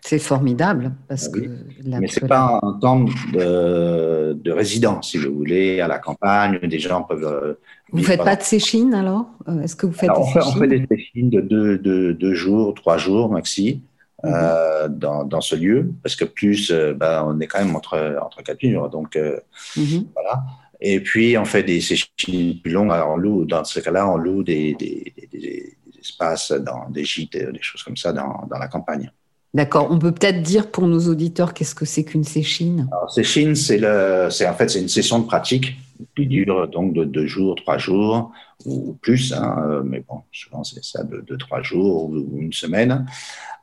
c'est 0.01 0.19
formidable 0.19 0.93
parce 1.09 1.29
ah 1.29 1.37
que. 1.37 1.49
Mais 1.87 2.09
c'est 2.09 2.27
pas 2.27 2.59
un 2.63 2.73
temps 2.75 3.05
de, 3.33 4.33
de, 4.33 4.51
résidence, 4.51 5.11
si 5.11 5.19
vous 5.19 5.35
voulez, 5.35 5.81
à 5.81 5.89
la 5.89 5.99
campagne. 5.99 6.59
Des 6.59 6.79
gens 6.79 7.03
peuvent. 7.03 7.57
Vous 7.93 8.03
faites 8.03 8.25
pas 8.25 8.37
de 8.37 8.43
séchines 8.43 8.95
alors? 8.95 9.27
Est-ce 9.63 9.77
que 9.77 9.87
vous 9.87 9.93
faites 9.93 10.11
des 10.11 10.19
on, 10.19 10.27
fait, 10.27 10.41
on, 10.45 10.53
fait, 10.53 10.69
des 10.69 10.87
séchines 10.91 11.31
de 11.31 11.41
deux, 11.41 11.79
deux, 12.15 12.35
jours, 12.35 12.75
trois 12.75 12.97
jours 12.97 13.31
maxi. 13.31 13.83
Mhm. 14.25 14.33
Euh, 14.35 14.89
dans, 14.89 15.25
dans, 15.25 15.41
ce 15.41 15.55
lieu, 15.55 15.93
parce 16.03 16.17
que 16.17 16.25
plus, 16.25 16.71
euh, 16.71 16.95
ben, 16.95 17.25
on 17.27 17.41
est 17.41 17.47
quand 17.47 17.59
même 17.59 17.77
entre, 17.77 18.19
entre 18.23 18.43
quatre 18.43 18.63
murs. 18.63 18.89
Donc, 18.89 19.17
euh, 19.17 19.39
mhm. 19.77 20.07
voilà. 20.15 20.43
Et 20.81 21.01
puis, 21.01 21.37
on 21.39 21.45
fait 21.45 21.63
des 21.63 21.81
séchines 21.81 22.61
plus 22.61 22.73
longues. 22.73 22.91
Alors, 22.91 23.13
on 23.13 23.17
loue, 23.17 23.45
dans 23.45 23.65
ce 23.65 23.81
cas-là, 23.81 24.09
on 24.09 24.17
loue 24.17 24.43
des, 24.43 24.75
des, 24.75 25.13
des, 25.31 25.77
espaces, 26.01 26.53
dans 26.53 26.91
des 26.91 27.05
gîtes, 27.05 27.37
des 27.37 27.63
choses 27.63 27.83
comme 27.83 27.97
ça 27.97 28.13
dans, 28.13 28.47
dans 28.51 28.59
la 28.59 28.69
campagne. 28.69 29.11
D'accord. 29.55 29.89
On 29.91 29.99
peut 29.99 30.13
peut-être 30.13 30.43
dire 30.43 30.71
pour 30.71 30.87
nos 30.87 31.09
auditeurs 31.09 31.55
qu'est-ce 31.55 31.75
que 31.75 31.85
c'est 31.85 32.05
qu'une 32.05 32.25
séchine? 32.25 32.89
Alors, 32.93 33.11
séchine, 33.11 33.55
c'est 33.55 33.79
le, 33.79 34.29
c'est 34.31 34.47
en 34.47 34.55
fait 34.55 34.69
c'est 34.69 34.81
une 34.81 34.89
session 34.89 35.21
de 35.21 35.27
pratique 35.27 35.77
qui 36.17 36.27
dure 36.27 36.69
donc 36.69 36.93
de 36.93 37.05
deux 37.05 37.27
jours, 37.27 37.55
trois 37.55 37.79
jours 37.79 38.33
ou 38.65 38.95
plus, 39.01 39.33
hein, 39.33 39.83
mais 39.85 40.01
bon, 40.07 40.23
souvent 40.33 40.65
c'est 40.65 40.85
ça 40.85 41.05
de, 41.05 41.21
de, 41.21 41.37
trois 41.37 41.63
jours 41.63 42.11
ou 42.11 42.39
une 42.39 42.53
semaine, 42.53 43.07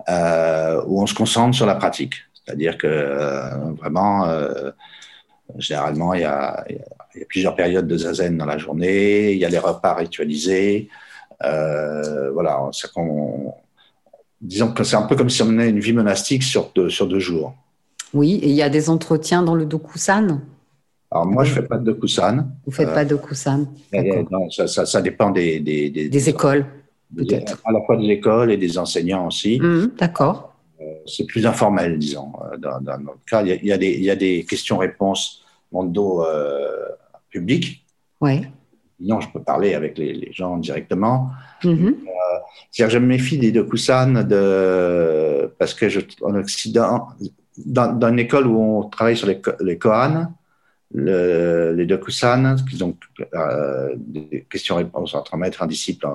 où 0.08 1.02
on 1.02 1.06
se 1.06 1.14
concentre 1.14 1.56
sur 1.56 1.66
la 1.66 1.76
pratique. 1.76 2.16
C'est-à-dire 2.45 2.78
que 2.78 2.88
euh, 2.88 3.72
vraiment, 3.78 4.26
euh, 4.26 4.72
généralement, 5.58 6.14
il 6.14 6.22
y, 6.22 6.26
a, 6.26 6.66
il 6.70 6.78
y, 6.78 7.24
a, 7.24 7.26
plusieurs 7.28 7.56
périodes 7.56 7.88
de 7.88 7.97
zazen 7.97 8.38
dans 8.38 8.45
la 8.45 8.58
journée, 8.58 9.32
il 9.34 9.38
y 9.38 9.45
a 9.45 9.49
les 9.49 9.60
repas 9.60 9.93
ritualisés. 9.93 10.89
Euh, 11.43 12.32
voilà, 12.32 12.70
c'est 12.72 12.91
qu'on 12.91 13.54
disons 14.39 14.74
que 14.74 14.84
c'est 14.84 14.95
un 14.95 15.04
peu 15.04 15.16
comme 15.16 15.30
si 15.30 15.41
on 15.43 15.45
menait 15.45 15.70
une 15.70 15.80
vie 15.80 15.93
monastique 15.93 16.43
sur 16.43 16.72
deux, 16.74 16.89
sur 16.89 17.08
deux 17.08 17.20
jours. 17.20 17.54
Oui, 18.14 18.39
et 18.41 18.49
il 18.49 18.56
y 18.56 18.64
a 18.64 18.70
des 18.70 18.89
entretiens 18.89 19.43
dans 19.43 19.56
le 19.56 19.66
Dokusan? 19.66 20.41
Alors 21.12 21.26
moi, 21.28 21.43
je 21.43 21.54
fais 21.54 21.62
pas 21.62 21.78
de 21.78 21.84
Dokusan. 21.84 22.47
Vous 22.66 22.72
faites 22.72 22.93
pas 22.93 23.06
de 23.06 23.10
Dokusan? 23.10 23.68
Non, 24.32 24.49
ça, 24.49 24.68
ça, 24.68 24.86
ça, 24.86 25.02
dépend 25.02 25.30
des, 25.30 25.60
des, 25.60 25.89
des, 25.89 26.10
des 26.10 26.30
écoles, 26.30 26.66
peut-être. 27.16 27.62
À 27.66 27.72
la 27.72 27.82
fois 27.82 27.97
des 27.97 28.07
écoles 28.07 28.51
et 28.51 28.57
des 28.57 28.78
enseignants 28.78 29.28
aussi. 29.28 29.59
Mmh, 29.59 29.91
d'accord. 29.97 30.53
Euh, 30.80 30.86
c'est 31.05 31.26
plus 31.26 31.45
informel, 31.45 31.97
disons. 31.97 32.32
Euh, 32.43 32.57
dans, 32.57 32.80
dans, 32.82 32.99
notre 32.99 33.24
cas, 33.26 33.41
il 33.41 33.49
y 33.49 33.51
a, 33.51 33.55
il 33.55 33.68
y 33.68 33.72
a 33.72 33.78
des, 33.78 33.91
il 33.91 34.03
y 34.03 34.09
a 34.09 34.16
des 34.16 34.45
questions-réponses 34.45 35.43
mondo 35.72 36.26
euh, 36.26 36.88
publiques. 37.30 37.86
Oui. 38.20 38.41
Sinon, 38.99 39.20
je 39.20 39.30
peux 39.30 39.41
parler 39.41 39.74
avec 39.74 39.97
les, 39.97 40.14
les 40.14 40.32
gens 40.32 40.57
directement. 40.57 41.30
Mmh. 41.64 41.70
Euh, 41.70 41.91
c'est-à-dire, 42.70 42.93
je 42.93 42.99
me 42.99 43.07
méfie 43.07 43.38
des 43.38 43.51
Dokusan 43.51 44.24
de, 44.24 45.53
parce 45.57 45.74
que 45.74 45.89
je, 45.89 46.01
en 46.22 46.36
Occident, 46.36 47.07
dans, 47.66 47.93
dans, 47.93 48.09
une 48.09 48.20
école 48.20 48.47
où 48.47 48.59
on 48.59 48.84
travaille 48.89 49.18
sur 49.18 49.28
les, 49.28 49.41
les 49.62 49.78
Koans, 49.78 50.28
le, 50.94 51.74
les 51.74 51.86
Dokusan, 51.86 52.56
qui 52.70 52.78
sont 52.78 52.96
euh, 53.34 53.96
des 53.98 54.46
questions-réponses 54.50 55.16
entre 55.16 55.34
un 55.34 55.38
maître 55.38 55.62
et 55.62 55.64
un 55.64 55.68
disciple. 55.68 56.08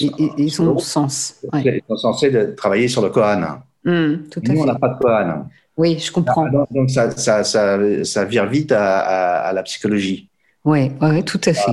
Ils, 0.00 0.12
ils 0.36 0.50
sont 0.50 0.78
sens. 0.78 1.36
Ouais. 1.52 1.62
Ils 1.64 1.82
sont 1.88 1.96
censés 1.96 2.54
travailler 2.54 2.88
sur 2.88 3.02
le 3.02 3.10
Kohan. 3.10 3.60
Mmh, 3.84 4.28
tout 4.30 4.40
Nous, 4.44 4.60
on 4.60 4.66
n'a 4.66 4.74
pas 4.74 4.88
de 4.88 4.98
Kohan. 4.98 5.46
Oui, 5.76 5.98
je 5.98 6.12
comprends. 6.12 6.48
Donc, 6.50 6.70
donc 6.72 6.90
ça, 6.90 7.10
ça, 7.12 7.44
ça, 7.44 7.78
ça, 8.04 8.24
vire 8.24 8.46
vite 8.46 8.72
à, 8.72 8.98
à, 8.98 9.48
à 9.48 9.52
la 9.52 9.62
psychologie. 9.62 10.28
Oui, 10.64 10.90
ouais, 11.00 11.22
tout 11.22 11.40
à 11.46 11.54
fait. 11.54 11.72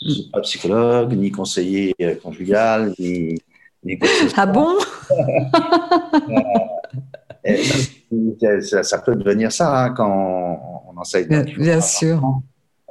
Je 0.00 0.08
ne 0.08 0.12
suis 0.12 0.30
pas 0.30 0.40
psychologue, 0.40 1.12
ni 1.14 1.30
conseiller 1.30 1.94
conjugal, 2.22 2.94
ni, 2.98 3.34
ni 3.84 3.98
Ah 4.36 4.46
bon? 4.46 4.68
Ça, 8.60 8.82
ça, 8.82 8.98
peut 9.00 9.14
devenir 9.14 9.52
ça 9.52 9.84
hein, 9.84 9.90
quand 9.90 10.83
on, 10.94 11.00
enseigne. 11.00 11.28
Bien, 11.28 11.42
bien 11.42 11.80
sûr. 11.80 12.42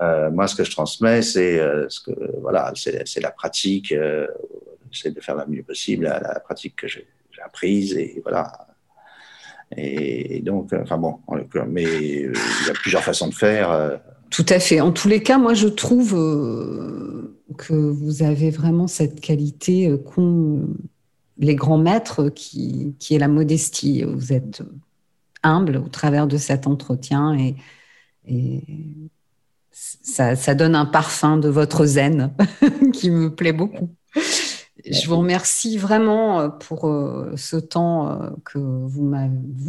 Euh, 0.02 0.32
moi, 0.32 0.48
ce 0.48 0.56
que 0.56 0.64
je 0.64 0.72
transmets, 0.72 1.22
c'est 1.22 1.60
euh, 1.60 1.88
ce 1.90 2.02
que 2.02 2.12
voilà, 2.42 2.74
c'est 2.76 3.22
la 3.22 3.32
pratique. 3.32 3.92
Euh, 3.92 4.28
c'est 4.92 5.14
de 5.14 5.22
faire 5.22 5.36
la 5.36 5.48
mieux 5.48 5.64
possible 5.64 6.06
la, 6.06 6.20
la 6.20 6.40
pratique 6.40 6.76
que 6.76 6.88
j'ai 6.88 7.08
apprise 7.44 7.98
et 7.98 8.22
voilà. 8.24 8.68
Et, 9.76 10.38
et, 10.38 10.42
donc, 10.42 10.72
enfin 10.72 10.98
bon, 10.98 11.20
mais 11.68 11.84
il 11.84 12.32
y 12.68 12.70
a 12.70 12.74
plusieurs 12.74 13.04
façons 13.04 13.28
de 13.28 13.34
faire. 13.34 14.00
Tout 14.30 14.46
à 14.50 14.60
fait. 14.60 14.80
En 14.80 14.92
tous 14.92 15.08
les 15.08 15.22
cas, 15.22 15.38
moi, 15.38 15.54
je 15.54 15.68
trouve 15.68 16.12
que 17.58 17.74
vous 17.74 18.24
avez 18.24 18.50
vraiment 18.50 18.88
cette 18.88 19.20
qualité 19.20 19.94
qu'ont 20.06 20.70
les 21.38 21.56
grands 21.56 21.80
maîtres 21.80 22.30
qui, 22.30 22.96
qui 23.00 23.16
est 23.16 23.20
la 23.20 23.28
modestie. 23.28 24.04
Vous 24.04 24.32
êtes 24.32 24.62
humble 25.42 25.78
au 25.78 25.90
travers 25.90 26.28
de 26.28 26.38
cet 26.38 26.68
entretien 26.68 27.38
et, 27.38 27.56
et 28.28 28.64
ça, 29.72 30.56
donne 30.56 30.76
un 30.76 30.86
parfum 30.86 31.38
de 31.38 31.50
votre 31.50 31.86
zen 31.86 32.34
qui 32.94 33.10
me 33.10 33.34
plaît 33.34 33.54
beaucoup. 33.54 33.90
Je 34.86 35.08
vous 35.08 35.18
remercie 35.18 35.78
vraiment 35.78 36.50
pour 36.50 36.88
euh, 36.88 37.34
ce 37.38 37.56
temps 37.56 38.10
euh, 38.10 38.30
que 38.44 38.58
vous, 38.58 39.10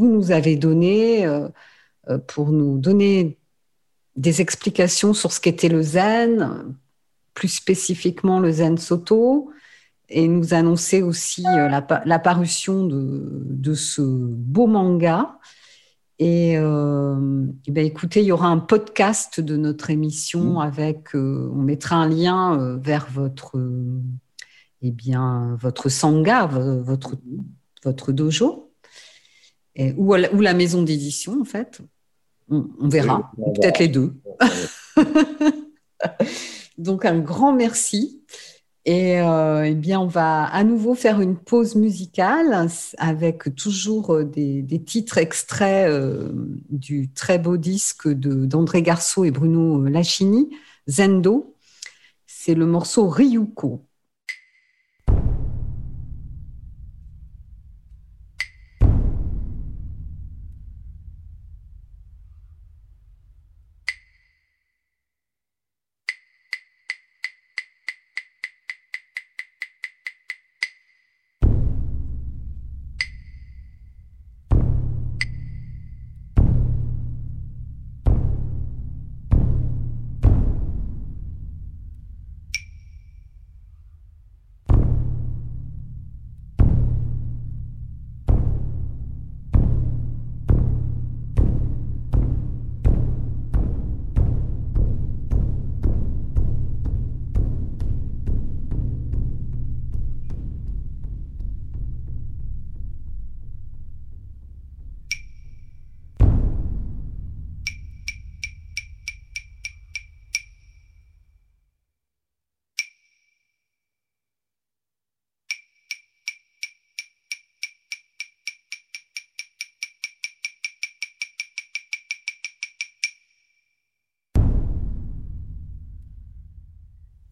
nous 0.00 0.32
avez 0.32 0.56
donné 0.56 1.24
euh, 1.26 1.48
pour 2.26 2.50
nous 2.50 2.78
donner 2.78 3.38
des 4.16 4.40
explications 4.40 5.14
sur 5.14 5.32
ce 5.32 5.40
qu'était 5.40 5.68
le 5.68 5.82
zen, 5.82 6.74
plus 7.32 7.48
spécifiquement 7.48 8.40
le 8.40 8.50
zen 8.50 8.76
soto, 8.76 9.50
et 10.08 10.28
nous 10.28 10.52
annoncer 10.52 11.02
aussi 11.02 11.42
la, 11.42 11.80
de, 11.80 13.74
ce 13.74 14.02
beau 14.02 14.66
manga 14.66 15.38
et, 16.18 16.56
euh, 16.56 17.46
et 17.66 17.72
ben 17.72 17.84
écoutez, 17.84 18.20
il 18.20 18.26
y 18.26 18.32
aura 18.32 18.46
un 18.48 18.58
podcast 18.58 19.40
de 19.40 19.56
notre 19.56 19.90
émission 19.90 20.54
mmh. 20.54 20.60
avec, 20.60 21.14
euh, 21.16 21.50
on 21.52 21.62
mettra 21.62 21.96
un 21.96 22.08
lien 22.08 22.58
euh, 22.58 22.76
vers 22.76 23.08
votre, 23.10 23.60
eh 24.82 24.90
bien, 24.92 25.56
votre 25.60 25.88
sangha, 25.88 26.46
votre, 26.46 27.16
votre 27.82 28.12
dojo, 28.12 28.72
et, 29.74 29.92
ou, 29.96 30.14
la, 30.14 30.32
ou, 30.32 30.40
la, 30.40 30.54
maison 30.54 30.82
d'édition 30.82 31.40
en 31.40 31.44
fait. 31.44 31.80
On, 32.48 32.68
on 32.78 32.88
verra, 32.88 33.32
oui, 33.36 33.52
peut-être 33.56 33.80
les 33.80 33.88
deux. 33.88 34.14
Donc 36.78 37.04
un 37.04 37.18
grand 37.18 37.52
merci. 37.52 38.22
Et 38.86 39.18
euh, 39.20 39.64
eh 39.66 39.74
bien, 39.74 40.00
on 40.00 40.06
va 40.06 40.44
à 40.44 40.62
nouveau 40.62 40.94
faire 40.94 41.20
une 41.20 41.38
pause 41.38 41.74
musicale 41.74 42.68
avec 42.98 43.54
toujours 43.56 44.14
euh, 44.14 44.24
des, 44.24 44.84
titres 44.84 45.16
extraits 45.16 45.88
euh, 45.88 46.30
du 46.68 47.10
très 47.10 47.38
beau 47.38 47.56
disque 47.56 48.08
d'André 48.08 48.82
Garceau 48.82 49.24
et 49.24 49.30
Bruno 49.30 49.84
Lachini, 49.84 50.50
Zendo. 50.86 51.56
C'est 52.26 52.54
le 52.54 52.66
morceau 52.66 53.08
Ryuko. 53.08 53.86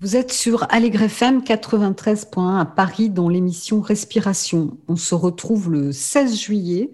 Vous 0.03 0.17
êtes 0.17 0.33
sur 0.33 0.67
Allegre 0.69 1.03
FM 1.03 1.45
93.1 1.45 2.59
à 2.59 2.65
Paris 2.65 3.09
dans 3.09 3.29
l'émission 3.29 3.81
Respiration. 3.81 4.77
On 4.89 4.97
se 4.97 5.15
retrouve 5.15 5.71
le 5.71 5.93
16 5.93 6.41
juillet 6.41 6.91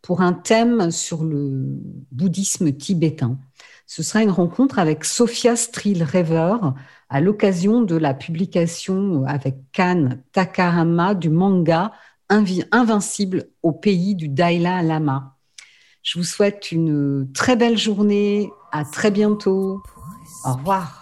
pour 0.00 0.20
un 0.20 0.32
thème 0.32 0.92
sur 0.92 1.24
le 1.24 1.64
bouddhisme 2.12 2.72
tibétain. 2.72 3.36
Ce 3.88 4.04
sera 4.04 4.22
une 4.22 4.30
rencontre 4.30 4.78
avec 4.78 5.04
Sophia 5.04 5.56
Strill-Rever 5.56 6.54
à 7.08 7.20
l'occasion 7.20 7.82
de 7.82 7.96
la 7.96 8.14
publication 8.14 9.24
avec 9.26 9.56
Kan 9.72 10.10
Takahama 10.30 11.16
du 11.16 11.30
manga 11.30 11.90
Invincible 12.28 13.48
au 13.64 13.72
pays 13.72 14.14
du 14.14 14.28
Dalai 14.28 14.84
Lama. 14.84 15.36
Je 16.04 16.16
vous 16.16 16.24
souhaite 16.24 16.70
une 16.70 17.28
très 17.34 17.56
belle 17.56 17.76
journée. 17.76 18.52
À 18.70 18.84
très 18.84 19.10
bientôt. 19.10 19.82
Au 20.44 20.52
revoir. 20.52 21.01